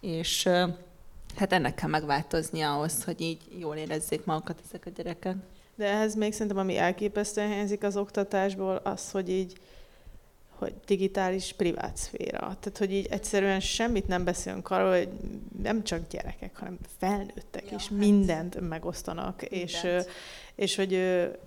És 0.02 0.44
hát 1.36 1.54
ennek 1.54 1.76
kell 1.76 1.90
megváltozni 1.90 2.62
ahhoz, 2.62 3.04
hogy 3.04 3.22
így 3.22 3.42
jól 3.60 3.76
érezzék 3.76 4.26
magukat 4.26 4.62
ezek 4.66 4.86
a 4.86 4.90
gyerekek. 4.90 5.36
De 5.78 5.86
ehhez 5.86 6.16
még 6.16 6.34
szerintem, 6.34 6.58
ami 6.58 6.78
elképesztően 6.78 7.50
helyezik 7.50 7.84
az 7.84 7.98
oktatásból, 7.98 8.76
az, 8.76 9.12
hogy 9.12 9.30
így 9.30 9.58
hogy 10.58 10.74
digitális 10.86 11.54
privát 11.58 11.98
szféra. 11.98 12.40
Tehát, 12.40 12.78
hogy 12.78 12.94
így 12.94 13.08
egyszerűen 13.10 13.60
semmit 13.60 14.08
nem 14.08 14.24
beszélünk 14.24 14.70
arról, 14.70 14.98
hogy 14.98 15.10
nem 15.62 15.84
csak 15.84 16.08
gyerekek, 16.10 16.58
hanem 16.58 16.78
felnőttek 16.98 17.70
ja, 17.70 17.76
is 17.76 17.88
hát 17.88 17.98
mindent 17.98 18.60
megosztanak, 18.60 19.42
mindent. 19.42 19.70
és 19.70 19.88
és 20.58 20.76
hogy 20.76 21.02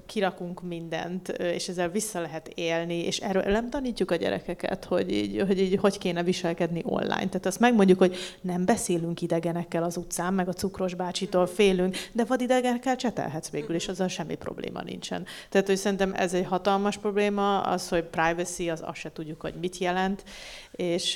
kirakunk 0.07 0.63
mindent, 0.63 1.29
és 1.29 1.69
ezzel 1.69 1.91
vissza 1.91 2.21
lehet 2.21 2.49
élni, 2.55 3.05
és 3.05 3.19
erről 3.19 3.43
nem 3.43 3.71
tanítjuk 3.71 4.11
a 4.11 4.17
gyerekeket, 4.17 4.85
hogy 4.85 5.13
így, 5.13 5.43
hogy 5.47 5.61
így 5.61 5.77
hogy 5.77 5.99
kéne 5.99 6.23
viselkedni 6.23 6.83
online. 6.85 7.15
Tehát 7.15 7.47
azt 7.47 7.61
megmondjuk, 7.61 7.99
hogy 7.99 8.17
nem 8.41 8.65
beszélünk 8.65 9.23
idegenekkel 9.23 9.83
az 9.83 9.97
utcán, 9.97 10.35
meg 10.35 10.49
a 10.49 10.53
cukros 10.53 10.95
bácsitól 10.95 11.47
félünk, 11.47 11.97
de 12.13 12.25
vadidegenekkel 12.25 12.97
csetelhetsz 12.97 13.51
végül, 13.51 13.75
és 13.75 13.89
azzal 13.89 14.09
semmi 14.09 14.35
probléma 14.35 14.83
nincsen. 14.83 15.27
Tehát, 15.49 15.67
hogy 15.67 15.77
szerintem 15.77 16.13
ez 16.15 16.35
egy 16.35 16.47
hatalmas 16.47 16.97
probléma, 16.97 17.61
az, 17.61 17.89
hogy 17.89 18.05
privacy, 18.05 18.71
az 18.71 18.83
azt 18.85 18.99
se 18.99 19.13
tudjuk, 19.13 19.41
hogy 19.41 19.55
mit 19.61 19.79
jelent, 19.79 20.25
és 20.71 21.13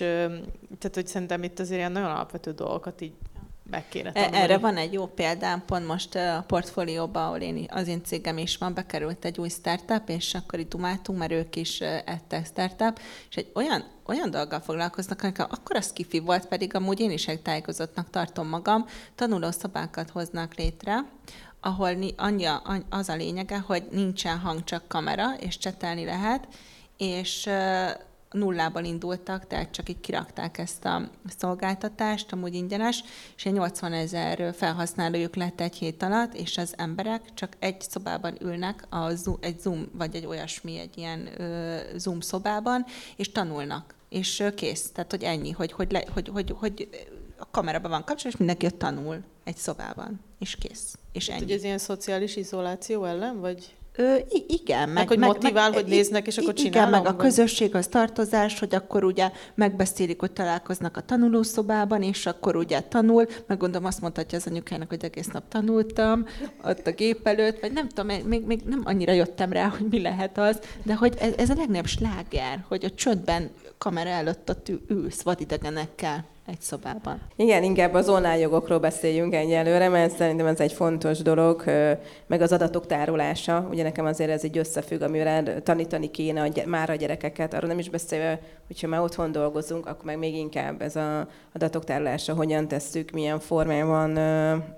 tehát, 0.79 0.95
hogy 0.95 1.07
szerintem 1.07 1.43
itt 1.43 1.59
azért 1.59 1.79
ilyen 1.79 1.93
nagyon 1.93 2.11
alapvető 2.11 2.53
dolgokat 2.53 3.01
így 3.01 3.13
meg 3.71 3.89
kéne 3.89 4.09
e, 4.09 4.13
tanulni. 4.13 4.37
Erre 4.37 4.59
van 4.59 4.77
egy 4.77 4.93
jó 4.93 5.07
példám, 5.07 5.63
pont 5.67 5.87
most 5.87 6.15
a 6.15 6.45
portfólióban, 6.47 7.25
ahol 7.25 7.39
én, 7.39 7.67
az 7.71 7.89
én 7.89 8.05
cégem 8.05 8.39
is 8.39 8.57
van, 8.57 8.75
bekerült 8.75 9.25
egy 9.25 9.39
új 9.39 9.49
startup, 9.49 10.09
és 10.09 10.35
akkor 10.35 10.59
itt 10.59 10.71
dumáltunk, 10.71 11.19
mert 11.19 11.33
ők 11.33 11.57
is 11.57 11.81
ettek 11.81 12.47
startup, 12.47 13.01
és 13.31 13.37
egy 13.37 13.51
olyan, 13.55 13.85
olyan 14.07 14.31
dolggal 14.31 14.61
foglalkoznak, 14.61 15.23
amik 15.23 15.39
akkor 15.39 15.77
az 15.77 15.93
kifi 15.93 16.19
volt, 16.19 16.47
pedig 16.47 16.75
amúgy 16.75 17.01
én 17.01 17.11
is 17.11 17.29
egy 17.29 17.43
tájékozottnak 17.43 18.11
tartom 18.11 18.49
magam, 18.49 18.87
tanuló 19.15 19.51
szobákat 19.51 20.11
hoznak 20.11 20.55
létre, 20.55 21.05
ahol 21.61 21.97
annyi, 22.17 22.47
az 22.91 23.09
a 23.09 23.15
lényege, 23.15 23.59
hogy 23.59 23.85
nincsen 23.91 24.39
hang, 24.39 24.65
csak 24.65 24.89
kamera, 24.89 25.35
és 25.39 25.59
csetelni 25.59 26.05
lehet, 26.05 26.49
és 26.97 27.49
nullából 28.35 28.85
indultak, 28.85 29.47
tehát 29.47 29.71
csak 29.71 29.89
így 29.89 30.01
kirakták 30.01 30.59
ezt 30.59 30.85
a 30.85 31.11
szolgáltatást, 31.39 32.33
amúgy 32.33 32.55
ingyenes, 32.55 33.05
és 33.37 33.47
egy 33.47 33.53
80 33.53 33.93
ezer 33.93 34.55
felhasználójuk 34.55 35.37
lett 35.37 35.61
egy 35.61 35.77
hét 35.77 36.03
alatt, 36.03 36.35
és 36.35 36.59
az 36.59 36.75
emberek 36.77 37.35
csak 37.35 37.53
egy 37.59 37.81
szobában 37.81 38.37
ülnek, 38.41 38.87
a 38.91 39.15
Zoom, 39.15 39.39
egy 39.41 39.61
Zoom, 39.61 39.89
vagy 39.93 40.15
egy 40.15 40.27
olyasmi, 40.27 40.79
egy 40.79 40.99
ilyen 40.99 41.41
ö, 41.41 41.79
Zoom 41.97 42.21
szobában, 42.21 42.85
és 43.17 43.33
tanulnak. 43.33 43.95
És 44.09 44.41
ö, 44.41 44.55
kész. 44.55 44.91
Tehát, 44.91 45.11
hogy 45.11 45.23
ennyi, 45.23 45.51
hogy, 45.51 45.73
hogy, 45.73 45.93
le, 45.93 46.05
hogy, 46.13 46.29
hogy, 46.29 46.55
hogy 46.59 46.89
a 47.39 47.51
kamerában 47.51 47.91
van 47.91 48.05
kapcsolat, 48.05 48.33
és 48.33 48.39
mindenki 48.39 48.67
ott 48.67 48.79
tanul 48.79 49.23
egy 49.45 49.57
szobában, 49.57 50.21
és 50.39 50.57
kész. 50.57 50.99
És 51.13 51.29
ennyi. 51.29 51.41
Hogy 51.41 51.51
ez 51.51 51.65
ilyen 51.65 51.79
szociális 51.79 52.37
izoláció 52.37 53.05
ellen, 53.05 53.41
vagy? 53.41 53.75
Ö, 53.97 54.15
igen. 54.47 54.89
Meg, 54.89 54.95
meg 54.95 55.09
hogy 55.09 55.19
motivál, 55.19 55.71
meg, 55.71 55.79
hogy 55.79 55.89
néznek, 55.89 56.27
és 56.27 56.37
akkor 56.37 56.53
csinálom. 56.53 56.89
Igen, 56.89 57.03
meg 57.03 57.13
a 57.13 57.17
közösség, 57.17 57.75
az 57.75 57.87
tartozás, 57.87 58.59
hogy 58.59 58.75
akkor 58.75 59.05
ugye 59.05 59.31
megbeszélik, 59.55 60.21
hogy 60.21 60.33
találkoznak 60.33 60.97
a 60.97 61.01
tanulószobában, 61.01 62.03
és 62.03 62.27
akkor 62.27 62.57
ugye 62.57 62.81
tanul, 62.81 63.27
meg 63.47 63.59
gondolom 63.59 63.87
azt 63.87 64.01
mondhatja 64.01 64.39
az 64.39 64.47
anyukának, 64.47 64.89
hogy 64.89 65.05
egész 65.05 65.27
nap 65.27 65.49
tanultam, 65.49 66.27
ott 66.65 66.87
a 66.87 66.91
gép 66.91 67.27
előtt, 67.27 67.61
vagy 67.61 67.73
nem 67.73 67.89
tudom, 67.89 68.07
még, 68.27 68.45
még 68.45 68.61
nem 68.65 68.81
annyira 68.85 69.13
jöttem 69.13 69.53
rá, 69.53 69.69
hogy 69.69 69.87
mi 69.91 70.01
lehet 70.01 70.39
az, 70.39 70.59
de 70.83 70.95
hogy 70.95 71.15
ez, 71.19 71.33
ez 71.37 71.51
a 71.51 71.55
legnagyobb 71.57 71.87
sláger, 71.87 72.65
hogy 72.69 72.85
a 72.85 72.91
csöndben 72.91 73.51
kamera 73.79 74.11
előtt 74.11 74.51
ott 74.51 74.71
ülsz 74.89 75.23
vadidegenekkel 75.23 76.25
egy 76.47 76.61
szobában. 76.61 77.21
Igen, 77.37 77.63
inkább 77.63 77.95
az 77.95 78.09
online 78.09 78.39
jogokról 78.39 78.79
beszéljünk 78.79 79.35
egyelőre, 79.35 79.89
mert 79.89 80.17
szerintem 80.17 80.47
ez 80.47 80.61
egy 80.61 80.73
fontos 80.73 81.19
dolog, 81.19 81.65
meg 82.27 82.41
az 82.41 82.53
adatok 82.53 82.87
tárolása. 82.87 83.67
Ugye 83.71 83.83
nekem 83.83 84.05
azért 84.05 84.31
ez 84.31 84.45
egy 84.45 84.59
összefügg, 84.59 85.03
amivel 85.03 85.63
tanítani 85.63 86.11
kéne 86.11 86.43
a, 86.43 86.69
már 86.69 86.91
a 86.91 86.95
gyerekeket. 86.95 87.55
Arról 87.55 87.69
nem 87.69 87.79
is 87.79 87.89
beszélve, 87.89 88.41
hogyha 88.67 88.89
már 88.89 89.01
otthon 89.01 89.33
dolgozunk, 89.33 89.87
akkor 89.87 90.05
meg 90.05 90.19
még 90.19 90.35
inkább 90.35 90.83
ez 90.83 90.97
az 90.97 91.27
adatok 91.55 91.85
tárolása, 91.85 92.35
hogyan 92.35 92.69
tesszük, 92.69 93.11
milyen 93.11 93.39
formában 93.39 94.19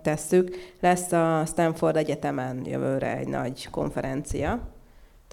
tesszük. 0.02 0.56
Lesz 0.80 1.12
a 1.12 1.42
Stanford 1.46 1.96
Egyetemen 1.96 2.62
jövőre 2.64 3.16
egy 3.16 3.28
nagy 3.28 3.68
konferencia, 3.70 4.74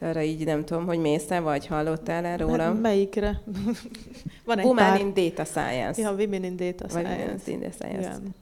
arra 0.03 0.21
így 0.21 0.45
nem 0.45 0.65
tudom, 0.65 0.85
hogy 0.85 0.99
mész 0.99 1.31
-e, 1.31 1.39
vagy 1.39 1.67
hallottál 1.67 2.25
el 2.25 2.37
róla? 2.37 2.55
Nem, 2.55 2.75
melyikre? 2.75 3.41
Van 4.45 4.59
egy 4.59 4.65
Women 4.65 4.85
pár... 4.85 4.99
in 4.99 5.13
Data 5.13 5.45
Science. 5.45 6.01
Ja, 6.01 6.11
Women 6.11 6.43
in 6.43 6.55
Data 6.55 6.89
Science. 6.89 7.09
Women 7.09 7.39
in 7.45 7.59
Data 7.59 7.71
Science. 7.71 7.99
Igen. 7.99 8.35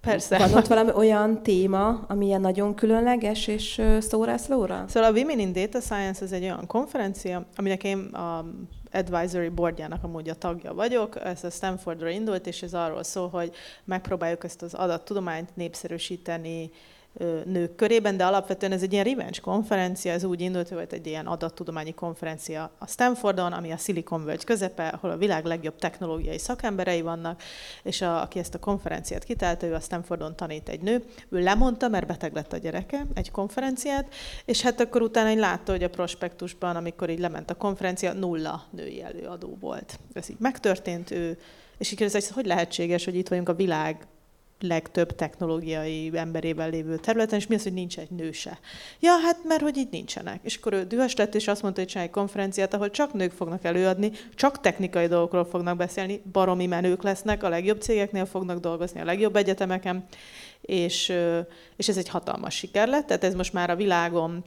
Persze. 0.00 0.38
Van 0.38 0.54
ott 0.54 0.66
valami 0.66 0.90
olyan 0.94 1.42
téma, 1.42 2.04
ami 2.08 2.26
ilyen 2.26 2.40
nagyon 2.40 2.74
különleges 2.74 3.46
és 3.46 3.82
szórászlóra? 4.00 4.84
Szóval 4.88 5.10
a 5.10 5.12
Women 5.12 5.38
in 5.38 5.52
Data 5.52 5.80
Science 5.80 6.24
ez 6.24 6.32
egy 6.32 6.42
olyan 6.42 6.66
konferencia, 6.66 7.46
aminek 7.56 7.84
én 7.84 7.98
a 7.98 8.44
advisory 8.92 9.48
boardjának 9.48 10.04
amúgy 10.04 10.28
a 10.28 10.34
tagja 10.34 10.74
vagyok. 10.74 11.24
Ez 11.24 11.44
a 11.44 11.50
Stanfordra 11.50 12.08
indult, 12.08 12.46
és 12.46 12.62
ez 12.62 12.74
arról 12.74 13.02
szól, 13.02 13.28
hogy 13.28 13.52
megpróbáljuk 13.84 14.44
ezt 14.44 14.62
az 14.62 14.74
adattudományt 14.74 15.56
népszerűsíteni, 15.56 16.70
nők 17.44 17.74
körében, 17.74 18.16
de 18.16 18.24
alapvetően 18.24 18.72
ez 18.72 18.82
egy 18.82 18.92
ilyen 18.92 19.04
revenge 19.04 19.38
konferencia, 19.42 20.12
ez 20.12 20.24
úgy 20.24 20.40
indult, 20.40 20.68
hogy 20.68 20.76
volt 20.76 20.92
egy 20.92 21.06
ilyen 21.06 21.26
adattudományi 21.26 21.94
konferencia 21.94 22.70
a 22.78 22.86
Stanfordon, 22.86 23.52
ami 23.52 23.70
a 23.70 23.76
Silicon 23.76 24.24
Völgy 24.24 24.44
közepe, 24.44 24.88
ahol 24.88 25.10
a 25.10 25.16
világ 25.16 25.44
legjobb 25.44 25.76
technológiai 25.76 26.38
szakemberei 26.38 27.00
vannak, 27.00 27.42
és 27.82 28.00
a, 28.00 28.22
aki 28.22 28.38
ezt 28.38 28.54
a 28.54 28.58
konferenciát 28.58 29.24
kitálta, 29.24 29.66
ő 29.66 29.74
a 29.74 29.80
Stanfordon 29.80 30.36
tanít 30.36 30.68
egy 30.68 30.80
nő. 30.80 31.04
Ő 31.28 31.42
lemondta, 31.42 31.88
mert 31.88 32.06
beteg 32.06 32.34
lett 32.34 32.52
a 32.52 32.56
gyereke, 32.56 33.06
egy 33.14 33.30
konferenciát, 33.30 34.14
és 34.44 34.62
hát 34.62 34.80
akkor 34.80 35.02
utána 35.02 35.28
egy 35.28 35.38
látta, 35.38 35.72
hogy 35.72 35.82
a 35.82 35.90
prospektusban, 35.90 36.76
amikor 36.76 37.10
így 37.10 37.18
lement 37.18 37.50
a 37.50 37.54
konferencia, 37.54 38.12
nulla 38.12 38.66
női 38.70 39.02
előadó 39.02 39.56
volt. 39.60 39.98
Ez 40.12 40.30
így 40.30 40.38
megtörtént, 40.38 41.10
ő 41.10 41.38
és 41.78 41.90
így 41.90 41.98
kérdezi, 41.98 42.26
hogy 42.26 42.34
hogy 42.34 42.46
lehetséges, 42.46 43.04
hogy 43.04 43.14
itt 43.14 43.28
vagyunk 43.28 43.48
a 43.48 43.54
világ 43.54 44.06
legtöbb 44.60 45.14
technológiai 45.14 46.10
emberével 46.14 46.70
lévő 46.70 46.96
területen, 46.96 47.38
és 47.38 47.46
mi 47.46 47.54
az, 47.54 47.62
hogy 47.62 47.72
nincs 47.72 47.98
egy 47.98 48.10
nő 48.10 48.32
se? 48.32 48.58
Ja, 49.00 49.12
hát 49.24 49.38
mert 49.44 49.60
hogy 49.60 49.76
így 49.76 49.88
nincsenek. 49.90 50.40
És 50.42 50.56
akkor 50.56 50.72
ő 50.72 50.84
dühös 50.84 51.16
lett, 51.16 51.34
és 51.34 51.48
azt 51.48 51.62
mondta, 51.62 51.80
hogy 51.80 51.88
csinálj 51.88 52.08
egy 52.08 52.14
konferenciát, 52.14 52.74
ahol 52.74 52.90
csak 52.90 53.12
nők 53.12 53.32
fognak 53.32 53.64
előadni, 53.64 54.10
csak 54.34 54.60
technikai 54.60 55.06
dolgokról 55.06 55.44
fognak 55.44 55.76
beszélni, 55.76 56.22
baromi 56.32 56.66
menők 56.66 57.02
lesznek, 57.02 57.42
a 57.42 57.48
legjobb 57.48 57.80
cégeknél 57.80 58.26
fognak 58.26 58.58
dolgozni, 58.58 59.00
a 59.00 59.04
legjobb 59.04 59.36
egyetemeken, 59.36 60.04
és, 60.60 61.12
és 61.76 61.88
ez 61.88 61.96
egy 61.96 62.08
hatalmas 62.08 62.54
siker 62.54 62.88
lett, 62.88 63.06
tehát 63.06 63.24
ez 63.24 63.34
most 63.34 63.52
már 63.52 63.70
a 63.70 63.76
világon 63.76 64.44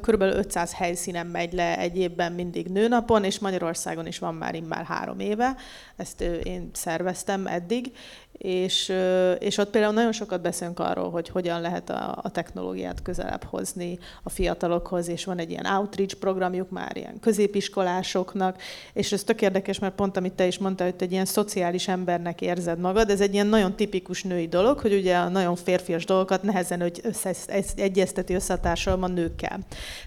Körülbelül 0.00 0.34
500 0.34 0.74
helyszínen 0.74 1.26
megy 1.26 1.52
le 1.52 1.78
egy 1.78 1.96
évben 1.96 2.32
mindig 2.32 2.66
nőnapon, 2.66 3.24
és 3.24 3.38
Magyarországon 3.38 4.06
is 4.06 4.18
van 4.18 4.34
már 4.34 4.54
immár 4.54 4.84
három 4.84 5.18
éve. 5.18 5.56
Ezt 5.96 6.20
én 6.20 6.70
szerveztem 6.72 7.46
eddig, 7.46 7.92
és, 8.32 8.92
és 9.38 9.58
ott 9.58 9.70
például 9.70 9.92
nagyon 9.92 10.12
sokat 10.12 10.40
beszélünk 10.40 10.78
arról, 10.78 11.10
hogy 11.10 11.28
hogyan 11.28 11.60
lehet 11.60 11.90
a, 11.90 12.18
a 12.22 12.30
technológiát 12.30 13.02
közelebb 13.02 13.44
hozni 13.44 13.98
a 14.22 14.30
fiatalokhoz, 14.30 15.08
és 15.08 15.24
van 15.24 15.38
egy 15.38 15.50
ilyen 15.50 15.66
outreach 15.66 16.14
programjuk 16.14 16.70
már 16.70 16.96
ilyen 16.96 17.20
középiskolásoknak, 17.20 18.60
és 18.92 19.12
ez 19.12 19.24
tök 19.24 19.42
érdekes, 19.42 19.78
mert 19.78 19.94
pont 19.94 20.16
amit 20.16 20.32
te 20.32 20.46
is 20.46 20.58
mondtál, 20.58 20.86
hogy 20.86 20.96
te 20.96 21.04
egy 21.04 21.12
ilyen 21.12 21.24
szociális 21.24 21.88
embernek 21.88 22.40
érzed 22.40 22.78
magad, 22.78 23.10
ez 23.10 23.20
egy 23.20 23.34
ilyen 23.34 23.46
nagyon 23.46 23.76
tipikus 23.76 24.22
női 24.22 24.48
dolog, 24.48 24.78
hogy 24.78 24.92
ugye 24.92 25.16
a 25.16 25.28
nagyon 25.28 25.56
férfias 25.56 26.04
dolgokat 26.04 26.42
nehezen 26.42 26.80
hogy 26.80 27.00
össze, 27.02 27.34
egyezteti 27.76 28.34
össze 28.34 28.60
a 28.84 29.06
nőkkel. 29.06 29.58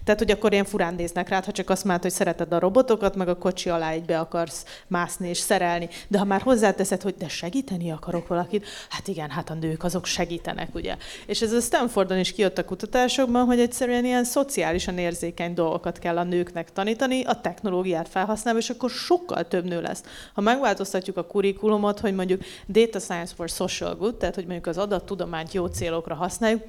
Tehát, 0.04 0.20
hogy 0.20 0.30
akkor 0.30 0.52
ilyen 0.52 0.64
furán 0.64 0.94
néznek 0.94 1.28
rád, 1.28 1.44
ha 1.44 1.52
csak 1.52 1.70
azt 1.70 1.84
mondod, 1.84 2.02
hogy 2.02 2.12
szereted 2.12 2.52
a 2.52 2.58
robotokat, 2.58 3.16
meg 3.16 3.28
a 3.28 3.38
kocsi 3.38 3.68
alá 3.70 3.94
így 3.94 4.04
be 4.04 4.18
akarsz 4.18 4.64
mászni 4.86 5.28
és 5.28 5.38
szerelni. 5.38 5.88
De 6.08 6.18
ha 6.18 6.24
már 6.24 6.40
hozzáteszed, 6.40 7.02
hogy 7.02 7.14
de 7.14 7.28
segíteni 7.28 7.90
akarok 8.16 8.28
valakit, 8.28 8.66
hát 8.88 9.08
igen, 9.08 9.30
hát 9.30 9.50
a 9.50 9.54
nők 9.54 9.84
azok 9.84 10.04
segítenek, 10.04 10.74
ugye. 10.74 10.96
És 11.26 11.42
ez 11.42 11.52
a 11.52 11.60
Stanfordon 11.60 12.18
is 12.18 12.32
kijött 12.32 12.58
a 12.58 12.64
kutatásokban, 12.64 13.44
hogy 13.44 13.60
egyszerűen 13.60 14.04
ilyen 14.04 14.24
szociálisan 14.24 14.98
érzékeny 14.98 15.54
dolgokat 15.54 15.98
kell 15.98 16.18
a 16.18 16.22
nőknek 16.22 16.72
tanítani, 16.72 17.24
a 17.24 17.40
technológiát 17.40 18.08
felhasználva, 18.08 18.60
és 18.60 18.70
akkor 18.70 18.90
sokkal 18.90 19.48
több 19.48 19.64
nő 19.64 19.80
lesz. 19.80 20.02
Ha 20.34 20.40
megváltoztatjuk 20.40 21.16
a 21.16 21.26
kurikulumot, 21.26 22.00
hogy 22.00 22.14
mondjuk 22.14 22.42
Data 22.68 22.98
Science 22.98 23.34
for 23.34 23.48
Social 23.48 23.94
Good, 23.94 24.16
tehát 24.16 24.34
hogy 24.34 24.44
mondjuk 24.44 24.66
az 24.66 24.78
adattudományt 24.78 25.52
jó 25.52 25.66
célokra 25.66 26.14
használjuk, 26.14 26.62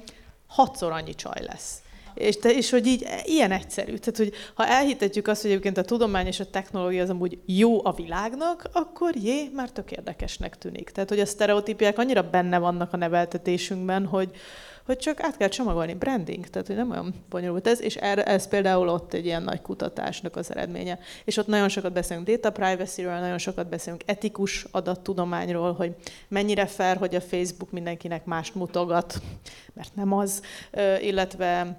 hatszor 0.46 0.92
annyi 0.92 1.14
csaj 1.14 1.42
lesz. 1.42 1.82
És, 2.18 2.36
te, 2.36 2.50
és 2.50 2.70
hogy 2.70 2.86
így 2.86 3.06
ilyen 3.24 3.50
egyszerű. 3.50 3.96
Tehát, 3.96 4.16
hogy 4.16 4.32
ha 4.54 4.66
elhitetjük 4.66 5.26
azt, 5.26 5.42
hogy 5.42 5.50
egyébként 5.50 5.78
a 5.78 5.82
tudomány 5.82 6.26
és 6.26 6.40
a 6.40 6.50
technológia 6.50 7.02
az 7.02 7.10
amúgy 7.10 7.38
jó 7.46 7.84
a 7.84 7.92
világnak, 7.92 8.68
akkor 8.72 9.16
jé, 9.16 9.50
már 9.54 9.70
tök 9.70 9.92
érdekesnek 9.92 10.58
tűnik. 10.58 10.90
Tehát, 10.90 11.08
hogy 11.08 11.20
a 11.20 11.26
sztereotípiák 11.26 11.98
annyira 11.98 12.30
benne 12.30 12.58
vannak 12.58 12.92
a 12.92 12.96
neveltetésünkben, 12.96 14.06
hogy, 14.06 14.30
hogy 14.86 14.96
csak 14.96 15.22
át 15.22 15.36
kell 15.36 15.48
csomagolni, 15.48 15.94
branding, 15.94 16.46
tehát 16.46 16.66
hogy 16.66 16.76
nem 16.76 16.90
olyan 16.90 17.14
bonyolult 17.30 17.66
ez, 17.66 17.80
és 17.80 17.96
erre, 17.96 18.24
ez 18.24 18.48
például 18.48 18.88
ott 18.88 19.14
egy 19.14 19.24
ilyen 19.24 19.42
nagy 19.42 19.62
kutatásnak 19.62 20.36
az 20.36 20.50
eredménye. 20.50 20.98
És 21.24 21.36
ott 21.36 21.46
nagyon 21.46 21.68
sokat 21.68 21.92
beszélünk 21.92 22.26
data 22.26 22.50
privacy-ről, 22.50 23.18
nagyon 23.18 23.38
sokat 23.38 23.68
beszélünk 23.68 24.02
etikus 24.06 24.66
adattudományról, 24.70 25.72
hogy 25.72 25.94
mennyire 26.28 26.66
fair, 26.66 26.96
hogy 26.96 27.14
a 27.14 27.20
Facebook 27.20 27.70
mindenkinek 27.70 28.24
mást 28.24 28.54
mutogat, 28.54 29.20
mert 29.74 29.94
nem 29.94 30.12
az, 30.12 30.42
illetve 31.00 31.76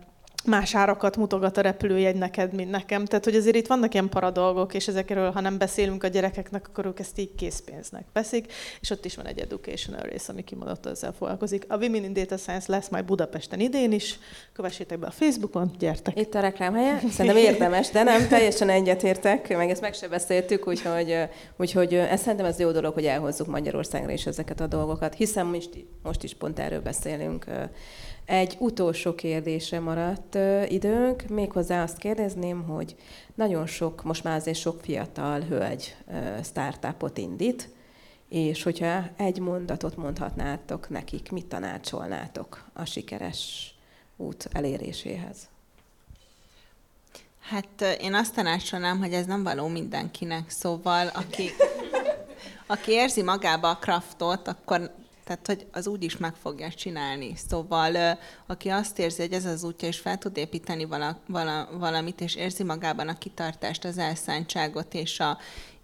más 0.50 0.76
árakat 0.76 1.18
mutogat 1.18 1.58
a 1.58 1.62
repülőjegy 1.62 2.16
neked, 2.16 2.54
mint 2.54 2.72
nekem. 2.72 3.06
Tehát, 3.06 3.24
hogy 3.24 3.36
azért 3.36 3.56
itt 3.56 3.68
vannak 3.68 3.94
ilyen 3.94 4.10
paradolgok, 4.10 4.74
és 4.74 4.88
ezekről, 4.88 5.32
ha 5.32 5.42
nem 5.42 5.58
beszélünk 5.58 6.04
a 6.04 6.08
gyerekeknek, 6.08 6.68
akkor 6.68 6.86
ők 6.86 7.00
ezt 7.00 7.20
így 7.20 7.36
készpénznek 7.36 8.06
veszik, 8.14 8.54
és 8.82 8.90
ott 8.90 9.06
is 9.06 9.16
van 9.16 9.26
egy 9.26 9.40
educational 9.40 10.02
rész, 10.02 10.30
ami 10.30 10.44
kimondott 10.44 10.86
ezzel 10.86 11.12
foglalkozik. 11.12 11.66
A 11.68 11.78
Women 11.78 12.04
in 12.04 12.14
Data 12.14 12.38
Science 12.38 12.72
lesz 12.72 12.90
majd 12.90 13.06
Budapesten 13.06 13.60
idén 13.60 13.92
is, 13.92 14.20
kövessétek 14.54 15.00
be 15.00 15.08
a 15.08 15.12
Facebookon, 15.12 15.72
gyertek. 15.80 16.20
Itt 16.20 16.34
a 16.34 16.40
reklámhelye, 16.40 17.00
szerintem 17.12 17.42
érdemes, 17.42 17.90
de 17.90 18.04
nem, 18.04 18.28
teljesen 18.28 18.70
egyetértek, 18.70 19.58
meg 19.58 19.70
ezt 19.70 19.82
meg 19.82 19.94
se 19.94 20.08
beszéltük, 20.08 20.68
úgyhogy, 20.68 21.16
úgyhogy 21.58 21.94
ez 21.94 22.22
szerintem 22.22 22.46
ez 22.46 22.60
jó 22.60 22.72
dolog, 22.72 22.94
hogy 22.94 23.06
elhozzuk 23.06 23.48
Magyarországra 23.48 24.12
is 24.12 24.26
ezeket 24.26 24.60
a 24.60 24.68
dolgokat, 24.68 25.14
hiszen 25.14 25.46
most, 25.46 25.70
most 26.04 26.24
is 26.24 26.34
pont 26.34 26.60
erről 26.60 26.82
beszélünk 26.82 27.46
egy 28.30 28.56
utolsó 28.60 29.16
kérdésre 29.16 29.80
maradt 29.80 30.38
időnk, 30.68 31.24
méghozzá 31.30 31.84
azt 31.84 31.98
kérdezném, 31.98 32.64
hogy 32.64 32.96
nagyon 33.36 33.68
sok, 33.68 34.04
most 34.04 34.24
már 34.24 34.36
azért 34.36 34.58
sok 34.58 34.82
fiatal 34.82 35.42
hölgy 35.42 35.96
startupot 36.44 37.18
indít, 37.18 37.70
és 38.28 38.64
hogyha 38.64 39.10
egy 39.18 39.40
mondatot 39.40 39.96
mondhatnátok 39.96 40.90
nekik, 40.90 41.32
mit 41.32 41.46
tanácsolnátok 41.46 42.66
a 42.74 42.86
sikeres 42.86 43.74
út 44.18 44.50
eléréséhez? 44.52 45.50
Hát 47.40 47.98
én 48.02 48.14
azt 48.14 48.36
tanácsolnám, 48.36 49.00
hogy 49.00 49.14
ez 49.14 49.26
nem 49.26 49.44
való 49.44 49.68
mindenkinek, 49.68 50.50
szóval 50.50 51.08
aki, 51.08 51.50
aki 52.68 52.92
érzi 52.92 53.22
magába 53.22 53.70
a 53.70 53.78
kraftot, 53.78 54.48
akkor 54.48 54.92
tehát 55.30 55.46
hogy 55.46 55.68
az 55.72 55.88
úgy 55.88 56.04
is 56.04 56.18
meg 56.18 56.36
fogja 56.36 56.72
csinálni. 56.72 57.34
Szóval 57.48 58.18
aki 58.48 58.70
azt 58.70 59.00
érzi, 59.00 59.22
hogy 59.22 59.34
ez 59.34 59.46
az 59.46 59.64
útja, 59.64 59.88
és 59.88 60.00
fel 60.00 60.18
tud 60.18 60.38
építeni 60.38 60.86
vala, 60.86 61.20
vala, 61.28 61.70
valamit, 61.72 62.22
és 62.22 62.36
érzi 62.36 62.64
magában 62.64 63.08
a 63.08 63.18
kitartást, 63.18 63.86
az 63.86 63.98
elszántságot 63.98 64.94
és 64.94 65.20
a, 65.20 65.38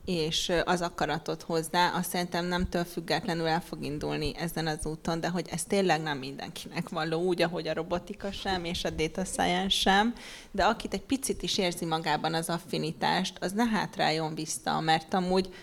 és 0.05 0.51
az 0.65 0.81
akaratot 0.81 1.41
hozzá, 1.41 1.91
azt 1.95 2.09
szerintem 2.09 2.45
nemtől 2.45 2.83
függetlenül 2.83 3.47
el 3.47 3.61
fog 3.61 3.83
indulni 3.83 4.35
ezen 4.37 4.67
az 4.67 4.85
úton, 4.85 5.19
de 5.19 5.29
hogy 5.29 5.47
ez 5.51 5.63
tényleg 5.63 6.01
nem 6.01 6.17
mindenkinek 6.17 6.89
való, 6.89 7.21
úgy, 7.21 7.41
ahogy 7.41 7.67
a 7.67 7.73
robotika 7.73 8.31
sem, 8.31 8.65
és 8.65 8.83
a 8.83 8.89
data 8.89 9.25
science 9.25 9.77
sem, 9.77 10.13
de 10.51 10.63
akit 10.63 10.93
egy 10.93 11.03
picit 11.03 11.43
is 11.43 11.57
érzi 11.57 11.85
magában 11.85 12.33
az 12.33 12.49
affinitást, 12.49 13.37
az 13.39 13.51
ne 13.51 13.65
hátráljon 13.65 14.35
vissza, 14.35 14.79
mert 14.79 15.13
amúgy 15.13 15.53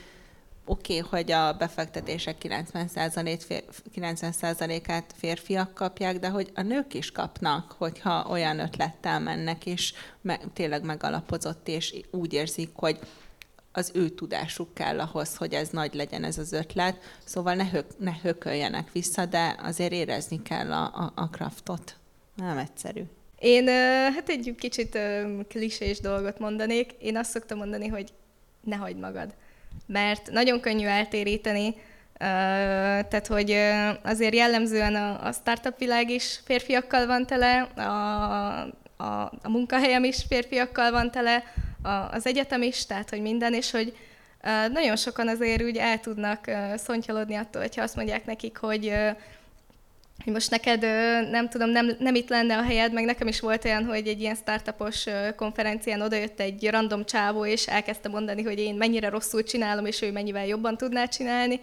oké, 0.64 0.98
okay, 0.98 1.10
hogy 1.10 1.32
a 1.32 1.52
befektetések 1.52 2.36
90%-át 2.42 3.42
fér, 3.42 3.64
90 3.92 5.04
férfiak 5.14 5.74
kapják, 5.74 6.18
de 6.18 6.28
hogy 6.28 6.50
a 6.54 6.62
nők 6.62 6.94
is 6.94 7.10
kapnak, 7.10 7.74
hogyha 7.78 8.26
olyan 8.30 8.58
ötlettel 8.58 9.20
mennek, 9.20 9.66
és 9.66 9.94
me, 10.20 10.40
tényleg 10.52 10.84
megalapozott, 10.84 11.68
és 11.68 12.00
úgy 12.10 12.32
érzik, 12.32 12.70
hogy 12.74 12.98
az 13.72 13.90
ő 13.94 14.08
tudásuk 14.08 14.74
kell 14.74 15.00
ahhoz, 15.00 15.36
hogy 15.36 15.54
ez 15.54 15.68
nagy 15.68 15.94
legyen 15.94 16.24
ez 16.24 16.38
az 16.38 16.52
ötlet. 16.52 17.18
Szóval 17.24 17.54
ne, 17.54 17.70
hök, 17.70 17.86
ne 17.98 18.12
hököljenek 18.22 18.92
vissza, 18.92 19.26
de 19.26 19.56
azért 19.62 19.92
érezni 19.92 20.42
kell 20.42 20.72
a, 20.72 20.82
a, 20.82 21.12
a 21.14 21.28
kraftot. 21.28 21.96
Nem 22.34 22.58
egyszerű. 22.58 23.02
Én 23.38 23.66
hát 24.14 24.28
egy 24.28 24.54
kicsit 24.58 24.98
klisés 25.48 26.00
dolgot 26.00 26.38
mondanék. 26.38 26.92
Én 26.92 27.16
azt 27.16 27.30
szoktam 27.30 27.58
mondani, 27.58 27.88
hogy 27.88 28.12
ne 28.60 28.76
hagyd 28.76 28.98
magad. 28.98 29.34
Mert 29.86 30.30
nagyon 30.30 30.60
könnyű 30.60 30.86
eltéríteni, 30.86 31.74
tehát, 32.18 33.26
hogy 33.26 33.56
azért 34.02 34.34
jellemzően 34.34 34.94
a, 34.94 35.32
startup 35.32 35.78
világ 35.78 36.10
is 36.10 36.40
férfiakkal 36.44 37.06
van 37.06 37.26
tele, 37.26 37.60
a, 37.60 37.82
a, 38.96 39.32
a 39.42 39.48
munkahelyem 39.48 40.04
is 40.04 40.24
férfiakkal 40.28 40.90
van 40.90 41.10
tele, 41.10 41.44
az 42.10 42.26
egyetem 42.26 42.62
is, 42.62 42.86
tehát 42.86 43.10
hogy 43.10 43.20
minden, 43.20 43.54
és 43.54 43.70
hogy 43.70 43.96
nagyon 44.72 44.96
sokan 44.96 45.28
azért 45.28 45.62
úgy 45.62 45.76
el 45.76 46.00
tudnak 46.00 46.50
szontyolodni 46.76 47.34
attól, 47.34 47.62
hogyha 47.62 47.82
azt 47.82 47.96
mondják 47.96 48.24
nekik, 48.24 48.56
hogy 48.56 48.94
hogy 50.24 50.32
most 50.32 50.50
neked 50.50 50.80
nem 51.30 51.48
tudom, 51.48 51.70
nem, 51.70 51.96
nem 51.98 52.14
itt 52.14 52.28
lenne 52.28 52.56
a 52.56 52.62
helyed, 52.62 52.92
meg 52.92 53.04
nekem 53.04 53.28
is 53.28 53.40
volt 53.40 53.64
olyan, 53.64 53.84
hogy 53.84 54.06
egy 54.06 54.20
ilyen 54.20 54.34
startupos 54.34 55.04
konferencián 55.36 56.00
odajött 56.00 56.40
egy 56.40 56.70
random 56.70 57.04
csávó, 57.04 57.46
és 57.46 57.66
elkezdte 57.66 58.08
mondani, 58.08 58.42
hogy 58.42 58.58
én 58.58 58.74
mennyire 58.74 59.08
rosszul 59.08 59.42
csinálom, 59.42 59.86
és 59.86 60.02
ő 60.02 60.12
mennyivel 60.12 60.46
jobban 60.46 60.76
tudná 60.76 61.04
csinálni. 61.04 61.60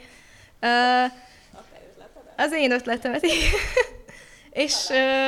Az 2.38 2.54
én 2.54 2.72
ötletemet, 2.72 3.26
és, 4.52 4.74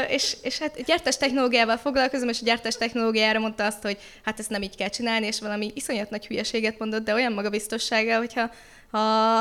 és, 0.08 0.38
és 0.42 0.60
hát 0.60 0.84
gyártás 0.84 1.18
technológiával 1.18 1.78
foglalkozom, 1.78 2.30
és 2.30 2.42
a 2.42 2.46
gyártás 2.46 2.78
technológiára 2.78 3.40
mondta 3.40 3.66
azt, 3.66 3.82
hogy 3.82 3.98
hát 4.26 4.40
ezt 4.40 4.50
nem 4.50 4.62
így 4.62 4.76
kell 4.76 4.90
csinálni, 4.90 5.26
és 5.26 5.40
valami 5.40 5.72
iszonyat 5.74 6.10
nagy 6.10 6.28
hülyeséget 6.28 6.80
mondott, 6.80 7.04
de 7.04 7.14
olyan 7.14 7.34
magabiztossággal, 7.34 8.18
hogyha 8.18 8.52
ha, 8.92 9.00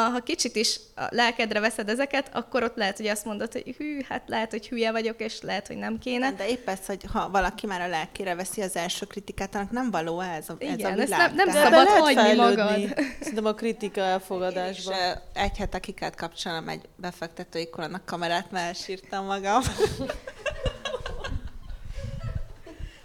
ha 0.09 0.21
kicsit 0.21 0.57
is 0.57 0.81
a 0.97 1.07
lelkedre 1.11 1.61
veszed 1.61 1.89
ezeket, 1.89 2.31
akkor 2.33 2.63
ott 2.63 2.77
lehet, 2.77 2.97
hogy 2.97 3.07
azt 3.07 3.25
mondod, 3.25 3.53
hogy 3.53 3.75
hű, 3.79 4.01
hát 4.09 4.23
lehet, 4.27 4.51
hogy 4.51 4.69
hülye 4.69 4.93
vagyok, 4.93 5.21
és 5.21 5.41
lehet, 5.41 5.67
hogy 5.67 5.77
nem 5.77 5.99
kéne. 5.99 6.33
De 6.33 6.49
épp 6.49 6.69
ez, 6.69 6.87
hogy 6.87 7.05
ha 7.13 7.31
valaki 7.31 7.67
már 7.67 7.81
a 7.81 7.89
lelkére 7.89 8.35
veszi 8.35 8.63
az 8.63 8.77
első 8.77 9.07
kritikát, 9.07 9.55
annak 9.55 9.71
nem 9.71 9.91
való 9.91 10.21
ez 10.21 10.49
a, 10.49 10.57
Igen, 10.59 10.93
ez 10.93 10.99
a 10.99 11.05
világ. 11.05 11.35
nem, 11.35 11.35
nem 11.35 11.63
szabad 11.63 11.87
hagyni 11.87 12.35
magad. 12.35 12.79
Szerintem 13.21 13.45
a 13.45 13.55
kritika 13.55 14.01
elfogadásban. 14.01 14.95
És 14.95 15.17
egy 15.33 15.57
hete 15.57 15.79
ki 15.79 15.93
kellett 15.93 16.15
kapcsolnom 16.15 16.69
egy 16.69 16.89
befektetői 16.97 17.69
koronak 17.69 18.05
kamerát, 18.05 18.51
mert 18.51 18.67
elsírtam 18.67 19.25
magam. 19.25 19.63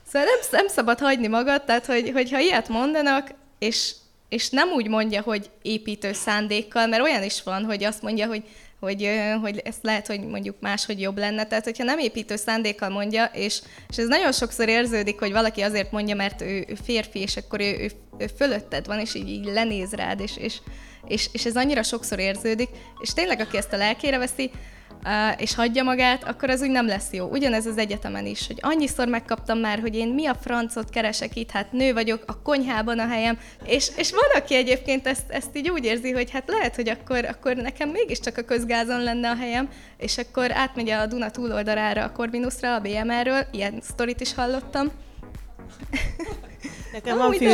Szóval 0.07 0.27
nem, 0.27 0.39
nem 0.51 0.67
szabad 0.67 0.99
hagyni 0.99 1.27
magad, 1.27 1.63
tehát 1.63 1.85
hogy, 1.85 2.11
hogyha 2.13 2.39
ilyet 2.39 2.67
mondanak, 2.67 3.29
és 3.59 3.93
és 4.35 4.49
nem 4.49 4.69
úgy 4.69 4.87
mondja, 4.87 5.21
hogy 5.21 5.49
építő 5.61 6.13
szándékkal, 6.13 6.87
mert 6.87 7.03
olyan 7.03 7.23
is 7.23 7.43
van, 7.43 7.63
hogy 7.63 7.83
azt 7.83 8.01
mondja, 8.01 8.27
hogy, 8.27 8.43
hogy, 8.79 9.09
hogy 9.41 9.61
ezt 9.63 9.83
lehet, 9.83 10.07
hogy 10.07 10.19
mondjuk 10.19 10.55
máshogy 10.59 11.01
jobb 11.01 11.17
lenne. 11.17 11.45
Tehát, 11.45 11.63
hogyha 11.63 11.83
nem 11.83 11.99
építő 11.99 12.35
szándékkal 12.35 12.89
mondja, 12.89 13.23
és, 13.33 13.61
és 13.89 13.97
ez 13.97 14.07
nagyon 14.07 14.31
sokszor 14.31 14.69
érződik, 14.69 15.19
hogy 15.19 15.31
valaki 15.31 15.61
azért 15.61 15.91
mondja, 15.91 16.15
mert 16.15 16.41
ő, 16.41 16.65
ő 16.67 16.75
férfi, 16.83 17.19
és 17.19 17.37
akkor 17.37 17.61
ő, 17.61 17.77
ő, 17.79 17.91
ő 18.17 18.27
fölötted 18.37 18.85
van, 18.85 18.99
és 18.99 19.15
így, 19.15 19.29
így 19.29 19.45
lenéz 19.45 19.93
rád, 19.93 20.19
és, 20.19 20.37
és, 20.37 20.57
és, 21.07 21.29
és 21.31 21.45
ez 21.45 21.55
annyira 21.55 21.83
sokszor 21.83 22.19
érződik, 22.19 22.69
és 22.99 23.13
tényleg, 23.13 23.39
aki 23.39 23.57
ezt 23.57 23.73
a 23.73 23.77
lelkére 23.77 24.17
veszi, 24.17 24.51
és 25.37 25.55
hagyja 25.55 25.83
magát, 25.83 26.23
akkor 26.23 26.49
az 26.49 26.61
úgy 26.61 26.69
nem 26.69 26.87
lesz 26.87 27.11
jó. 27.11 27.27
Ugyanez 27.27 27.65
az 27.65 27.77
egyetemen 27.77 28.25
is, 28.25 28.47
hogy 28.47 28.57
annyiszor 28.61 29.07
megkaptam 29.07 29.59
már, 29.59 29.79
hogy 29.79 29.95
én 29.95 30.07
mi 30.07 30.25
a 30.25 30.35
francot 30.41 30.89
keresek 30.89 31.35
itt, 31.35 31.51
hát 31.51 31.71
nő 31.71 31.93
vagyok, 31.93 32.23
a 32.25 32.41
konyhában 32.41 32.99
a 32.99 33.07
helyem, 33.07 33.37
és, 33.65 33.91
és 33.97 34.11
van, 34.11 34.41
aki 34.41 34.55
egyébként 34.55 35.07
ezt, 35.07 35.29
ezt 35.29 35.57
így 35.57 35.69
úgy 35.69 35.85
érzi, 35.85 36.11
hogy 36.11 36.31
hát 36.31 36.43
lehet, 36.47 36.75
hogy 36.75 36.89
akkor, 36.89 37.25
akkor 37.25 37.55
nekem 37.55 37.89
mégiscsak 37.89 38.37
a 38.37 38.41
közgázon 38.41 39.03
lenne 39.03 39.29
a 39.29 39.35
helyem, 39.35 39.69
és 39.97 40.17
akkor 40.17 40.51
átmegy 40.51 40.89
a 40.89 41.05
Duna 41.05 41.31
túloldalára, 41.31 42.03
a 42.03 42.11
Corvinusra, 42.11 42.75
a 42.75 42.79
BMR-ről, 42.79 43.45
ilyen 43.51 43.79
sztorit 43.81 44.21
is 44.21 44.33
hallottam. 44.33 44.91
Nekem 46.95 47.17
van 47.17 47.31
fiú 47.31 47.49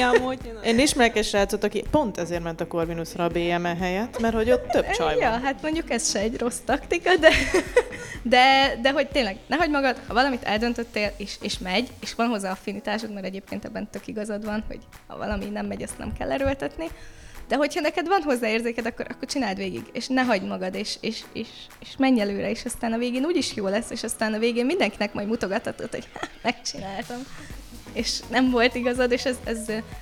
amúgy. 0.00 0.38
Én 0.64 0.78
ismerek 0.78 1.16
egy 1.16 1.24
srácot, 1.24 1.64
aki 1.64 1.84
pont 1.90 2.18
ezért 2.18 2.42
ment 2.42 2.60
a 2.60 2.66
Corvinusra 2.66 3.24
a 3.24 3.28
BME 3.28 3.76
helyett, 3.80 4.20
mert 4.20 4.34
hogy 4.34 4.50
ott 4.50 4.66
több 4.66 4.90
csaj 4.90 5.14
van. 5.14 5.22
Ja, 5.22 5.40
hát 5.42 5.62
mondjuk 5.62 5.90
ez 5.90 6.10
se 6.10 6.18
egy 6.18 6.38
rossz 6.38 6.58
taktika, 6.64 7.16
de, 7.16 7.30
de, 8.22 8.78
de 8.82 8.90
hogy 8.90 9.08
tényleg, 9.08 9.36
ne 9.46 9.56
hagyd 9.56 9.70
magad, 9.70 10.00
ha 10.06 10.14
valamit 10.14 10.42
eldöntöttél, 10.42 11.12
és, 11.16 11.36
és 11.40 11.58
megy, 11.58 11.88
és 12.00 12.14
van 12.14 12.28
hozzá 12.28 12.50
affinitásod, 12.50 13.12
mert 13.12 13.26
egyébként 13.26 13.64
ebben 13.64 13.88
tök 13.90 14.06
igazad 14.06 14.44
van, 14.44 14.64
hogy 14.68 14.80
ha 15.06 15.16
valami 15.16 15.44
nem 15.44 15.66
megy, 15.66 15.82
azt 15.82 15.98
nem 15.98 16.12
kell 16.18 16.32
erőltetni, 16.32 16.86
de 17.48 17.56
hogyha 17.56 17.80
neked 17.80 18.06
van 18.06 18.22
hozzá 18.22 18.48
érzéked, 18.48 18.86
akkor, 18.86 19.06
akkor 19.10 19.28
csináld 19.28 19.56
végig, 19.56 19.84
és 19.92 20.06
ne 20.06 20.22
hagyd 20.22 20.46
magad, 20.46 20.74
és, 20.74 20.96
és, 21.00 21.20
és, 21.32 21.48
és 21.80 21.88
menj 21.98 22.20
előre, 22.20 22.50
és 22.50 22.64
aztán 22.64 22.92
a 22.92 22.98
végén 22.98 23.24
úgyis 23.24 23.54
jó 23.54 23.66
lesz, 23.66 23.90
és 23.90 24.02
aztán 24.02 24.32
a 24.32 24.38
végén 24.38 24.66
mindenkinek 24.66 25.12
majd 25.12 25.28
mutogathatod, 25.28 25.90
hogy 25.90 26.08
megcsináltam 26.42 27.22
és 27.92 28.20
nem 28.30 28.50
volt 28.50 28.74
igazad, 28.74 29.12
és 29.12 29.24
ez, 29.24 29.36
ez 29.44 29.58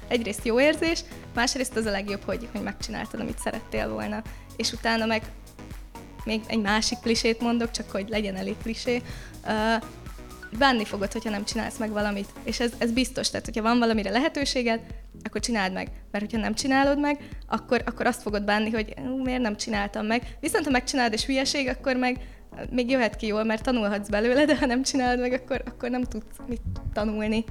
egyrészt 0.08 0.44
jó 0.44 0.60
érzés, 0.60 1.04
másrészt 1.34 1.76
az 1.76 1.86
a 1.86 1.90
legjobb, 1.90 2.22
hogy, 2.22 2.48
hogy 2.52 2.62
megcsináltad, 2.62 3.20
amit 3.20 3.38
szerettél 3.38 3.88
volna. 3.88 4.22
És 4.56 4.72
utána 4.72 5.06
meg 5.06 5.22
még 6.24 6.40
egy 6.46 6.60
másik 6.60 6.98
klisét 6.98 7.40
mondok, 7.40 7.70
csak 7.70 7.90
hogy 7.90 8.08
legyen 8.08 8.36
elég 8.36 8.56
klisé, 8.62 9.02
uh, 9.44 9.82
bánni 10.58 10.84
fogod, 10.84 11.12
hogyha 11.12 11.30
nem 11.30 11.44
csinálsz 11.44 11.78
meg 11.78 11.90
valamit. 11.90 12.28
És 12.44 12.60
ez, 12.60 12.72
ez 12.78 12.92
biztos, 12.92 13.30
tehát 13.30 13.46
hogyha 13.46 13.62
van 13.62 13.78
valamire 13.78 14.10
lehetőséged, 14.10 14.80
akkor 15.24 15.40
csináld 15.40 15.72
meg. 15.72 15.88
Mert 16.10 16.24
hogyha 16.24 16.40
nem 16.40 16.54
csinálod 16.54 16.98
meg, 16.98 17.28
akkor, 17.48 17.82
akkor 17.86 18.06
azt 18.06 18.22
fogod 18.22 18.44
bánni, 18.44 18.70
hogy 18.70 18.94
miért 19.22 19.42
nem 19.42 19.56
csináltam 19.56 20.06
meg. 20.06 20.36
Viszont 20.40 20.64
ha 20.64 20.70
megcsinálod 20.70 21.12
és 21.12 21.24
hülyeség, 21.24 21.68
akkor 21.68 21.96
meg 21.96 22.20
még 22.70 22.90
jöhet 22.90 23.16
ki 23.16 23.26
jól, 23.26 23.44
mert 23.44 23.62
tanulhatsz 23.62 24.08
belőle, 24.08 24.44
de 24.44 24.56
ha 24.56 24.66
nem 24.66 24.82
csinálod 24.82 25.20
meg, 25.20 25.32
akkor, 25.32 25.62
akkor 25.66 25.90
nem 25.90 26.02
tudsz 26.02 26.36
mit 26.48 26.62
tanulni. 26.92 27.44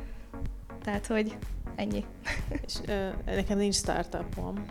Tehát, 0.89 1.07
hogy 1.07 1.37
ennyi. 1.75 2.05
És, 2.65 2.73
ö, 2.85 3.09
nekem 3.25 3.57
nincs 3.57 3.75
startupom. 3.75 4.65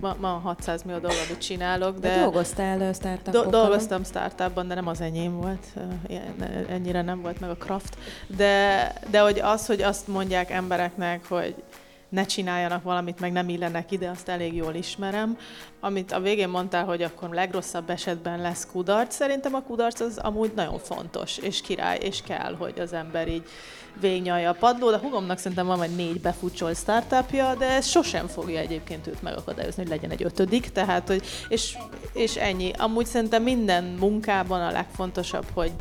Ma, 0.00 0.16
ma 0.20 0.28
600 0.28 0.82
millió 0.82 0.98
dolgot 0.98 1.38
csinálok, 1.38 1.98
de... 1.98 2.08
de 2.08 2.20
dolgoztál 2.20 2.92
startupokon? 2.92 3.42
Do- 3.42 3.50
dolgoztam 3.50 4.04
startupban, 4.04 4.68
de 4.68 4.74
nem 4.74 4.86
az 4.86 5.00
enyém 5.00 5.36
volt. 5.36 5.66
Ennyire 6.68 7.02
nem 7.02 7.20
volt 7.20 7.40
meg 7.40 7.50
a 7.50 7.56
craft. 7.56 7.96
De, 8.26 8.92
de 9.10 9.20
hogy 9.20 9.38
az, 9.38 9.66
hogy 9.66 9.82
azt 9.82 10.08
mondják 10.08 10.50
embereknek, 10.50 11.28
hogy 11.28 11.54
ne 12.08 12.24
csináljanak 12.24 12.82
valamit, 12.82 13.20
meg 13.20 13.32
nem 13.32 13.48
illenek 13.48 13.90
ide, 13.90 14.08
azt 14.08 14.28
elég 14.28 14.54
jól 14.54 14.74
ismerem. 14.74 15.38
Amit 15.80 16.12
a 16.12 16.20
végén 16.20 16.48
mondtál, 16.48 16.84
hogy 16.84 17.02
akkor 17.02 17.28
legrosszabb 17.28 17.90
esetben 17.90 18.40
lesz 18.40 18.66
kudarc, 18.72 19.14
szerintem 19.14 19.54
a 19.54 19.62
kudarc 19.62 20.00
az 20.00 20.18
amúgy 20.18 20.52
nagyon 20.54 20.78
fontos, 20.78 21.38
és 21.38 21.60
király, 21.60 21.98
és 21.98 22.22
kell, 22.22 22.54
hogy 22.54 22.80
az 22.80 22.92
ember 22.92 23.28
így 23.28 23.44
végnyalja 24.00 24.50
a 24.50 24.56
padlót. 24.58 24.94
A 24.94 24.98
hugomnak 24.98 25.38
szerintem 25.38 25.66
van 25.66 25.82
egy 25.82 25.96
négy 25.96 26.20
befutcsolt 26.20 26.76
startupja, 26.76 27.54
de 27.54 27.70
ez 27.70 27.86
sosem 27.86 28.26
fogja 28.26 28.58
egyébként 28.58 29.06
őt 29.06 29.22
megakadályozni, 29.22 29.82
hogy 29.82 29.90
legyen 29.90 30.10
egy 30.10 30.22
ötödik, 30.22 30.70
tehát, 30.70 31.08
hogy, 31.08 31.22
és, 31.48 31.76
és 32.12 32.36
ennyi. 32.36 32.70
Amúgy 32.78 33.06
szerintem 33.06 33.42
minden 33.42 33.84
munkában 33.84 34.60
a 34.60 34.70
legfontosabb, 34.70 35.46
hogy 35.54 35.72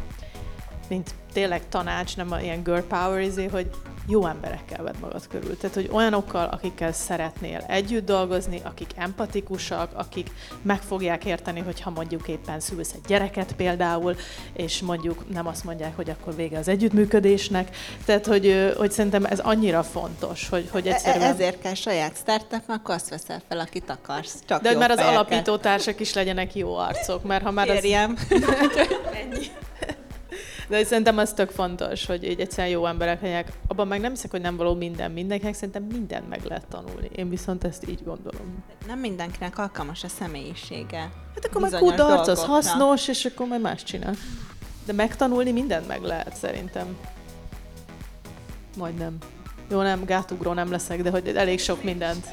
mint 0.91 1.13
tényleg 1.33 1.69
tanács, 1.69 2.17
nem 2.17 2.31
a 2.31 2.39
ilyen 2.39 2.63
girl 2.63 2.79
power 2.79 3.21
izé, 3.21 3.45
hogy 3.45 3.69
jó 4.07 4.25
emberekkel 4.27 4.83
vedd 4.83 4.95
magad 5.01 5.27
körül. 5.27 5.57
Tehát, 5.57 5.75
hogy 5.75 5.89
olyanokkal, 5.91 6.47
akikkel 6.47 6.91
szeretnél 6.91 7.63
együtt 7.67 8.05
dolgozni, 8.05 8.61
akik 8.63 8.89
empatikusak, 8.95 9.91
akik 9.93 10.31
meg 10.61 10.81
fogják 10.81 11.25
érteni, 11.25 11.59
hogyha 11.59 11.89
mondjuk 11.89 12.27
éppen 12.27 12.59
szülsz 12.59 12.93
egy 12.93 13.01
gyereket 13.07 13.53
például, 13.53 14.15
és 14.53 14.81
mondjuk 14.81 15.33
nem 15.33 15.47
azt 15.47 15.63
mondják, 15.63 15.95
hogy 15.95 16.09
akkor 16.09 16.35
vége 16.35 16.57
az 16.57 16.67
együttműködésnek. 16.67 17.75
Tehát, 18.05 18.25
hogy, 18.25 18.73
hogy 18.77 18.91
szerintem 18.91 19.25
ez 19.25 19.39
annyira 19.39 19.83
fontos, 19.83 20.49
hogy, 20.49 20.69
hogy 20.71 20.87
egyszerűen... 20.87 21.33
Ezért 21.33 21.61
kell 21.61 21.73
saját 21.73 22.17
startup, 22.17 22.63
akkor 22.67 22.95
azt 22.95 23.09
veszel 23.09 23.41
fel, 23.47 23.59
akit 23.59 23.89
akarsz. 23.89 24.43
Csak 24.45 24.61
De 24.61 24.67
hogy 24.67 24.77
jó 24.77 24.79
már 24.79 24.91
az 24.91 24.99
alapító 24.99 25.57
társak 25.57 25.99
is 25.99 26.13
legyenek 26.13 26.55
jó 26.55 26.75
arcok, 26.75 27.23
mert 27.23 27.43
ha 27.43 27.51
már 27.51 27.69
az... 27.69 27.79
Férjem. 27.79 28.17
De 30.71 30.83
szerintem 30.83 31.17
az 31.17 31.33
tök 31.33 31.49
fontos, 31.49 32.05
hogy 32.05 32.23
így 32.23 32.39
egyszerűen 32.39 32.73
jó 32.73 32.85
emberek 32.85 33.21
legyenek. 33.21 33.51
Abban 33.67 33.87
meg 33.87 33.99
nem 33.99 34.11
hiszek, 34.11 34.31
hogy 34.31 34.41
nem 34.41 34.57
való 34.57 34.73
minden 34.73 35.11
mindenkinek, 35.11 35.53
szerintem 35.53 35.83
mindent 35.83 36.29
meg 36.29 36.43
lehet 36.43 36.67
tanulni. 36.67 37.09
Én 37.15 37.29
viszont 37.29 37.63
ezt 37.63 37.89
így 37.89 38.03
gondolom. 38.03 38.63
Nem 38.87 38.99
mindenkinek 38.99 39.57
alkalmas 39.57 40.03
a 40.03 40.07
személyisége. 40.07 40.99
Hát 41.33 41.45
akkor 41.45 41.61
meg 41.61 41.71
kudarc, 41.71 42.27
az 42.27 42.43
hasznos, 42.43 43.07
és 43.07 43.25
akkor 43.25 43.47
majd 43.47 43.61
más 43.61 43.83
csinál. 43.83 44.13
De 44.85 44.93
megtanulni 44.93 45.51
mindent 45.51 45.87
meg 45.87 46.01
lehet 46.01 46.35
szerintem. 46.35 46.97
Majdnem. 48.77 49.17
Jó, 49.69 49.81
nem, 49.81 50.05
gátugró 50.05 50.53
nem 50.53 50.71
leszek, 50.71 51.01
de 51.01 51.09
hogy 51.09 51.27
elég 51.27 51.59
sok 51.59 51.83
mindent. 51.83 52.27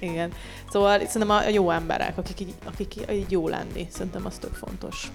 Igen. 0.00 0.32
Szóval 0.70 1.06
szerintem 1.06 1.30
a 1.30 1.48
jó 1.48 1.70
emberek, 1.70 2.18
akik 2.18 2.40
így, 2.40 2.54
akik 2.64 2.94
így 3.12 3.30
jó 3.30 3.48
lenni, 3.48 3.88
szerintem 3.90 4.26
az 4.26 4.38
tök 4.38 4.54
fontos. 4.54 5.10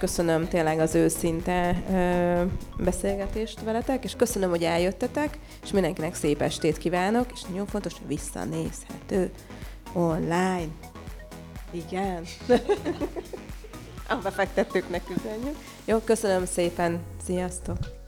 Köszönöm 0.00 0.48
tényleg 0.48 0.78
az 0.78 0.94
őszinte 0.94 1.82
ö, 1.90 2.44
beszélgetést 2.84 3.60
veletek, 3.62 4.04
és 4.04 4.14
köszönöm, 4.16 4.50
hogy 4.50 4.64
eljöttetek, 4.64 5.38
és 5.62 5.72
mindenkinek 5.72 6.14
szép 6.14 6.42
estét 6.42 6.78
kívánok, 6.78 7.26
és 7.32 7.42
nagyon 7.42 7.66
fontos, 7.66 7.92
hogy 7.92 8.06
visszanézhető 8.06 9.30
online. 9.92 10.68
Igen. 11.70 12.24
A 14.08 14.14
befektetőknek 14.22 15.02
üzenjük. 15.16 15.56
Jó, 15.84 15.98
köszönöm 15.98 16.44
szépen. 16.44 17.00
Sziasztok! 17.24 17.99